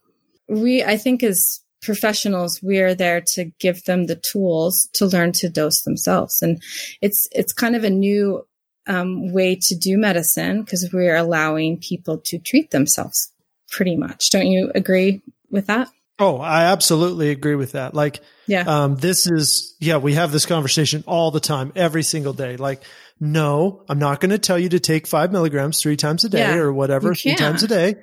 we, 0.47 0.83
I 0.83 0.97
think 0.97 1.21
as 1.21 1.61
professionals, 1.81 2.59
we 2.61 2.79
are 2.79 2.93
there 2.93 3.21
to 3.33 3.45
give 3.59 3.83
them 3.85 4.05
the 4.05 4.15
tools 4.15 4.89
to 4.93 5.05
learn 5.05 5.31
to 5.33 5.49
dose 5.49 5.81
themselves. 5.83 6.41
And 6.41 6.61
it's, 7.01 7.27
it's 7.31 7.53
kind 7.53 7.75
of 7.75 7.83
a 7.83 7.89
new 7.89 8.45
um, 8.87 9.31
way 9.31 9.57
to 9.61 9.75
do 9.75 9.97
medicine 9.97 10.63
because 10.63 10.89
we're 10.91 11.15
allowing 11.15 11.77
people 11.77 12.17
to 12.25 12.39
treat 12.39 12.71
themselves 12.71 13.31
pretty 13.69 13.95
much. 13.95 14.31
Don't 14.31 14.47
you 14.47 14.71
agree 14.75 15.21
with 15.49 15.67
that? 15.67 15.89
Oh, 16.21 16.37
I 16.37 16.65
absolutely 16.65 17.29
agree 17.29 17.55
with 17.55 17.71
that. 17.71 17.93
Like, 17.93 18.19
yeah, 18.45 18.63
um, 18.67 18.97
this 18.97 19.25
is, 19.25 19.77
yeah, 19.79 19.97
we 19.97 20.15
have 20.15 20.33
this 20.33 20.45
conversation 20.45 21.03
all 21.07 21.31
the 21.31 21.39
time, 21.39 21.71
every 21.77 22.03
single 22.03 22.33
day. 22.33 22.57
Like, 22.57 22.83
no, 23.21 23.85
I'm 23.87 23.99
not 23.99 24.19
going 24.19 24.31
to 24.31 24.37
tell 24.37 24.59
you 24.59 24.67
to 24.69 24.81
take 24.81 25.07
five 25.07 25.31
milligrams 25.31 25.81
three 25.81 25.95
times 25.95 26.25
a 26.25 26.29
day 26.29 26.39
yeah, 26.39 26.55
or 26.55 26.73
whatever, 26.73 27.15
three 27.15 27.35
times 27.35 27.63
a 27.63 27.69
day. 27.69 27.95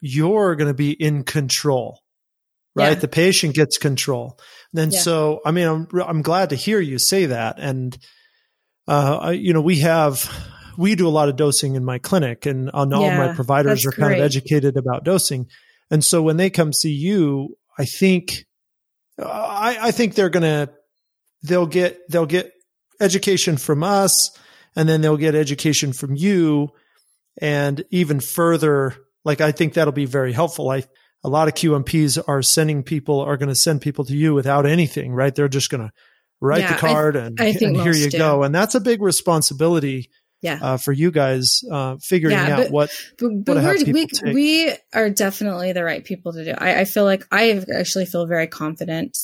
You're 0.00 0.54
going 0.54 0.68
to 0.68 0.74
be 0.74 0.92
in 0.92 1.24
control, 1.24 2.00
right? 2.74 2.90
Yeah. 2.90 2.94
The 2.94 3.08
patient 3.08 3.54
gets 3.54 3.78
control. 3.78 4.38
And 4.76 4.92
yeah. 4.92 4.98
so, 4.98 5.40
I 5.44 5.50
mean, 5.52 5.66
I'm, 5.66 5.88
I'm 6.00 6.22
glad 6.22 6.50
to 6.50 6.56
hear 6.56 6.80
you 6.80 6.98
say 6.98 7.26
that. 7.26 7.56
And, 7.58 7.96
uh, 8.88 9.18
I, 9.20 9.30
you 9.32 9.52
know, 9.52 9.60
we 9.60 9.78
have, 9.80 10.30
we 10.76 10.94
do 10.94 11.06
a 11.06 11.10
lot 11.10 11.28
of 11.28 11.36
dosing 11.36 11.76
in 11.76 11.84
my 11.84 11.98
clinic 11.98 12.46
and 12.46 12.70
all 12.70 12.88
yeah, 12.88 13.28
my 13.28 13.34
providers 13.34 13.86
are 13.86 13.92
kind 13.92 14.08
great. 14.08 14.18
of 14.18 14.24
educated 14.24 14.76
about 14.76 15.04
dosing. 15.04 15.46
And 15.90 16.04
so 16.04 16.22
when 16.22 16.36
they 16.36 16.50
come 16.50 16.72
see 16.72 16.92
you, 16.92 17.56
I 17.78 17.84
think, 17.84 18.44
I, 19.18 19.78
I 19.80 19.90
think 19.92 20.14
they're 20.14 20.30
going 20.30 20.42
to, 20.42 20.72
they'll 21.42 21.66
get, 21.66 22.00
they'll 22.10 22.26
get 22.26 22.52
education 23.00 23.56
from 23.56 23.84
us 23.84 24.36
and 24.74 24.88
then 24.88 25.00
they'll 25.00 25.16
get 25.16 25.34
education 25.34 25.92
from 25.92 26.16
you 26.16 26.70
and 27.40 27.84
even 27.90 28.18
further. 28.18 28.96
Like, 29.24 29.40
I 29.40 29.52
think 29.52 29.74
that'll 29.74 29.92
be 29.92 30.06
very 30.06 30.32
helpful. 30.32 30.68
I, 30.70 30.84
a 31.24 31.28
lot 31.28 31.48
of 31.48 31.54
QMPs 31.54 32.22
are 32.28 32.42
sending 32.42 32.82
people, 32.82 33.20
are 33.20 33.36
going 33.38 33.48
to 33.48 33.54
send 33.54 33.80
people 33.80 34.04
to 34.04 34.16
you 34.16 34.34
without 34.34 34.66
anything, 34.66 35.12
right? 35.12 35.34
They're 35.34 35.48
just 35.48 35.70
going 35.70 35.82
to 35.82 35.92
write 36.40 36.60
yeah, 36.60 36.74
the 36.74 36.78
card 36.78 37.16
I, 37.16 37.20
and, 37.20 37.40
I 37.40 37.46
and 37.46 37.76
here 37.78 37.94
you 37.94 38.10
do. 38.10 38.18
go. 38.18 38.42
And 38.42 38.54
that's 38.54 38.74
a 38.74 38.80
big 38.80 39.00
responsibility 39.00 40.10
yeah. 40.42 40.58
Uh, 40.60 40.76
for 40.76 40.92
you 40.92 41.10
guys 41.10 41.62
uh, 41.72 41.96
figuring 42.02 42.36
yeah, 42.36 42.58
out 42.58 42.70
what 42.70 42.90
but, 43.18 43.30
but 43.46 43.56
what 43.64 43.86
we 43.86 44.06
we 44.24 44.76
are 44.92 45.08
definitely 45.08 45.72
the 45.72 45.82
right 45.82 46.04
people 46.04 46.34
to 46.34 46.44
do. 46.44 46.50
I, 46.50 46.80
I 46.80 46.84
feel 46.84 47.04
like 47.04 47.26
I 47.32 47.64
actually 47.74 48.04
feel 48.04 48.26
very 48.26 48.46
confident 48.46 49.16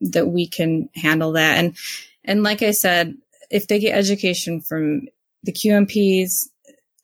that 0.00 0.28
we 0.28 0.48
can 0.48 0.88
handle 0.94 1.32
that. 1.32 1.58
And 1.58 1.76
and 2.24 2.42
like 2.42 2.62
I 2.62 2.70
said, 2.70 3.14
if 3.50 3.68
they 3.68 3.80
get 3.80 3.98
education 3.98 4.62
from 4.62 5.08
the 5.42 5.52
QMPs 5.52 6.48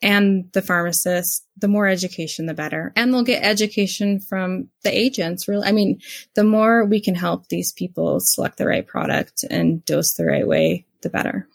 and 0.00 0.50
the 0.52 0.62
pharmacists, 0.62 1.44
the 1.56 1.68
more 1.68 1.86
education, 1.86 2.46
the 2.46 2.54
better. 2.54 2.92
And 2.94 3.12
they'll 3.12 3.24
get 3.24 3.42
education 3.42 4.20
from 4.20 4.68
the 4.82 4.96
agents. 4.96 5.48
Really, 5.48 5.66
I 5.66 5.72
mean, 5.72 6.00
the 6.34 6.44
more 6.44 6.84
we 6.84 7.00
can 7.00 7.14
help 7.14 7.48
these 7.48 7.72
people 7.72 8.20
select 8.20 8.58
the 8.58 8.66
right 8.66 8.86
product 8.86 9.44
and 9.50 9.84
dose 9.84 10.14
the 10.14 10.24
right 10.24 10.46
way, 10.46 10.86
the 11.02 11.10
better. 11.10 11.48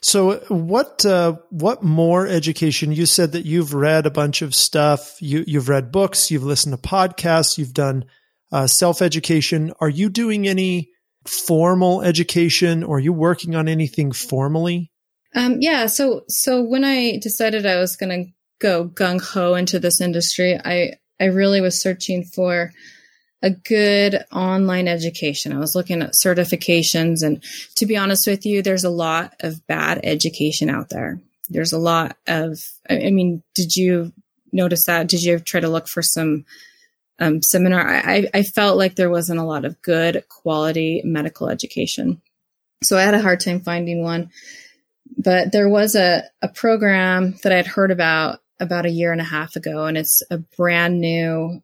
So 0.00 0.36
what 0.48 1.04
uh, 1.06 1.36
what 1.48 1.82
more 1.82 2.26
education? 2.26 2.92
You 2.92 3.06
said 3.06 3.32
that 3.32 3.46
you've 3.46 3.72
read 3.72 4.04
a 4.04 4.10
bunch 4.10 4.42
of 4.42 4.54
stuff. 4.54 5.16
You 5.20 5.44
you've 5.46 5.70
read 5.70 5.90
books. 5.90 6.30
You've 6.30 6.44
listened 6.44 6.74
to 6.74 6.88
podcasts. 6.88 7.56
You've 7.56 7.72
done 7.72 8.04
uh, 8.52 8.66
self 8.66 9.00
education. 9.00 9.72
Are 9.80 9.88
you 9.88 10.10
doing 10.10 10.46
any 10.46 10.90
formal 11.26 12.02
education, 12.02 12.84
or 12.84 12.96
are 12.96 13.00
you 13.00 13.14
working 13.14 13.54
on 13.54 13.66
anything 13.66 14.12
formally? 14.12 14.92
Um, 15.34 15.60
yeah. 15.60 15.86
So 15.86 16.24
so 16.28 16.62
when 16.62 16.84
I 16.84 17.18
decided 17.18 17.66
I 17.66 17.78
was 17.80 17.96
going 17.96 18.24
to 18.24 18.32
go 18.60 18.88
gung 18.88 19.20
ho 19.20 19.54
into 19.54 19.78
this 19.78 20.00
industry, 20.00 20.58
I 20.64 20.94
I 21.20 21.26
really 21.26 21.60
was 21.60 21.80
searching 21.80 22.24
for 22.24 22.72
a 23.42 23.50
good 23.50 24.24
online 24.32 24.88
education. 24.88 25.52
I 25.52 25.58
was 25.58 25.74
looking 25.74 26.00
at 26.02 26.14
certifications, 26.24 27.22
and 27.22 27.44
to 27.76 27.84
be 27.84 27.96
honest 27.96 28.26
with 28.26 28.46
you, 28.46 28.62
there's 28.62 28.84
a 28.84 28.90
lot 28.90 29.34
of 29.40 29.66
bad 29.66 30.00
education 30.02 30.70
out 30.70 30.88
there. 30.88 31.20
There's 31.50 31.74
a 31.74 31.78
lot 31.78 32.16
of, 32.26 32.58
I 32.88 33.10
mean, 33.10 33.42
did 33.54 33.76
you 33.76 34.12
notice 34.50 34.86
that? 34.86 35.08
Did 35.08 35.22
you 35.22 35.38
try 35.38 35.60
to 35.60 35.68
look 35.68 35.88
for 35.88 36.00
some 36.00 36.46
um, 37.18 37.42
seminar? 37.42 37.86
I, 37.86 38.30
I 38.32 38.42
felt 38.44 38.78
like 38.78 38.96
there 38.96 39.10
wasn't 39.10 39.40
a 39.40 39.44
lot 39.44 39.66
of 39.66 39.82
good 39.82 40.24
quality 40.30 41.02
medical 41.04 41.50
education. 41.50 42.22
So 42.82 42.96
I 42.96 43.02
had 43.02 43.12
a 43.12 43.20
hard 43.20 43.40
time 43.40 43.60
finding 43.60 44.02
one. 44.02 44.30
But 45.16 45.52
there 45.52 45.68
was 45.68 45.94
a, 45.94 46.24
a 46.42 46.48
program 46.48 47.36
that 47.42 47.52
I 47.52 47.56
had 47.56 47.66
heard 47.66 47.90
about 47.90 48.40
about 48.60 48.86
a 48.86 48.90
year 48.90 49.12
and 49.12 49.20
a 49.20 49.24
half 49.24 49.56
ago, 49.56 49.86
and 49.86 49.98
it's 49.98 50.22
a 50.30 50.38
brand 50.38 51.00
new 51.00 51.62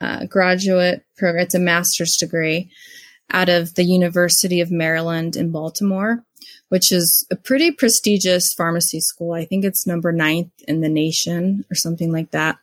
uh, 0.00 0.26
graduate 0.26 1.04
program. 1.16 1.44
It's 1.44 1.54
a 1.54 1.60
master's 1.60 2.16
degree 2.16 2.70
out 3.30 3.48
of 3.48 3.74
the 3.74 3.84
University 3.84 4.60
of 4.60 4.70
Maryland 4.70 5.36
in 5.36 5.50
Baltimore, 5.50 6.24
which 6.68 6.92
is 6.92 7.26
a 7.30 7.36
pretty 7.36 7.70
prestigious 7.70 8.52
pharmacy 8.52 9.00
school. 9.00 9.32
I 9.32 9.44
think 9.44 9.64
it's 9.64 9.86
number 9.86 10.12
ninth 10.12 10.52
in 10.66 10.80
the 10.80 10.88
nation 10.88 11.64
or 11.70 11.74
something 11.74 12.12
like 12.12 12.30
that. 12.32 12.58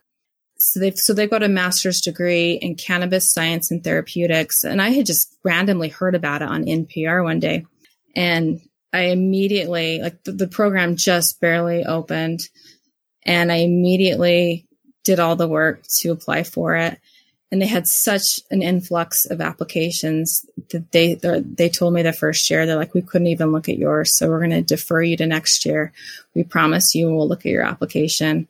So 0.58 0.78
they've 0.78 0.96
so 0.96 1.12
they've 1.12 1.30
got 1.30 1.42
a 1.42 1.48
master's 1.48 2.00
degree 2.00 2.52
in 2.52 2.76
cannabis 2.76 3.32
science 3.32 3.70
and 3.72 3.82
therapeutics, 3.82 4.62
and 4.62 4.80
I 4.80 4.90
had 4.90 5.06
just 5.06 5.36
randomly 5.42 5.88
heard 5.88 6.14
about 6.14 6.42
it 6.42 6.48
on 6.48 6.64
NPR 6.64 7.24
one 7.24 7.40
day, 7.40 7.66
and 8.14 8.60
I 8.92 9.04
immediately 9.04 10.00
like 10.00 10.22
the, 10.24 10.32
the 10.32 10.48
program 10.48 10.96
just 10.96 11.40
barely 11.40 11.84
opened, 11.84 12.40
and 13.24 13.50
I 13.50 13.56
immediately 13.56 14.66
did 15.04 15.18
all 15.18 15.36
the 15.36 15.48
work 15.48 15.82
to 16.00 16.10
apply 16.10 16.44
for 16.44 16.76
it. 16.76 16.98
And 17.50 17.60
they 17.60 17.66
had 17.66 17.86
such 17.86 18.40
an 18.50 18.62
influx 18.62 19.26
of 19.26 19.40
applications 19.40 20.44
that 20.70 20.90
they 20.92 21.14
they 21.14 21.68
told 21.68 21.92
me 21.92 22.02
the 22.02 22.12
first 22.12 22.48
year 22.48 22.64
they're 22.64 22.76
like 22.76 22.94
we 22.94 23.02
couldn't 23.02 23.26
even 23.26 23.52
look 23.52 23.68
at 23.68 23.76
yours 23.76 24.16
so 24.16 24.28
we're 24.28 24.38
going 24.38 24.50
to 24.50 24.62
defer 24.62 25.02
you 25.02 25.16
to 25.18 25.26
next 25.26 25.66
year. 25.66 25.92
We 26.34 26.44
promise 26.44 26.94
you 26.94 27.10
we'll 27.10 27.28
look 27.28 27.44
at 27.44 27.52
your 27.52 27.64
application. 27.64 28.48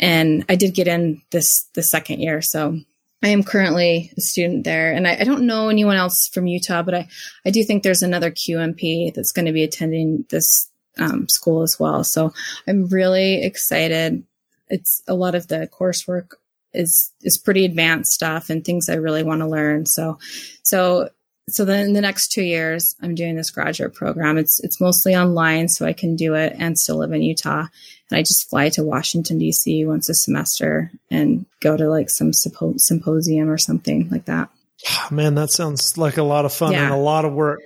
And 0.00 0.44
i 0.48 0.56
did 0.56 0.74
get 0.74 0.88
in 0.88 1.22
this 1.30 1.68
the 1.74 1.82
second 1.82 2.20
year 2.20 2.42
so 2.42 2.80
i 3.22 3.28
am 3.28 3.42
currently 3.42 4.12
a 4.16 4.20
student 4.20 4.64
there 4.64 4.92
and 4.92 5.06
i, 5.06 5.16
I 5.20 5.24
don't 5.24 5.46
know 5.46 5.68
anyone 5.68 5.96
else 5.96 6.28
from 6.32 6.46
utah 6.46 6.82
but 6.82 6.94
i 6.94 7.08
i 7.46 7.50
do 7.50 7.62
think 7.64 7.82
there's 7.82 8.02
another 8.02 8.30
qmp 8.30 9.14
that's 9.14 9.32
going 9.32 9.46
to 9.46 9.52
be 9.52 9.64
attending 9.64 10.24
this 10.30 10.70
um, 10.98 11.26
school 11.28 11.62
as 11.62 11.76
well 11.80 12.04
so 12.04 12.32
i'm 12.66 12.86
really 12.88 13.42
excited 13.42 14.24
it's 14.68 15.02
a 15.06 15.14
lot 15.14 15.34
of 15.34 15.48
the 15.48 15.68
coursework 15.68 16.32
is 16.74 17.12
is 17.22 17.38
pretty 17.38 17.64
advanced 17.64 18.12
stuff 18.12 18.50
and 18.50 18.64
things 18.64 18.88
I 18.88 18.94
really 18.94 19.22
want 19.22 19.40
to 19.40 19.48
learn. 19.48 19.86
So 19.86 20.18
so 20.62 21.10
so 21.52 21.64
then 21.64 21.86
in 21.86 21.92
the 21.92 22.00
next 22.00 22.32
two 22.32 22.42
years 22.42 22.94
I'm 23.00 23.14
doing 23.14 23.36
this 23.36 23.50
graduate 23.50 23.94
program. 23.94 24.38
It's 24.38 24.60
it's 24.60 24.80
mostly 24.80 25.14
online 25.14 25.68
so 25.68 25.86
I 25.86 25.92
can 25.92 26.16
do 26.16 26.34
it 26.34 26.54
and 26.58 26.78
still 26.78 26.98
live 26.98 27.12
in 27.12 27.22
Utah. 27.22 27.66
And 28.10 28.18
I 28.18 28.22
just 28.22 28.48
fly 28.50 28.68
to 28.70 28.82
Washington 28.82 29.38
DC 29.38 29.86
once 29.86 30.08
a 30.08 30.14
semester 30.14 30.90
and 31.10 31.46
go 31.60 31.76
to 31.76 31.88
like 31.88 32.10
some 32.10 32.32
sympo- 32.32 32.78
symposium 32.78 33.48
or 33.48 33.58
something 33.58 34.08
like 34.10 34.26
that. 34.26 34.50
Ah, 34.88 35.08
man, 35.10 35.34
that 35.36 35.52
sounds 35.52 35.96
like 35.96 36.16
a 36.16 36.22
lot 36.22 36.44
of 36.44 36.52
fun 36.52 36.72
yeah. 36.72 36.84
and 36.84 36.92
a 36.92 36.96
lot 36.96 37.24
of 37.24 37.32
work. 37.32 37.60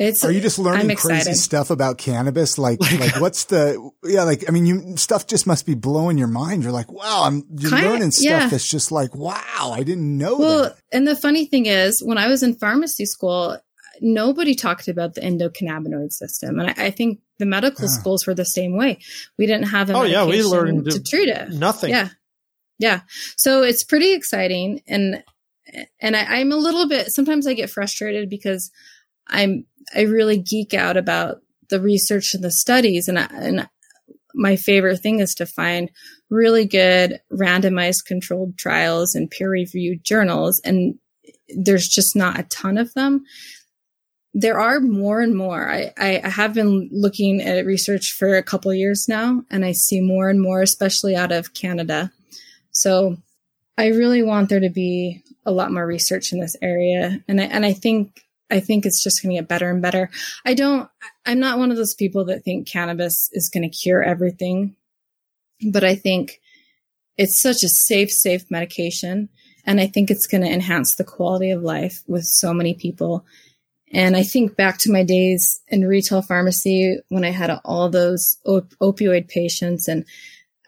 It's, 0.00 0.24
Are 0.24 0.32
you 0.32 0.40
just 0.40 0.58
learning 0.58 0.96
crazy 0.96 1.34
stuff 1.34 1.68
about 1.68 1.98
cannabis? 1.98 2.56
Like, 2.56 2.80
like, 2.90 2.98
like, 2.98 3.20
what's 3.20 3.44
the, 3.44 3.90
yeah, 4.02 4.22
like, 4.22 4.48
I 4.48 4.50
mean, 4.50 4.64
you, 4.64 4.96
stuff 4.96 5.26
just 5.26 5.46
must 5.46 5.66
be 5.66 5.74
blowing 5.74 6.16
your 6.16 6.26
mind. 6.26 6.62
You're 6.62 6.72
like, 6.72 6.90
wow, 6.90 7.24
I'm, 7.24 7.44
you're 7.50 7.70
kind 7.70 7.86
learning 7.86 8.10
stuff 8.12 8.24
yeah. 8.24 8.48
that's 8.48 8.68
just 8.68 8.90
like, 8.90 9.14
wow, 9.14 9.74
I 9.74 9.82
didn't 9.82 10.16
know 10.16 10.38
well, 10.38 10.62
that. 10.62 10.78
And 10.90 11.06
the 11.06 11.14
funny 11.14 11.44
thing 11.44 11.66
is, 11.66 12.02
when 12.02 12.16
I 12.16 12.28
was 12.28 12.42
in 12.42 12.54
pharmacy 12.54 13.04
school, 13.04 13.58
nobody 14.00 14.54
talked 14.54 14.88
about 14.88 15.16
the 15.16 15.20
endocannabinoid 15.20 16.12
system. 16.12 16.58
And 16.58 16.70
I, 16.70 16.86
I 16.86 16.90
think 16.90 17.20
the 17.38 17.44
medical 17.44 17.84
yeah. 17.84 17.90
schools 17.90 18.26
were 18.26 18.34
the 18.34 18.46
same 18.46 18.78
way. 18.78 19.00
We 19.36 19.44
didn't 19.44 19.68
have 19.68 19.90
a 19.90 19.92
oh, 19.92 20.04
yeah, 20.04 20.24
we 20.24 20.42
learned 20.42 20.86
to, 20.86 20.92
to 20.92 21.02
treat 21.02 21.28
it. 21.28 21.50
Nothing. 21.50 21.90
Yeah. 21.90 22.08
Yeah. 22.78 23.00
So 23.36 23.64
it's 23.64 23.84
pretty 23.84 24.14
exciting. 24.14 24.80
And, 24.88 25.22
and 26.00 26.16
I, 26.16 26.40
I'm 26.40 26.52
a 26.52 26.56
little 26.56 26.88
bit, 26.88 27.08
sometimes 27.08 27.46
I 27.46 27.52
get 27.52 27.68
frustrated 27.68 28.30
because 28.30 28.70
I'm 29.26 29.66
I 29.94 30.02
really 30.02 30.38
geek 30.38 30.74
out 30.74 30.96
about 30.96 31.42
the 31.68 31.80
research 31.80 32.34
and 32.34 32.44
the 32.44 32.50
studies 32.50 33.08
and 33.08 33.18
I, 33.18 33.28
and 33.32 33.68
my 34.34 34.56
favorite 34.56 34.98
thing 34.98 35.20
is 35.20 35.34
to 35.34 35.46
find 35.46 35.90
really 36.28 36.66
good 36.66 37.20
randomized 37.32 38.04
controlled 38.06 38.56
trials 38.56 39.14
and 39.14 39.30
peer 39.30 39.50
reviewed 39.50 40.04
journals 40.04 40.60
and 40.64 40.98
there's 41.48 41.88
just 41.88 42.14
not 42.14 42.38
a 42.38 42.44
ton 42.44 42.78
of 42.78 42.94
them. 42.94 43.24
There 44.32 44.60
are 44.60 44.78
more 44.78 45.20
and 45.20 45.34
more. 45.34 45.68
I, 45.68 45.92
I 45.98 46.28
have 46.28 46.54
been 46.54 46.88
looking 46.92 47.42
at 47.42 47.66
research 47.66 48.12
for 48.12 48.36
a 48.36 48.42
couple 48.44 48.72
years 48.72 49.06
now 49.08 49.42
and 49.50 49.64
i 49.64 49.72
see 49.72 50.00
more 50.00 50.28
and 50.28 50.40
more 50.40 50.62
especially 50.62 51.16
out 51.16 51.32
of 51.32 51.54
canada. 51.54 52.12
So 52.72 53.16
i 53.76 53.88
really 53.88 54.22
want 54.22 54.48
there 54.48 54.60
to 54.60 54.70
be 54.70 55.22
a 55.46 55.50
lot 55.50 55.72
more 55.72 55.86
research 55.86 56.32
in 56.32 56.40
this 56.40 56.56
area 56.62 57.20
and 57.26 57.40
I, 57.40 57.44
and 57.44 57.64
I 57.64 57.72
think 57.72 58.24
I 58.50 58.60
think 58.60 58.84
it's 58.84 59.02
just 59.02 59.22
going 59.22 59.34
to 59.34 59.40
get 59.40 59.48
better 59.48 59.70
and 59.70 59.82
better. 59.82 60.10
I 60.44 60.54
don't, 60.54 60.88
I'm 61.24 61.40
not 61.40 61.58
one 61.58 61.70
of 61.70 61.76
those 61.76 61.94
people 61.94 62.24
that 62.26 62.44
think 62.44 62.68
cannabis 62.68 63.28
is 63.32 63.50
going 63.52 63.68
to 63.68 63.76
cure 63.76 64.02
everything, 64.02 64.76
but 65.70 65.84
I 65.84 65.94
think 65.94 66.40
it's 67.16 67.40
such 67.40 67.62
a 67.62 67.68
safe, 67.68 68.10
safe 68.10 68.50
medication. 68.50 69.28
And 69.64 69.80
I 69.80 69.86
think 69.86 70.10
it's 70.10 70.26
going 70.26 70.42
to 70.42 70.50
enhance 70.50 70.94
the 70.94 71.04
quality 71.04 71.50
of 71.50 71.62
life 71.62 72.02
with 72.06 72.24
so 72.24 72.52
many 72.52 72.74
people. 72.74 73.24
And 73.92 74.16
I 74.16 74.22
think 74.22 74.56
back 74.56 74.78
to 74.80 74.92
my 74.92 75.04
days 75.04 75.60
in 75.68 75.86
retail 75.86 76.22
pharmacy 76.22 76.98
when 77.08 77.24
I 77.24 77.30
had 77.30 77.50
all 77.64 77.90
those 77.90 78.38
op- 78.46 78.74
opioid 78.80 79.28
patients 79.28 79.88
and 79.88 80.04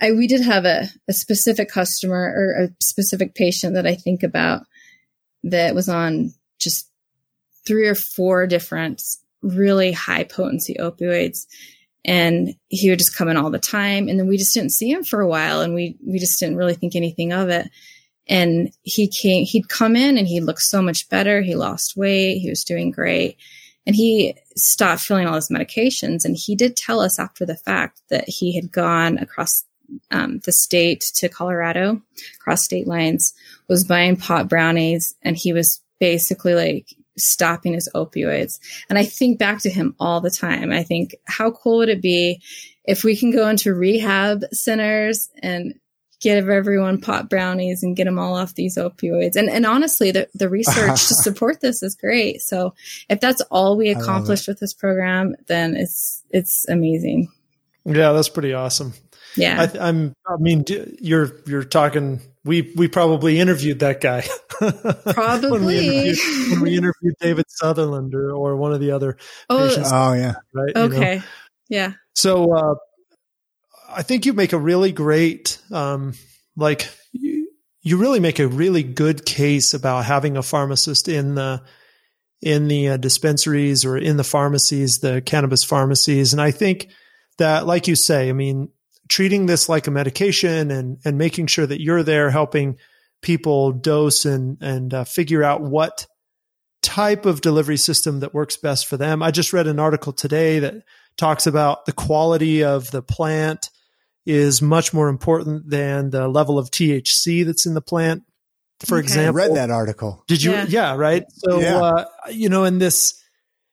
I, 0.03 0.11
we 0.11 0.27
did 0.27 0.41
have 0.41 0.65
a, 0.65 0.89
a 1.09 1.13
specific 1.13 1.69
customer 1.69 2.17
or 2.17 2.65
a 2.65 2.69
specific 2.83 3.37
patient 3.37 3.75
that 3.75 3.87
I 3.87 3.95
think 3.95 4.25
about 4.25 4.63
that 5.45 5.77
was 5.77 5.89
on 5.89 6.35
just 6.59 6.91
three 7.67 7.87
or 7.87 7.95
four 7.95 8.47
different 8.47 9.03
really 9.43 9.93
high 9.93 10.25
potency 10.25 10.77
opioids. 10.79 11.47
And 12.05 12.55
he 12.69 12.91
would 12.91 12.99
just 12.99 13.17
come 13.17 13.29
in 13.29 13.37
all 13.37 13.51
the 13.51 13.59
time. 13.59 14.09
And 14.09 14.19
then 14.19 14.27
we 14.27 14.37
just 14.37 14.55
didn't 14.55 14.73
see 14.73 14.91
him 14.91 15.05
for 15.05 15.21
a 15.21 15.29
while 15.29 15.61
and 15.61 15.75
we 15.75 15.97
we 16.05 16.19
just 16.19 16.39
didn't 16.41 16.57
really 16.57 16.75
think 16.75 16.97
anything 16.97 17.33
of 17.33 17.49
it. 17.49 17.71
And 18.27 18.73
he 18.83 19.09
came 19.09 19.45
he'd 19.45 19.69
come 19.69 19.95
in 19.95 20.19
and 20.19 20.27
he 20.27 20.41
looked 20.41 20.63
so 20.63 20.83
much 20.83 21.09
better. 21.09 21.43
He 21.43 21.55
lost 21.55 21.97
weight. 21.97 22.39
He 22.39 22.49
was 22.49 22.65
doing 22.65 22.91
great. 22.91 23.37
And 23.87 23.97
he 23.97 24.35
stopped 24.57 25.03
filling 25.03 25.27
all 25.27 25.35
his 25.35 25.51
medications. 25.51 26.25
And 26.25 26.37
he 26.37 26.55
did 26.55 26.77
tell 26.77 27.01
us 27.01 27.19
after 27.19 27.45
the 27.45 27.57
fact 27.57 28.01
that 28.11 28.29
he 28.29 28.55
had 28.55 28.71
gone 28.71 29.19
across 29.19 29.65
um, 30.11 30.41
the 30.45 30.53
state 30.53 31.05
to 31.17 31.29
colorado 31.29 32.01
across 32.37 32.65
state 32.65 32.87
lines 32.87 33.35
was 33.69 33.85
buying 33.85 34.17
pot 34.17 34.49
brownies. 34.49 35.15
And 35.23 35.37
he 35.37 35.53
was 35.53 35.81
basically 35.99 36.55
like 36.55 36.95
stopping 37.19 37.75
his 37.75 37.89
opioids. 37.95 38.59
And 38.89 38.99
I 38.99 39.05
think 39.05 39.39
back 39.39 39.61
to 39.63 39.71
him 39.71 39.95
all 40.01 40.21
the 40.21 40.31
time. 40.31 40.73
I 40.73 40.83
think, 40.83 41.15
how 41.27 41.51
cool 41.51 41.79
would 41.79 41.89
it 41.89 42.03
be 42.03 42.41
if 42.85 43.05
we 43.05 43.17
can 43.17 43.31
go 43.31 43.49
into 43.49 43.75
rehab 43.75 44.45
centers 44.53 45.29
and 45.43 45.75
give 46.23 46.49
everyone 46.49 47.01
pot 47.01 47.29
brownies 47.29 47.83
and 47.83 47.97
get 47.97 48.05
them 48.05 48.19
all 48.19 48.37
off 48.37 48.55
these 48.55 48.79
opioids. 48.79 49.35
And 49.37 49.51
and 49.51 49.67
honestly, 49.67 50.13
the, 50.13 50.29
the 50.35 50.49
research 50.49 51.09
to 51.09 51.15
support 51.23 51.61
this 51.61 51.83
is 51.83 51.97
great. 51.97 52.41
So 52.41 52.75
if 53.11 53.21
that's 53.21 53.43
all 53.51 53.77
we 53.77 53.91
accomplished 53.91 54.49
with 54.49 54.61
this 54.61 54.73
program, 54.73 55.35
then 55.49 55.77
it's 55.77 56.23
it's 56.31 56.67
amazing. 56.69 57.29
Yeah, 57.85 58.13
that's 58.13 58.29
pretty 58.29 58.55
awesome. 58.55 58.95
Yeah, 59.37 59.67
I, 59.75 59.89
am 59.89 60.15
I 60.27 60.37
mean, 60.39 60.65
you're 61.01 61.33
you're 61.45 61.65
talking. 61.65 62.21
We 62.45 62.73
we 62.77 62.89
probably 62.89 63.39
interviewed 63.39 63.81
that 63.81 64.01
guy. 64.01 64.25
Probably 64.59 65.51
when, 65.51 65.65
we 65.65 65.79
interviewed, 65.79 66.51
when 66.51 66.61
we 66.61 66.77
interviewed 66.77 67.15
David 67.21 67.47
Sutherland 67.49 68.15
or, 68.15 68.33
or 68.33 68.57
one 68.57 68.73
of 68.73 68.81
the 68.81 68.91
other 68.91 69.17
oh, 69.49 69.69
patients. 69.69 69.91
Oh 69.93 70.13
yeah, 70.13 70.35
right. 70.53 70.77
Okay, 70.77 71.13
you 71.15 71.19
know? 71.19 71.25
yeah. 71.69 71.93
So 72.15 72.53
uh, 72.53 72.75
I 73.89 74.03
think 74.03 74.27
you 74.27 74.33
make 74.33 74.53
a 74.53 74.59
really 74.59 74.91
great, 74.91 75.59
um, 75.71 76.15
like 76.57 76.91
you, 77.13 77.49
you 77.81 77.97
really 77.97 78.21
make 78.21 78.41
a 78.41 78.49
really 78.49 78.83
good 78.83 79.25
case 79.25 79.73
about 79.73 80.05
having 80.05 80.37
a 80.37 80.43
pharmacist 80.43 81.09
in 81.09 81.37
the 81.37 81.63
in 82.41 82.67
the 82.67 82.89
uh, 82.89 82.97
dispensaries 82.97 83.85
or 83.85 83.97
in 83.97 84.17
the 84.17 84.25
pharmacies, 84.25 84.99
the 85.01 85.23
cannabis 85.23 85.63
pharmacies, 85.63 86.33
and 86.33 86.43
I 86.43 86.51
think 86.51 86.89
that, 87.39 87.67
like 87.67 87.89
you 87.89 87.97
say, 87.97 88.29
I 88.29 88.33
mean, 88.33 88.69
treating 89.09 89.47
this 89.47 89.69
like 89.69 89.87
a 89.87 89.91
medication 89.91 90.71
and 90.71 90.99
and 91.05 91.19
making 91.19 91.47
sure 91.47 91.67
that 91.67 91.81
you're 91.81 92.03
there 92.03 92.31
helping 92.31 92.77
people 93.23 93.73
dose 93.73 94.25
and 94.25 94.59
and 94.61 94.93
uh, 94.95 95.05
figure 95.05 95.43
out 95.43 95.63
what 95.63 96.07
type 96.83 97.27
of 97.27 97.41
delivery 97.41 97.77
system 97.77 98.21
that 98.21 98.35
works 98.35 98.57
best 98.57 98.87
for 98.87 98.97
them. 98.97 99.23
I 99.23 99.31
just 99.31 99.53
read 99.53 99.67
an 99.67 99.79
article 99.79 100.13
today 100.13 100.59
that 100.59 100.83
talks 101.17 101.47
about 101.47 101.87
the 101.87 101.93
quality 101.93 102.65
of 102.65 102.91
the 102.91 103.03
plant 103.03 103.71
is 104.27 104.61
much 104.61 104.93
more 104.93 105.09
important 105.09 105.71
than 105.71 106.11
the 106.11 106.29
level 106.29 106.59
of 106.59 106.71
THC 106.71 107.45
that's 107.45 107.67
in 107.67 107.75
the 107.75 107.81
plant. 107.81 108.23
For 108.85 108.99
okay. 108.99 109.05
example, 109.05 109.41
I 109.41 109.47
read 109.47 109.57
that 109.57 109.71
article. 109.71 110.25
Did 110.27 110.43
you? 110.43 110.53
Yeah, 110.53 110.67
yeah 110.69 110.97
right. 110.97 111.25
So, 111.35 111.61
yeah. 111.61 111.81
Uh, 111.81 112.05
you 112.31 112.49
know, 112.49 112.65
in 112.65 112.79
this, 112.79 113.15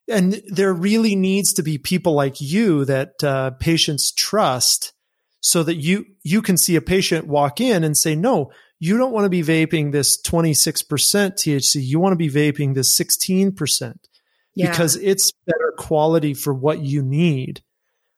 and 0.08 0.42
there 0.48 0.74
really 0.74 1.16
needs 1.16 1.54
to 1.54 1.64
be 1.64 1.78
people 1.78 2.14
like 2.14 2.40
you 2.40 2.86
that 2.86 3.24
uh, 3.24 3.52
patients 3.60 4.12
trust 4.12 4.94
so 5.42 5.64
that 5.64 5.76
you 5.76 6.06
you 6.24 6.42
can 6.42 6.58
see 6.58 6.76
a 6.76 6.82
patient 6.82 7.28
walk 7.28 7.62
in 7.62 7.84
and 7.84 7.98
say 7.98 8.16
no 8.16 8.52
you 8.80 8.98
don't 8.98 9.12
want 9.12 9.26
to 9.26 9.30
be 9.30 9.44
vaping 9.44 9.92
this 9.92 10.22
26% 10.22 10.86
THC. 10.86 11.84
You 11.84 12.00
want 12.00 12.14
to 12.14 12.18
be 12.18 12.30
vaping 12.30 12.74
this 12.74 12.98
16% 12.98 13.96
yeah. 14.56 14.70
because 14.70 14.96
it's 14.96 15.32
better 15.46 15.74
quality 15.78 16.34
for 16.34 16.54
what 16.54 16.80
you 16.80 17.02
need, 17.02 17.62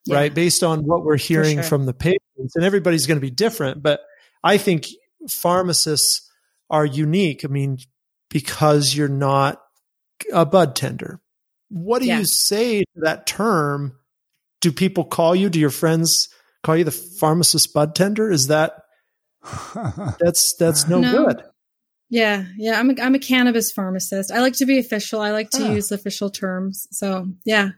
yeah. 0.05 0.15
right? 0.15 0.33
Based 0.33 0.63
on 0.63 0.81
what 0.81 1.03
we're 1.03 1.17
hearing 1.17 1.57
sure. 1.57 1.63
from 1.63 1.87
the 1.87 1.93
patients. 1.93 2.55
And 2.55 2.63
everybody's 2.63 3.07
going 3.07 3.17
to 3.17 3.25
be 3.25 3.31
different. 3.31 3.81
But 3.81 4.01
I 4.43 4.57
think 4.57 4.87
pharmacists 5.31 6.29
are 6.69 6.85
unique. 6.85 7.43
I 7.43 7.47
mean, 7.47 7.79
because 8.29 8.95
you're 8.95 9.07
not 9.07 9.59
a 10.31 10.45
bud 10.45 10.75
tender. 10.75 11.19
What 11.69 12.03
do 12.03 12.07
yeah. 12.07 12.19
you 12.19 12.25
say 12.25 12.81
to 12.81 13.01
that 13.01 13.25
term? 13.25 13.97
Do 14.61 14.71
people 14.71 15.05
call 15.05 15.35
you? 15.35 15.49
Do 15.49 15.59
your 15.59 15.71
friends 15.71 16.29
call 16.63 16.77
you 16.77 16.83
the 16.83 16.91
pharmacist 16.91 17.73
bud 17.73 17.95
tender? 17.95 18.29
Is 18.29 18.47
that 18.47 18.73
that's 20.19 20.55
that's 20.57 20.87
no, 20.87 20.99
no, 20.99 21.25
good. 21.25 21.43
Yeah, 22.09 22.45
yeah. 22.57 22.79
I'm 22.79 22.89
a, 22.89 23.01
I'm 23.01 23.15
a 23.15 23.19
cannabis 23.19 23.71
pharmacist. 23.71 24.31
I 24.31 24.41
like 24.41 24.53
to 24.55 24.65
be 24.65 24.79
official. 24.79 25.21
I 25.21 25.31
like 25.31 25.49
to 25.51 25.63
ah. 25.63 25.71
use 25.71 25.91
official 25.91 26.29
terms. 26.29 26.87
So 26.91 27.27
yeah, 27.45 27.69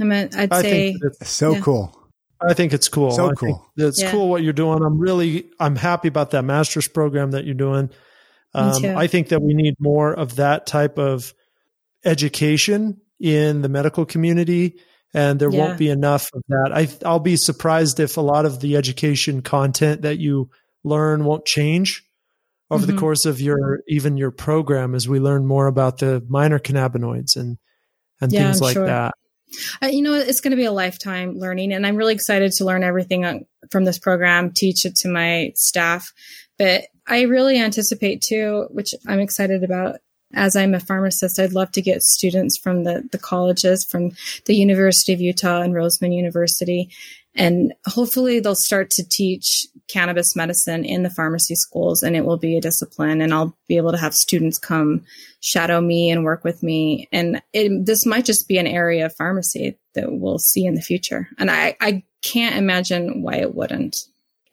I'm 0.00 0.12
a, 0.12 0.28
I'd 0.36 0.52
I 0.52 0.62
say 0.62 0.96
so 1.22 1.52
yeah. 1.54 1.60
cool. 1.60 2.00
I 2.40 2.54
think 2.54 2.72
it's 2.72 2.88
cool. 2.88 3.12
So 3.12 3.30
I 3.30 3.32
cool. 3.34 3.66
It's 3.76 4.02
yeah. 4.02 4.10
cool 4.10 4.28
what 4.28 4.42
you're 4.42 4.52
doing. 4.52 4.82
I'm 4.82 4.98
really 4.98 5.50
I'm 5.60 5.76
happy 5.76 6.08
about 6.08 6.32
that 6.32 6.42
master's 6.42 6.88
program 6.88 7.30
that 7.32 7.44
you're 7.44 7.54
doing. 7.54 7.90
Um, 8.54 8.84
I 8.96 9.08
think 9.08 9.28
that 9.28 9.42
we 9.42 9.52
need 9.52 9.74
more 9.80 10.12
of 10.12 10.36
that 10.36 10.66
type 10.66 10.96
of 10.96 11.34
education 12.04 13.00
in 13.18 13.62
the 13.62 13.68
medical 13.68 14.04
community, 14.04 14.78
and 15.14 15.40
there 15.40 15.50
yeah. 15.50 15.58
won't 15.58 15.78
be 15.78 15.88
enough 15.88 16.28
of 16.34 16.42
that. 16.48 16.72
I, 16.74 16.88
I'll 17.08 17.20
be 17.20 17.36
surprised 17.36 18.00
if 18.00 18.16
a 18.16 18.20
lot 18.20 18.44
of 18.44 18.60
the 18.60 18.76
education 18.76 19.40
content 19.40 20.02
that 20.02 20.18
you 20.18 20.50
learn 20.82 21.24
won't 21.24 21.46
change 21.46 22.04
over 22.70 22.84
mm-hmm. 22.84 22.94
the 22.94 23.00
course 23.00 23.24
of 23.24 23.40
your 23.40 23.80
even 23.88 24.16
your 24.16 24.32
program 24.32 24.94
as 24.94 25.08
we 25.08 25.20
learn 25.20 25.46
more 25.46 25.68
about 25.68 25.98
the 25.98 26.22
minor 26.28 26.58
cannabinoids 26.58 27.36
and 27.36 27.56
and 28.20 28.32
yeah, 28.32 28.44
things 28.44 28.60
I'm 28.60 28.64
like 28.64 28.74
sure. 28.74 28.86
that. 28.86 29.14
Uh, 29.80 29.86
you 29.86 30.02
know, 30.02 30.14
it's 30.14 30.40
going 30.40 30.50
to 30.50 30.56
be 30.56 30.64
a 30.64 30.72
lifetime 30.72 31.38
learning, 31.38 31.72
and 31.72 31.86
I'm 31.86 31.96
really 31.96 32.14
excited 32.14 32.50
to 32.52 32.64
learn 32.64 32.82
everything 32.82 33.24
on, 33.24 33.44
from 33.70 33.84
this 33.84 34.00
program, 34.00 34.50
teach 34.52 34.84
it 34.84 34.96
to 34.96 35.08
my 35.08 35.52
staff. 35.54 36.12
But 36.58 36.86
I 37.06 37.22
really 37.22 37.58
anticipate 37.58 38.20
too, 38.20 38.66
which 38.70 38.94
I'm 39.06 39.20
excited 39.20 39.62
about. 39.62 39.96
As 40.34 40.56
I'm 40.56 40.74
a 40.74 40.80
pharmacist, 40.80 41.38
I'd 41.38 41.52
love 41.52 41.72
to 41.72 41.82
get 41.82 42.02
students 42.02 42.58
from 42.58 42.84
the, 42.84 43.08
the 43.12 43.18
colleges, 43.18 43.84
from 43.84 44.12
the 44.46 44.54
University 44.54 45.12
of 45.12 45.20
Utah 45.20 45.62
and 45.62 45.74
Roseman 45.74 46.14
University, 46.14 46.90
and 47.34 47.74
hopefully 47.86 48.38
they'll 48.40 48.54
start 48.54 48.90
to 48.90 49.08
teach 49.08 49.66
cannabis 49.88 50.36
medicine 50.36 50.84
in 50.84 51.02
the 51.02 51.10
pharmacy 51.10 51.54
schools 51.54 52.02
and 52.02 52.16
it 52.16 52.24
will 52.24 52.36
be 52.36 52.56
a 52.56 52.60
discipline 52.60 53.20
and 53.20 53.34
I'll 53.34 53.56
be 53.68 53.76
able 53.76 53.90
to 53.90 53.98
have 53.98 54.14
students 54.14 54.58
come 54.58 55.04
shadow 55.40 55.80
me 55.80 56.10
and 56.10 56.24
work 56.24 56.44
with 56.44 56.62
me. 56.62 57.08
And 57.12 57.42
it, 57.52 57.84
this 57.84 58.06
might 58.06 58.24
just 58.24 58.48
be 58.48 58.58
an 58.58 58.66
area 58.66 59.06
of 59.06 59.16
pharmacy 59.16 59.76
that 59.94 60.12
we'll 60.12 60.38
see 60.38 60.64
in 60.64 60.74
the 60.74 60.80
future. 60.80 61.28
And 61.38 61.50
I, 61.50 61.76
I 61.80 62.04
can't 62.22 62.56
imagine 62.56 63.22
why 63.22 63.36
it 63.36 63.54
wouldn't. 63.54 63.96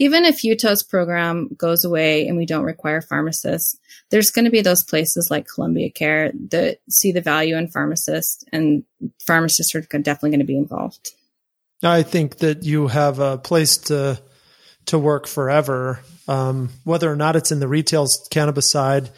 Even 0.01 0.25
if 0.25 0.43
Utah's 0.43 0.81
program 0.81 1.49
goes 1.55 1.85
away 1.85 2.27
and 2.27 2.35
we 2.35 2.47
don't 2.47 2.63
require 2.63 3.01
pharmacists, 3.01 3.77
there's 4.09 4.31
going 4.31 4.45
to 4.45 4.51
be 4.51 4.61
those 4.61 4.83
places 4.83 5.27
like 5.29 5.47
Columbia 5.47 5.91
Care 5.91 6.31
that 6.49 6.79
see 6.89 7.11
the 7.11 7.21
value 7.21 7.55
in 7.55 7.67
pharmacists 7.67 8.43
and 8.51 8.83
pharmacists 9.23 9.75
are 9.75 9.81
definitely 9.81 10.31
going 10.31 10.39
to 10.39 10.45
be 10.45 10.57
involved. 10.57 11.11
I 11.83 12.01
think 12.01 12.39
that 12.39 12.63
you 12.63 12.87
have 12.87 13.19
a 13.19 13.37
place 13.37 13.77
to 13.89 14.19
to 14.87 14.97
work 14.97 15.27
forever, 15.27 15.99
um, 16.27 16.69
whether 16.83 17.11
or 17.11 17.15
not 17.15 17.35
it's 17.35 17.51
in 17.51 17.59
the 17.59 17.67
retail 17.67 18.07
cannabis 18.31 18.71
side, 18.71 19.11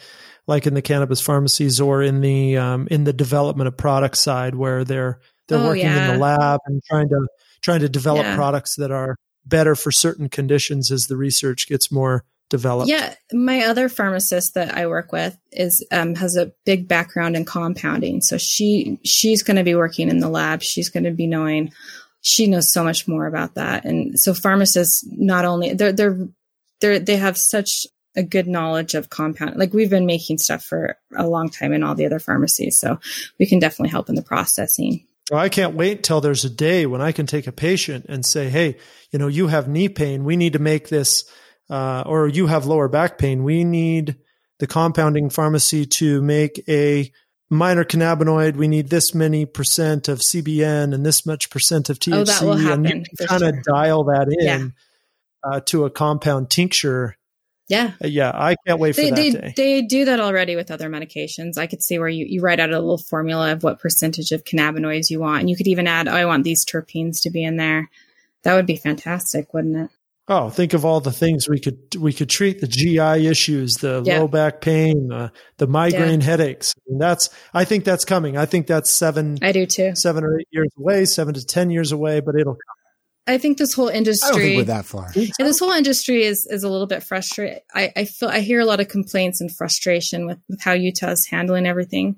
like 0.46 0.66
in 0.66 0.74
the 0.74 0.82
cannabis 0.82 1.22
pharmacies, 1.22 1.80
or 1.80 2.02
in 2.02 2.20
the 2.20 2.58
um, 2.58 2.88
in 2.90 3.04
the 3.04 3.14
development 3.14 3.68
of 3.68 3.76
product 3.78 4.18
side, 4.18 4.54
where 4.54 4.84
they're 4.84 5.18
they're 5.48 5.60
oh, 5.60 5.68
working 5.68 5.84
yeah. 5.84 6.12
in 6.12 6.12
the 6.12 6.18
lab 6.22 6.60
and 6.66 6.82
trying 6.84 7.08
to 7.08 7.26
trying 7.62 7.80
to 7.80 7.88
develop 7.88 8.24
yeah. 8.24 8.36
products 8.36 8.76
that 8.76 8.90
are 8.90 9.16
better 9.46 9.74
for 9.74 9.92
certain 9.92 10.28
conditions 10.28 10.90
as 10.90 11.04
the 11.04 11.16
research 11.16 11.68
gets 11.68 11.90
more 11.90 12.24
developed. 12.50 12.88
Yeah, 12.88 13.14
my 13.32 13.64
other 13.64 13.88
pharmacist 13.88 14.54
that 14.54 14.76
I 14.76 14.86
work 14.86 15.12
with 15.12 15.36
is 15.52 15.84
um, 15.90 16.14
has 16.14 16.36
a 16.36 16.52
big 16.64 16.86
background 16.86 17.36
in 17.36 17.44
compounding, 17.44 18.20
so 18.20 18.38
she 18.38 18.98
she's 19.04 19.42
going 19.42 19.56
to 19.56 19.64
be 19.64 19.74
working 19.74 20.08
in 20.08 20.18
the 20.18 20.28
lab. 20.28 20.62
She's 20.62 20.88
going 20.88 21.04
to 21.04 21.10
be 21.10 21.26
knowing 21.26 21.72
she 22.20 22.46
knows 22.46 22.72
so 22.72 22.82
much 22.82 23.06
more 23.06 23.26
about 23.26 23.54
that. 23.54 23.84
And 23.84 24.18
so 24.18 24.32
pharmacists 24.32 25.04
not 25.06 25.44
only 25.44 25.74
they're 25.74 25.92
they're 25.92 26.18
they 26.80 26.98
they 26.98 27.16
have 27.16 27.36
such 27.36 27.86
a 28.16 28.22
good 28.22 28.46
knowledge 28.46 28.94
of 28.94 29.10
compound. 29.10 29.56
Like 29.56 29.72
we've 29.72 29.90
been 29.90 30.06
making 30.06 30.38
stuff 30.38 30.64
for 30.64 30.96
a 31.16 31.26
long 31.26 31.50
time 31.50 31.72
in 31.72 31.82
all 31.82 31.94
the 31.94 32.06
other 32.06 32.18
pharmacies, 32.18 32.78
so 32.78 32.98
we 33.38 33.46
can 33.46 33.58
definitely 33.58 33.90
help 33.90 34.08
in 34.08 34.14
the 34.14 34.22
processing. 34.22 35.04
I 35.32 35.48
can't 35.48 35.74
wait 35.74 36.02
till 36.02 36.20
there's 36.20 36.44
a 36.44 36.50
day 36.50 36.86
when 36.86 37.00
I 37.00 37.12
can 37.12 37.26
take 37.26 37.46
a 37.46 37.52
patient 37.52 38.06
and 38.08 38.26
say, 38.26 38.50
"Hey, 38.50 38.76
you 39.10 39.18
know, 39.18 39.28
you 39.28 39.46
have 39.46 39.68
knee 39.68 39.88
pain. 39.88 40.24
We 40.24 40.36
need 40.36 40.52
to 40.52 40.58
make 40.58 40.88
this, 40.88 41.24
uh, 41.70 42.02
or 42.06 42.28
you 42.28 42.46
have 42.46 42.66
lower 42.66 42.88
back 42.88 43.16
pain. 43.16 43.42
We 43.42 43.64
need 43.64 44.16
the 44.58 44.66
compounding 44.66 45.30
pharmacy 45.30 45.86
to 45.86 46.20
make 46.22 46.62
a 46.68 47.10
minor 47.50 47.84
cannabinoid, 47.84 48.56
we 48.56 48.68
need 48.68 48.90
this 48.90 49.14
many 49.14 49.46
percent 49.46 50.08
of 50.08 50.20
CBN 50.20 50.94
and 50.94 51.04
this 51.04 51.24
much 51.24 51.50
percent 51.50 51.90
of 51.90 51.98
THC. 51.98 52.14
Oh, 52.14 52.24
that 52.24 52.42
will 52.42 52.56
happen, 52.56 52.86
and 52.86 53.08
kind 53.26 53.42
of 53.42 53.54
sure. 53.54 53.62
dial 53.64 54.04
that 54.04 54.28
in 54.28 54.44
yeah. 54.46 54.68
uh, 55.42 55.60
to 55.66 55.84
a 55.84 55.90
compound 55.90 56.50
tincture. 56.50 57.16
Yeah. 57.68 57.92
Uh, 58.02 58.08
yeah. 58.08 58.30
I 58.34 58.56
can't 58.66 58.78
wait 58.78 58.96
they, 58.96 59.10
for 59.10 59.14
that 59.14 59.16
they, 59.16 59.30
day. 59.30 59.54
They 59.56 59.82
do 59.82 60.04
that 60.04 60.20
already 60.20 60.56
with 60.56 60.70
other 60.70 60.88
medications. 60.90 61.56
I 61.56 61.66
could 61.66 61.82
see 61.82 61.98
where 61.98 62.08
you, 62.08 62.26
you 62.28 62.40
write 62.40 62.60
out 62.60 62.70
a 62.70 62.78
little 62.78 62.98
formula 62.98 63.52
of 63.52 63.62
what 63.62 63.80
percentage 63.80 64.32
of 64.32 64.44
cannabinoids 64.44 65.10
you 65.10 65.20
want. 65.20 65.40
And 65.40 65.50
you 65.50 65.56
could 65.56 65.68
even 65.68 65.86
add, 65.86 66.08
oh, 66.08 66.12
I 66.12 66.26
want 66.26 66.44
these 66.44 66.64
terpenes 66.64 67.22
to 67.22 67.30
be 67.30 67.42
in 67.42 67.56
there. 67.56 67.90
That 68.42 68.54
would 68.54 68.66
be 68.66 68.76
fantastic, 68.76 69.54
wouldn't 69.54 69.76
it? 69.76 69.90
Oh, 70.26 70.48
think 70.48 70.72
of 70.72 70.86
all 70.86 71.00
the 71.00 71.12
things 71.12 71.50
we 71.50 71.60
could 71.60 71.96
we 71.96 72.10
could 72.14 72.30
treat 72.30 72.62
the 72.62 72.66
GI 72.66 73.26
issues, 73.26 73.74
the 73.74 74.02
yeah. 74.06 74.20
low 74.20 74.28
back 74.28 74.62
pain, 74.62 75.12
uh, 75.12 75.28
the 75.58 75.66
migraine 75.66 76.20
yeah. 76.20 76.26
headaches. 76.26 76.72
And 76.88 76.98
that's 76.98 77.28
I 77.52 77.64
think 77.66 77.84
that's 77.84 78.06
coming. 78.06 78.34
I 78.38 78.46
think 78.46 78.66
that's 78.66 78.96
seven. 78.96 79.38
I 79.42 79.52
do 79.52 79.66
too. 79.66 79.94
Seven 79.94 80.24
or 80.24 80.40
eight 80.40 80.48
years 80.50 80.70
away, 80.78 81.04
seven 81.04 81.34
to 81.34 81.44
ten 81.44 81.70
years 81.70 81.92
away, 81.92 82.20
but 82.20 82.36
it'll 82.36 82.54
come. 82.54 82.83
I 83.26 83.38
think 83.38 83.58
this 83.58 83.72
whole 83.72 83.88
industry. 83.88 84.28
I 84.28 84.32
don't 84.32 84.40
think 84.40 84.56
we're 84.56 84.64
that 84.64 84.84
far. 84.84 85.10
And 85.14 85.48
this 85.48 85.58
whole 85.58 85.72
industry 85.72 86.24
is 86.24 86.46
is 86.50 86.62
a 86.62 86.68
little 86.68 86.86
bit 86.86 87.02
frustrated. 87.02 87.62
I, 87.74 87.92
I 87.96 88.04
feel 88.04 88.28
I 88.28 88.40
hear 88.40 88.60
a 88.60 88.66
lot 88.66 88.80
of 88.80 88.88
complaints 88.88 89.40
and 89.40 89.54
frustration 89.54 90.26
with, 90.26 90.38
with 90.48 90.60
how 90.62 90.72
Utah 90.72 91.10
is 91.10 91.26
handling 91.30 91.66
everything, 91.66 92.16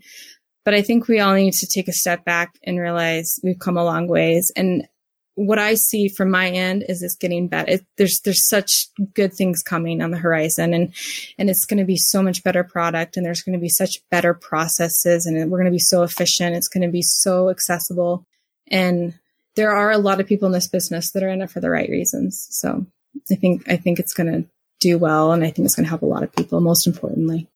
but 0.64 0.74
I 0.74 0.82
think 0.82 1.06
we 1.06 1.20
all 1.20 1.34
need 1.34 1.52
to 1.54 1.66
take 1.66 1.88
a 1.88 1.92
step 1.92 2.24
back 2.24 2.54
and 2.64 2.80
realize 2.80 3.38
we've 3.44 3.58
come 3.58 3.76
a 3.76 3.84
long 3.84 4.08
ways. 4.08 4.50
And 4.56 4.88
what 5.36 5.58
I 5.58 5.74
see 5.74 6.08
from 6.08 6.30
my 6.30 6.48
end 6.48 6.84
is 6.88 7.02
it's 7.02 7.14
getting 7.14 7.46
better. 7.46 7.72
It, 7.72 7.86
there's 7.98 8.20
there's 8.24 8.48
such 8.48 8.88
good 9.14 9.32
things 9.32 9.62
coming 9.62 10.02
on 10.02 10.10
the 10.10 10.18
horizon, 10.18 10.74
and 10.74 10.92
and 11.38 11.48
it's 11.48 11.66
going 11.66 11.78
to 11.78 11.84
be 11.84 11.98
so 11.98 12.22
much 12.22 12.42
better 12.42 12.64
product, 12.64 13.16
and 13.16 13.24
there's 13.24 13.42
going 13.42 13.56
to 13.56 13.62
be 13.62 13.68
such 13.68 13.98
better 14.10 14.34
processes, 14.34 15.26
and 15.26 15.50
we're 15.50 15.58
going 15.58 15.70
to 15.70 15.70
be 15.70 15.78
so 15.78 16.02
efficient. 16.02 16.56
It's 16.56 16.68
going 16.68 16.82
to 16.82 16.90
be 16.90 17.02
so 17.02 17.50
accessible, 17.50 18.26
and 18.68 19.14
there 19.56 19.72
are 19.72 19.90
a 19.90 19.98
lot 19.98 20.20
of 20.20 20.26
people 20.26 20.46
in 20.46 20.52
this 20.52 20.68
business 20.68 21.12
that 21.12 21.22
are 21.22 21.28
in 21.28 21.42
it 21.42 21.50
for 21.50 21.60
the 21.60 21.70
right 21.70 21.88
reasons. 21.88 22.46
So 22.50 22.86
I 23.30 23.34
think 23.34 23.68
I 23.68 23.76
think 23.76 23.98
it's 23.98 24.14
going 24.14 24.32
to 24.32 24.48
do 24.78 24.98
well, 24.98 25.32
and 25.32 25.42
I 25.42 25.50
think 25.50 25.66
it's 25.66 25.74
going 25.74 25.84
to 25.84 25.90
help 25.90 26.02
a 26.02 26.06
lot 26.06 26.22
of 26.22 26.34
people. 26.34 26.60
Most 26.60 26.86
importantly. 26.86 27.48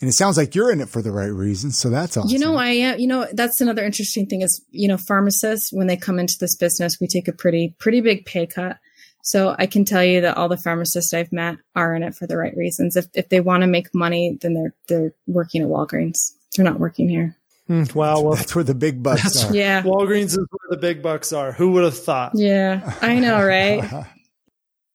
And 0.00 0.08
it 0.08 0.12
sounds 0.12 0.36
like 0.36 0.54
you're 0.54 0.70
in 0.70 0.80
it 0.80 0.88
for 0.88 1.02
the 1.02 1.10
right 1.10 1.26
reasons. 1.26 1.76
So 1.76 1.90
that's 1.90 2.16
awesome. 2.16 2.30
You 2.30 2.38
know, 2.38 2.54
I 2.54 2.68
am, 2.68 3.00
you 3.00 3.08
know, 3.08 3.26
that's 3.32 3.60
another 3.60 3.84
interesting 3.84 4.26
thing 4.26 4.42
is, 4.42 4.64
you 4.70 4.86
know, 4.86 4.96
pharmacists, 4.96 5.72
when 5.72 5.88
they 5.88 5.96
come 5.96 6.20
into 6.20 6.36
this 6.38 6.54
business, 6.54 7.00
we 7.00 7.08
take 7.08 7.26
a 7.26 7.32
pretty, 7.32 7.74
pretty 7.80 8.00
big 8.00 8.24
pay 8.24 8.46
cut. 8.46 8.78
So 9.24 9.56
I 9.58 9.66
can 9.66 9.84
tell 9.84 10.04
you 10.04 10.20
that 10.20 10.36
all 10.36 10.48
the 10.48 10.56
pharmacists 10.56 11.12
I've 11.12 11.32
met 11.32 11.56
are 11.74 11.96
in 11.96 12.04
it 12.04 12.14
for 12.14 12.28
the 12.28 12.36
right 12.36 12.56
reasons. 12.56 12.96
If, 12.96 13.08
if 13.12 13.28
they 13.28 13.40
want 13.40 13.62
to 13.62 13.66
make 13.66 13.92
money, 13.92 14.38
then 14.40 14.54
they're, 14.54 14.74
they're 14.86 15.14
working 15.26 15.62
at 15.62 15.68
Walgreens. 15.68 16.30
They're 16.54 16.64
not 16.64 16.78
working 16.78 17.08
here. 17.08 17.36
Mm, 17.68 17.94
wow. 17.94 18.22
Well, 18.22 18.34
that's 18.34 18.54
where 18.54 18.64
the 18.64 18.74
big 18.74 19.02
bucks 19.02 19.44
are. 19.44 19.54
Yeah. 19.54 19.82
Walgreens 19.82 20.30
is 20.30 20.46
where 20.50 20.70
the 20.70 20.78
big 20.78 21.02
bucks 21.02 21.32
are. 21.32 21.52
Who 21.52 21.72
would 21.72 21.84
have 21.84 21.98
thought? 21.98 22.32
Yeah. 22.34 22.94
I 23.02 23.18
know, 23.18 23.42
right? 23.44 24.06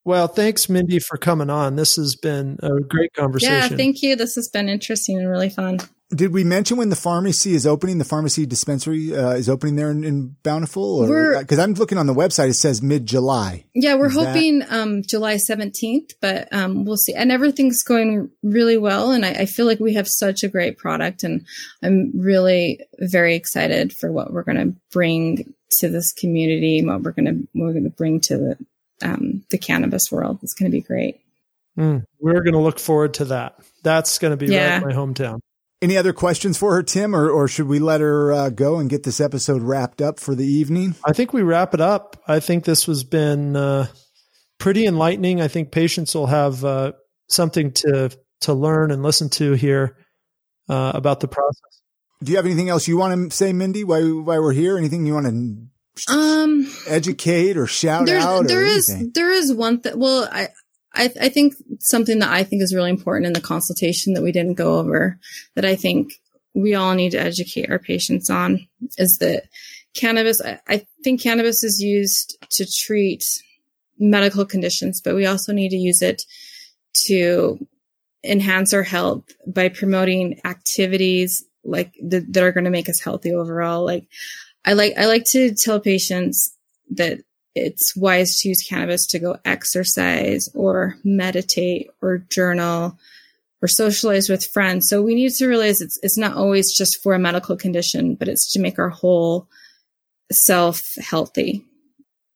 Well, 0.06 0.28
thanks, 0.28 0.68
Mindy, 0.70 1.00
for 1.00 1.18
coming 1.18 1.50
on. 1.50 1.76
This 1.76 1.96
has 1.96 2.16
been 2.16 2.58
a 2.62 2.82
great 2.82 3.14
conversation. 3.14 3.54
Yeah, 3.54 3.68
thank 3.70 4.02
you. 4.02 4.16
This 4.16 4.36
has 4.36 4.50
been 4.50 4.70
interesting 4.70 5.18
and 5.18 5.30
really 5.30 5.50
fun. 5.50 5.80
Did 6.16 6.34
we 6.34 6.44
mention 6.44 6.78
when 6.78 6.90
the 6.90 6.96
pharmacy 6.96 7.56
is 7.56 7.66
opening? 7.66 7.98
The 7.98 8.06
pharmacy 8.06 8.46
dispensary 8.46 9.16
uh, 9.16 9.32
is 9.32 9.50
opening 9.50 9.76
there 9.76 9.92
in, 9.92 10.04
in 10.04 10.36
Bountiful, 10.44 11.02
because 11.40 11.60
I'm 11.60 11.74
looking 11.74 11.98
on 11.98 12.08
the 12.08 12.14
website. 12.14 12.50
It 12.50 12.56
says 12.56 12.82
mid 12.82 13.06
July. 13.06 13.66
Yeah, 13.74 13.96
we're 13.96 14.08
is 14.08 14.16
hoping 14.16 14.64
um, 14.70 15.02
July 15.04 15.38
17th, 15.50 16.14
but 16.22 16.52
um, 16.54 16.86
we'll 16.86 16.98
see. 16.98 17.14
And 17.14 17.32
everything's 17.32 17.84
going 17.84 18.30
really 18.44 18.78
well, 18.78 19.12
and 19.12 19.26
I, 19.26 19.32
I, 19.32 19.46
feel 19.46 19.66
like 19.66 19.80
we 19.80 19.94
have 19.96 20.08
such 20.08 20.44
a 20.44 20.48
great 20.48 20.78
product, 20.78 21.24
and 21.24 21.46
I'm 21.82 22.12
really 22.16 22.80
very 23.00 23.36
excited 23.36 23.94
for 23.94 24.12
what 24.12 24.32
we're 24.32 24.44
going 24.44 24.58
to 24.58 24.76
bring 24.92 25.54
to 25.80 25.90
this 25.90 26.14
community, 26.14 26.84
what 26.84 27.02
we're 27.02 27.12
going 27.12 27.26
to 27.26 27.48
we're 27.56 27.72
going 27.72 27.84
to 27.84 27.90
bring 27.90 28.20
to 28.22 28.38
the 28.38 28.58
um, 29.04 29.44
the 29.50 29.58
cannabis 29.58 30.04
world. 30.12 30.40
It's 30.44 30.54
going 30.54 30.72
to 30.72 30.76
be 30.76 30.82
great. 30.82 31.20
Mm, 31.78 32.06
we're 32.20 32.44
going 32.44 32.54
to 32.54 32.60
look 32.60 32.80
forward 32.80 33.16
to 33.16 33.26
that. 33.26 33.56
That's 33.82 34.20
going 34.20 34.32
to 34.32 34.38
be 34.38 34.52
yeah. 34.52 34.74
right 34.74 34.84
in 34.84 34.88
my 34.88 34.94
hometown. 34.94 35.40
Any 35.84 35.98
other 35.98 36.14
questions 36.14 36.58
for 36.58 36.74
her, 36.76 36.82
Tim, 36.82 37.14
or, 37.14 37.30
or 37.30 37.50
should 37.50 37.68
we 37.68 37.78
let 37.78 38.00
her 38.00 38.32
uh, 38.32 38.50
go 38.52 38.78
and 38.78 38.90
get 38.90 39.04
this 39.04 39.20
episode 39.20 39.62
wrapped 39.62 40.02
up 40.02 40.18
for 40.18 40.34
the 40.34 40.46
evening? 40.46 40.96
I 41.06 41.12
think 41.12 41.34
we 41.34 41.42
wrap 41.42 41.74
it 41.74 41.82
up. 41.82 42.24
I 42.26 42.40
think 42.40 42.64
this 42.64 42.86
has 42.86 43.04
been 43.04 43.58
uh, 43.58 43.88
pretty 44.60 44.86
enlightening. 44.86 45.42
I 45.42 45.50
think 45.50 45.74
patients 45.74 46.16
will 46.16 46.28
have 46.28 46.64
uh, 46.64 46.94
something 47.28 47.74
to 47.74 48.18
to 48.44 48.54
learn 48.54 48.92
and 48.92 49.04
listen 49.04 49.28
to 49.32 49.54
here 49.54 49.98
uh, 50.70 50.94
about 50.96 51.20
the 51.20 51.28
process. 51.28 51.82
Do 52.24 52.32
you 52.32 52.38
have 52.38 52.46
anything 52.46 52.70
else 52.70 52.88
you 52.88 52.96
want 52.96 53.32
to 53.32 53.36
say, 53.36 53.52
Mindy? 53.52 53.84
Why 53.84 54.04
why 54.04 54.40
we're 54.40 54.54
here? 54.54 54.78
Anything 54.78 55.06
you 55.06 55.14
want 55.14 55.26
to 55.26 56.14
um 56.14 56.74
educate 56.88 57.58
or 57.58 57.68
shout 57.68 58.08
out 58.08 58.48
there 58.48 58.64
is 58.64 58.88
there 59.14 59.32
is 59.32 59.54
one 59.54 59.80
that 59.82 59.98
well 59.98 60.28
I, 60.32 60.48
I 60.94 61.12
i 61.22 61.30
think 61.30 61.56
something 61.80 62.20
that 62.20 62.32
i 62.32 62.44
think 62.44 62.62
is 62.62 62.74
really 62.74 62.90
important 62.90 63.28
in 63.28 63.34
the 63.34 63.42
consultation 63.42 64.14
that 64.14 64.24
we 64.24 64.32
didn't 64.32 64.56
go 64.56 64.78
over 64.80 65.20
that 65.56 65.66
i 65.66 65.76
think 65.76 66.14
we 66.54 66.76
all 66.76 66.94
need 66.94 67.12
to 67.12 67.22
educate 67.22 67.70
our 67.70 67.80
patients 67.80 68.30
on 68.30 68.68
is 68.98 69.18
that 69.20 69.44
cannabis 69.96 70.42
I, 70.42 70.60
I 70.68 70.86
think 71.04 71.22
cannabis 71.22 71.64
is 71.64 71.82
used 71.82 72.38
to 72.52 72.66
treat 72.66 73.26
medical 74.00 74.46
conditions 74.46 75.02
but 75.02 75.16
we 75.16 75.26
also 75.26 75.54
need 75.54 75.70
to 75.70 75.78
use 75.78 76.02
it 76.02 76.24
to 77.08 77.60
enhance 78.24 78.74
our 78.74 78.84
health 78.84 79.24
by 79.46 79.70
promoting 79.70 80.40
activities 80.46 81.44
like 81.64 81.94
th- 81.94 82.24
that 82.30 82.44
are 82.44 82.52
going 82.52 82.64
to 82.66 82.70
make 82.70 82.90
us 82.90 83.02
healthy 83.02 83.34
overall. 83.34 83.86
Like 83.86 84.08
I 84.66 84.74
like 84.74 84.94
I 84.98 85.06
like 85.06 85.26
to 85.32 85.54
tell 85.54 85.80
patients 85.80 86.56
that 86.92 87.20
it's 87.56 87.96
wise 87.96 88.38
to 88.40 88.50
use 88.50 88.66
cannabis 88.68 89.06
to 89.08 89.20
go 89.20 89.38
exercise 89.46 90.50
or 90.54 90.98
meditate 91.04 91.90
or 92.02 92.20
journal 92.30 92.98
or 93.62 93.68
socialize 93.68 94.28
with 94.28 94.46
friends. 94.46 94.90
So 94.90 95.02
we 95.02 95.16
need 95.16 95.32
to 95.34 95.48
realize 95.48 95.82
it's 95.82 96.00
it's 96.04 96.18
not 96.18 96.36
always 96.36 96.76
just 96.76 97.02
for 97.02 97.14
a 97.14 97.20
medical 97.20 97.56
condition, 97.56 98.16
but 98.16 98.28
it's 98.28 98.52
to 98.54 98.60
make 98.60 98.80
our 98.80 98.90
whole 98.90 99.48
self 100.32 100.82
healthy. 100.98 101.64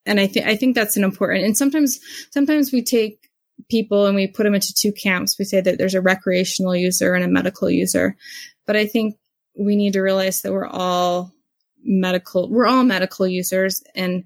And 0.06 0.20
I 0.20 0.28
think 0.28 0.46
I 0.46 0.56
think 0.56 0.76
that's 0.76 0.98
an 0.98 1.04
important 1.04 1.44
and 1.44 1.58
sometimes 1.58 2.00
sometimes 2.32 2.72
we 2.72 2.82
take 2.82 3.28
people 3.70 4.06
and 4.06 4.16
we 4.16 4.28
put 4.28 4.44
them 4.44 4.56
into 4.56 4.74
two 4.74 4.92
camps. 4.92 5.38
We 5.38 5.46
say 5.46 5.62
that 5.62 5.78
there's 5.78 5.96
a 5.96 6.02
recreational 6.02 6.76
user 6.76 7.14
and 7.14 7.24
a 7.24 7.28
medical 7.28 7.70
user. 7.70 8.16
But 8.66 8.76
I 8.76 8.86
think 8.86 9.18
we 9.58 9.76
need 9.76 9.94
to 9.94 10.02
realize 10.02 10.42
that 10.42 10.54
we're 10.54 10.68
all 10.68 11.34
medical, 11.84 12.50
we're 12.50 12.68
all 12.68 12.84
medical 12.84 13.28
users 13.28 13.82
and 13.96 14.24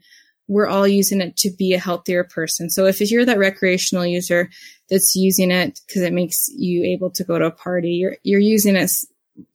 we're 0.51 0.67
all 0.67 0.85
using 0.85 1.21
it 1.21 1.37
to 1.37 1.49
be 1.49 1.73
a 1.73 1.79
healthier 1.79 2.25
person. 2.25 2.69
So 2.69 2.85
if 2.85 2.99
you're 2.99 3.23
that 3.23 3.37
recreational 3.37 4.05
user 4.05 4.49
that's 4.89 5.15
using 5.15 5.49
it 5.49 5.79
because 5.87 6.01
it 6.01 6.11
makes 6.11 6.49
you 6.49 6.83
able 6.83 7.09
to 7.11 7.23
go 7.23 7.39
to 7.39 7.45
a 7.45 7.51
party, 7.51 7.91
you're 7.91 8.17
you're 8.23 8.41
using 8.41 8.75
it 8.75 8.91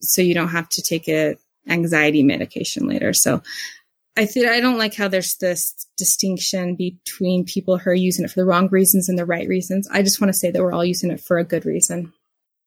so 0.01 0.22
you 0.22 0.32
don't 0.32 0.49
have 0.49 0.70
to 0.70 0.82
take 0.82 1.07
a 1.07 1.36
anxiety 1.68 2.22
medication 2.22 2.88
later. 2.88 3.12
So 3.12 3.42
I 4.16 4.24
think 4.24 4.47
I 4.47 4.61
don't 4.61 4.78
like 4.78 4.94
how 4.94 5.09
there's 5.09 5.36
this 5.36 5.74
distinction 5.99 6.76
between 6.76 7.44
people 7.44 7.76
who 7.76 7.90
are 7.90 7.94
using 7.94 8.24
it 8.24 8.30
for 8.30 8.40
the 8.40 8.47
wrong 8.47 8.68
reasons 8.70 9.11
and 9.11 9.18
the 9.18 9.26
right 9.26 9.47
reasons. 9.47 9.86
I 9.92 10.01
just 10.01 10.18
want 10.18 10.32
to 10.32 10.38
say 10.38 10.51
that 10.51 10.62
we're 10.62 10.72
all 10.72 10.84
using 10.84 11.11
it 11.11 11.20
for 11.20 11.36
a 11.36 11.44
good 11.44 11.66
reason. 11.66 12.14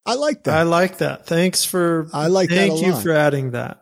I 0.05 0.13
like 0.13 0.43
that. 0.43 0.55
I 0.55 0.63
like 0.63 0.99
that. 0.99 1.25
Thanks 1.25 1.63
for. 1.63 2.07
I 2.13 2.27
like 2.27 2.49
Thank 2.49 2.80
you 2.80 2.91
lot. 2.91 3.01
for 3.01 3.11
adding 3.11 3.51
that. 3.51 3.80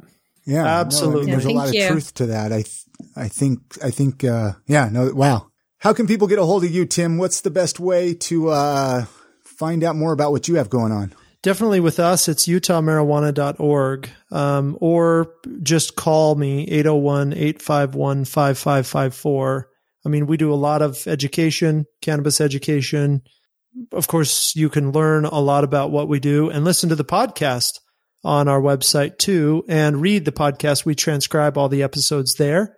Yeah, 0.47 0.65
absolutely. 0.65 1.13
No, 1.13 1.21
I 1.21 1.25
mean, 1.25 1.31
there's 1.31 1.45
yeah, 1.45 1.51
a 1.51 1.59
lot 1.59 1.73
you. 1.73 1.83
of 1.83 1.91
truth 1.91 2.13
to 2.15 2.25
that. 2.27 2.53
I, 2.53 2.61
th- 2.61 2.83
I 3.15 3.27
think, 3.27 3.59
I 3.83 3.91
think, 3.91 4.23
uh, 4.23 4.53
yeah, 4.65 4.89
no, 4.89 5.13
wow. 5.13 5.47
How 5.79 5.93
can 5.93 6.07
people 6.07 6.27
get 6.27 6.39
a 6.39 6.45
hold 6.45 6.63
of 6.63 6.71
you, 6.71 6.85
Tim? 6.85 7.17
What's 7.17 7.41
the 7.41 7.51
best 7.51 7.79
way 7.79 8.13
to 8.13 8.49
uh, 8.49 9.05
find 9.43 9.83
out 9.83 9.97
more 9.97 10.13
about 10.13 10.31
what 10.31 10.47
you 10.47 10.55
have 10.55 10.69
going 10.69 10.93
on? 10.93 11.13
Definitely 11.43 11.81
with 11.81 11.99
us, 11.99 12.27
it's 12.27 12.47
utahmarijuana.org 12.47 14.09
um, 14.31 14.77
or 14.81 15.33
just 15.61 15.95
call 15.95 16.35
me 16.35 16.63
801 16.69 17.33
851 17.33 18.25
5554. 18.25 19.69
I 20.05 20.09
mean, 20.09 20.27
we 20.27 20.37
do 20.37 20.51
a 20.51 20.55
lot 20.55 20.81
of 20.81 21.05
education, 21.07 21.85
cannabis 22.01 22.41
education. 22.41 23.21
Of 23.91 24.07
course, 24.07 24.55
you 24.55 24.69
can 24.69 24.91
learn 24.91 25.25
a 25.25 25.39
lot 25.39 25.63
about 25.63 25.91
what 25.91 26.07
we 26.07 26.19
do 26.19 26.49
and 26.49 26.65
listen 26.65 26.89
to 26.89 26.95
the 26.95 27.05
podcast 27.05 27.79
on 28.28 28.49
our 28.49 28.59
website 28.59 29.17
too 29.17 29.63
and 29.69 30.01
read 30.01 30.25
the 30.25 30.34
podcast. 30.34 30.84
We 30.84 30.95
transcribe 30.95 31.57
all 31.57 31.69
the 31.69 31.82
episodes 31.82 32.36
there. 32.36 32.78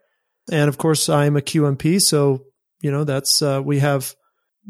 And 0.51 0.69
of 0.69 0.77
course, 0.77 1.09
I'm 1.09 1.35
a 1.35 1.41
QMP. 1.41 1.99
So, 1.99 2.45
you 2.81 2.91
know, 2.91 3.03
that's, 3.03 3.41
uh, 3.41 3.59
we 3.65 3.79
have, 3.79 4.13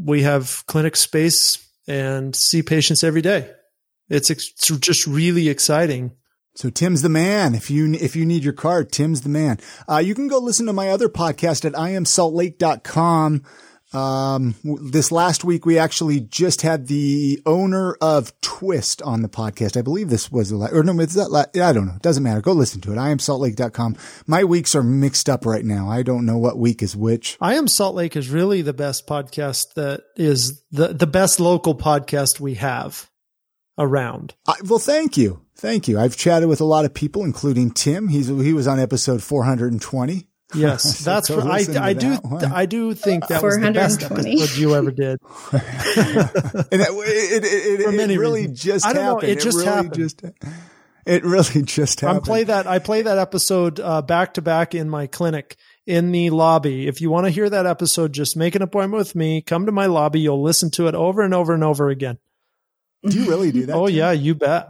we 0.01 0.21
have 0.21 0.63
clinic 0.67 0.95
space 0.95 1.67
and 1.85 2.33
see 2.33 2.63
patients 2.63 3.03
every 3.03 3.21
day. 3.21 3.51
It's, 4.07 4.31
ex- 4.31 4.51
it's 4.51 4.69
just 4.77 5.05
really 5.05 5.49
exciting. 5.49 6.15
So 6.55 6.69
Tim's 6.69 7.01
the 7.01 7.09
man. 7.09 7.55
If 7.55 7.69
you 7.69 7.93
if 7.93 8.15
you 8.15 8.25
need 8.25 8.43
your 8.43 8.53
card, 8.53 8.91
Tim's 8.91 9.21
the 9.21 9.29
man. 9.29 9.59
Uh, 9.87 9.97
you 9.97 10.15
can 10.15 10.27
go 10.27 10.39
listen 10.39 10.65
to 10.65 10.73
my 10.73 10.89
other 10.89 11.07
podcast 11.07 11.63
at 11.63 11.73
iamsaltlake.com. 11.73 13.43
Um, 13.91 14.55
this 14.63 15.11
last 15.11 15.43
week 15.43 15.65
we 15.65 15.79
actually 15.79 16.19
just 16.19 16.61
had 16.61 16.87
the 16.87 17.41
owner 17.45 17.95
of 18.01 18.39
Twist 18.41 19.01
on 19.01 19.21
the 19.21 19.29
podcast. 19.29 19.77
I 19.77 19.81
believe 19.81 20.09
this 20.09 20.31
was 20.31 20.49
the 20.49 20.57
last, 20.57 20.73
or 20.73 20.83
no, 20.83 20.99
it's 20.99 21.15
that 21.15 21.31
la- 21.31 21.45
I 21.55 21.73
don't 21.73 21.87
know. 21.87 21.95
It 21.95 22.01
doesn't 22.01 22.23
matter. 22.23 22.41
Go 22.41 22.51
listen 22.51 22.81
to 22.81 22.91
it. 22.91 22.97
iamsaltlake.com. 22.97 23.97
My 24.27 24.43
weeks 24.43 24.75
are 24.75 24.83
mixed 24.83 25.29
up 25.29 25.45
right 25.45 25.65
now. 25.65 25.89
I 25.89 26.03
don't 26.03 26.25
know 26.25 26.37
what 26.37 26.59
week 26.59 26.83
is 26.83 26.95
which. 26.95 27.37
I 27.41 27.55
am 27.55 27.67
Salt 27.67 27.95
Lake 27.95 28.15
is 28.15 28.29
really 28.29 28.61
the 28.61 28.73
best 28.73 29.07
podcast 29.07 29.73
that 29.73 30.01
is 30.15 30.63
the, 30.71 30.89
the 30.89 31.07
best 31.07 31.39
local 31.39 31.75
podcast 31.75 32.39
we 32.39 32.55
have 32.55 33.09
around. 33.77 34.35
I, 34.47 34.55
well, 34.65 34.79
thank 34.79 35.17
you. 35.17 35.41
Thank 35.55 35.87
you. 35.87 35.99
I've 35.99 36.15
chatted 36.15 36.47
with 36.47 36.61
a 36.61 36.65
lot 36.65 36.85
of 36.85 36.93
people, 36.93 37.23
including 37.23 37.71
Tim. 37.71 38.07
He's, 38.07 38.27
he 38.27 38.53
was 38.53 38.67
on 38.67 38.79
episode 38.79 39.23
420. 39.23 40.28
Yes, 40.55 40.99
So 41.03 41.11
that's 41.11 41.29
go 41.29 41.37
what 41.37 41.47
I, 41.47 41.87
I 41.89 41.93
do. 41.93 42.09
that 42.11 42.23
one. 42.23 42.45
I 42.45 42.65
do 42.65 42.93
think 42.93 43.27
that 43.27 43.43
was 43.43 43.55
the 43.59 43.71
best 43.71 44.01
420. 44.01 44.41
episode 44.41 44.57
you 44.59 44.75
ever 44.75 44.91
did. 44.91 45.19
and 45.51 46.81
that, 46.81 46.89
it, 46.91 47.43
it, 47.43 47.45
it, 47.45 47.83
For 47.83 47.89
it 47.89 47.95
many 47.95 48.17
really 48.17 48.41
reasons. 48.41 48.61
just 48.63 48.85
I 48.85 48.93
don't 48.93 49.03
know, 49.03 49.13
happened. 49.15 49.31
it 49.31 49.39
just 49.41 49.57
really 49.57 49.67
happened. 49.69 49.93
Just, 49.95 50.21
it 51.05 51.23
really 51.23 51.61
just 51.63 52.01
happened. 52.01 52.21
I 52.23 52.25
play 52.25 52.43
that. 52.45 52.67
I 52.67 52.79
play 52.79 53.01
that 53.03 53.17
episode 53.17 53.79
uh, 53.79 54.01
back 54.01 54.35
to 54.35 54.41
back 54.41 54.73
in 54.73 54.89
my 54.89 55.07
clinic 55.07 55.57
in 55.85 56.11
the 56.11 56.29
lobby. 56.29 56.87
If 56.87 57.01
you 57.01 57.09
want 57.09 57.25
to 57.25 57.31
hear 57.31 57.49
that 57.49 57.65
episode, 57.65 58.13
just 58.13 58.35
make 58.37 58.55
an 58.55 58.61
appointment 58.61 58.97
with 58.99 59.15
me. 59.15 59.41
Come 59.41 59.65
to 59.67 59.71
my 59.71 59.85
lobby. 59.87 60.19
You'll 60.19 60.41
listen 60.41 60.71
to 60.71 60.87
it 60.87 60.95
over 60.95 61.21
and 61.21 61.33
over 61.33 61.53
and 61.53 61.63
over 61.63 61.89
again. 61.89 62.17
Do 63.07 63.17
you 63.17 63.29
really 63.29 63.51
do 63.51 63.65
that? 63.67 63.75
oh 63.75 63.87
Tim? 63.87 63.95
yeah, 63.95 64.11
you 64.11 64.35
bet. 64.35 64.69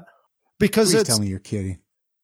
Because 0.59 0.91
Please 0.91 1.01
it's 1.01 1.09
tell 1.09 1.19
me 1.19 1.27
you're 1.27 1.39
kidding. 1.39 1.79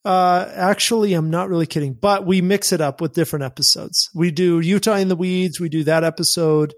Uh, 0.06 0.48
actually, 0.54 1.14
I'm 1.14 1.32
not 1.32 1.50
really 1.50 1.66
kidding, 1.66 1.94
but 1.94 2.26
we 2.28 2.40
mix 2.42 2.72
it 2.72 2.80
up 2.80 3.02
with 3.02 3.14
different 3.14 3.44
episodes. 3.44 4.10
We 4.14 4.30
do 4.32 4.60
Utah 4.60 4.96
in 4.98 5.08
the 5.08 5.16
Weeds. 5.16 5.60
We 5.60 5.68
do 5.68 5.84
that 5.86 6.04
episode. 6.04 6.74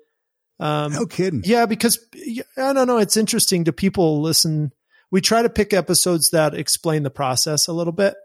Um, 0.59 0.93
No 0.93 1.05
kidding. 1.05 1.41
yeah, 1.45 1.65
because 1.65 1.99
I 2.57 2.71
don't 2.73 2.87
know. 2.87 2.97
It's 2.99 3.17
interesting 3.17 3.65
to 3.65 3.73
people 3.73 4.21
listen. 4.21 4.71
We 5.11 5.19
try 5.21 5.41
to 5.41 5.49
pick 5.49 5.73
episodes 5.73 6.29
that 6.31 6.53
explain 6.55 7.03
the 7.03 7.09
process 7.09 7.67
a 7.67 7.73
little 7.73 7.93
bit. 7.93 8.15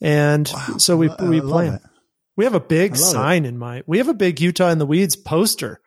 And 0.00 0.50
Wow. 0.52 0.76
so 0.78 0.96
we, 0.96 1.08
I- 1.08 1.24
we 1.24 1.40
plan. 1.40 1.80
We 2.36 2.44
have 2.44 2.54
a 2.54 2.60
big 2.60 2.92
love 2.92 3.00
it. 3.00 3.04
sign 3.04 3.44
in 3.44 3.58
my, 3.58 3.82
we 3.86 3.98
have 3.98 4.08
a 4.08 4.14
big 4.14 4.40
Utah 4.40 4.70
in 4.70 4.78
the 4.78 4.86
Weeds 4.86 5.16
poster. 5.16 5.80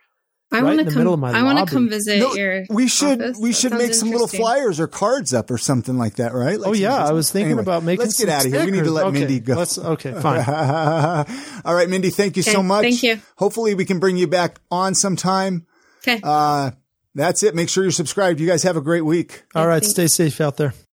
I 0.52 0.58
Right 0.58 0.64
want 0.64 0.80
to 0.80 0.86
the 0.86 0.92
middle 0.98 1.14
of 1.16 1.20
come. 1.20 1.32
my 1.34 1.40
I 1.40 1.44
want 1.44 1.68
to 1.68 1.74
come 1.74 1.90
visit 1.90 2.20
No, 2.20 2.34
your. 2.36 2.66
we 2.70 2.88
should 2.88 3.20
office. 3.22 3.38
we 3.42 3.52
should 3.52 3.74
make 3.74 3.94
some 3.96 4.12
little 4.12 4.28
flyers 4.28 4.80
or 4.80 4.88
cards 4.88 5.34
up 5.34 5.50
or 5.50 5.58
something 5.58 5.98
like 5.98 6.16
that, 6.16 6.34
right? 6.34 6.60
Like 6.60 6.70
oh 6.70 6.74
yeah. 6.74 6.96
I 7.04 7.12
was 7.14 7.32
thinking 7.32 7.48
anyway, 7.54 7.64
about 7.64 7.84
making 7.84 8.06
Let's 8.06 8.18
get 8.20 8.28
some 8.28 8.36
out 8.40 8.46
of 8.46 8.52
here. 8.54 8.64
We 8.64 8.72
need 8.72 8.84
to 8.84 8.92
let 8.92 9.06
Okay, 9.08 9.20
Mindy 9.20 9.40
go. 9.40 9.56
Let's, 9.56 9.78
okay, 9.80 10.14
fine. 10.14 10.46
All 11.66 11.74
right, 11.74 11.90
Mindy. 11.90 12.12
Thank 12.12 12.38
you 12.38 12.44
so 12.44 12.62
much. 12.62 12.84
thank 12.84 13.02
you. 13.02 13.20
Hopefully, 13.38 13.74
we 13.74 13.86
can 13.86 14.00
bring 14.00 14.18
you 14.18 14.28
back 14.28 14.60
on 14.70 14.94
sometime. 14.94 15.66
Okay. 16.08 16.20
Uh, 16.24 16.72
that's 17.16 17.42
it. 17.42 17.56
Make 17.56 17.68
sure 17.70 17.84
you're 17.84 17.92
subscribed. 17.92 18.40
You 18.40 18.46
guys 18.48 18.62
have 18.64 18.78
a 18.78 18.82
great 18.82 19.04
week. 19.04 19.44
All 19.56 19.68
right. 19.68 19.82
Thanks. 19.82 19.90
Stay 19.94 20.08
safe 20.08 20.40
out 20.42 20.58
there. 20.58 20.76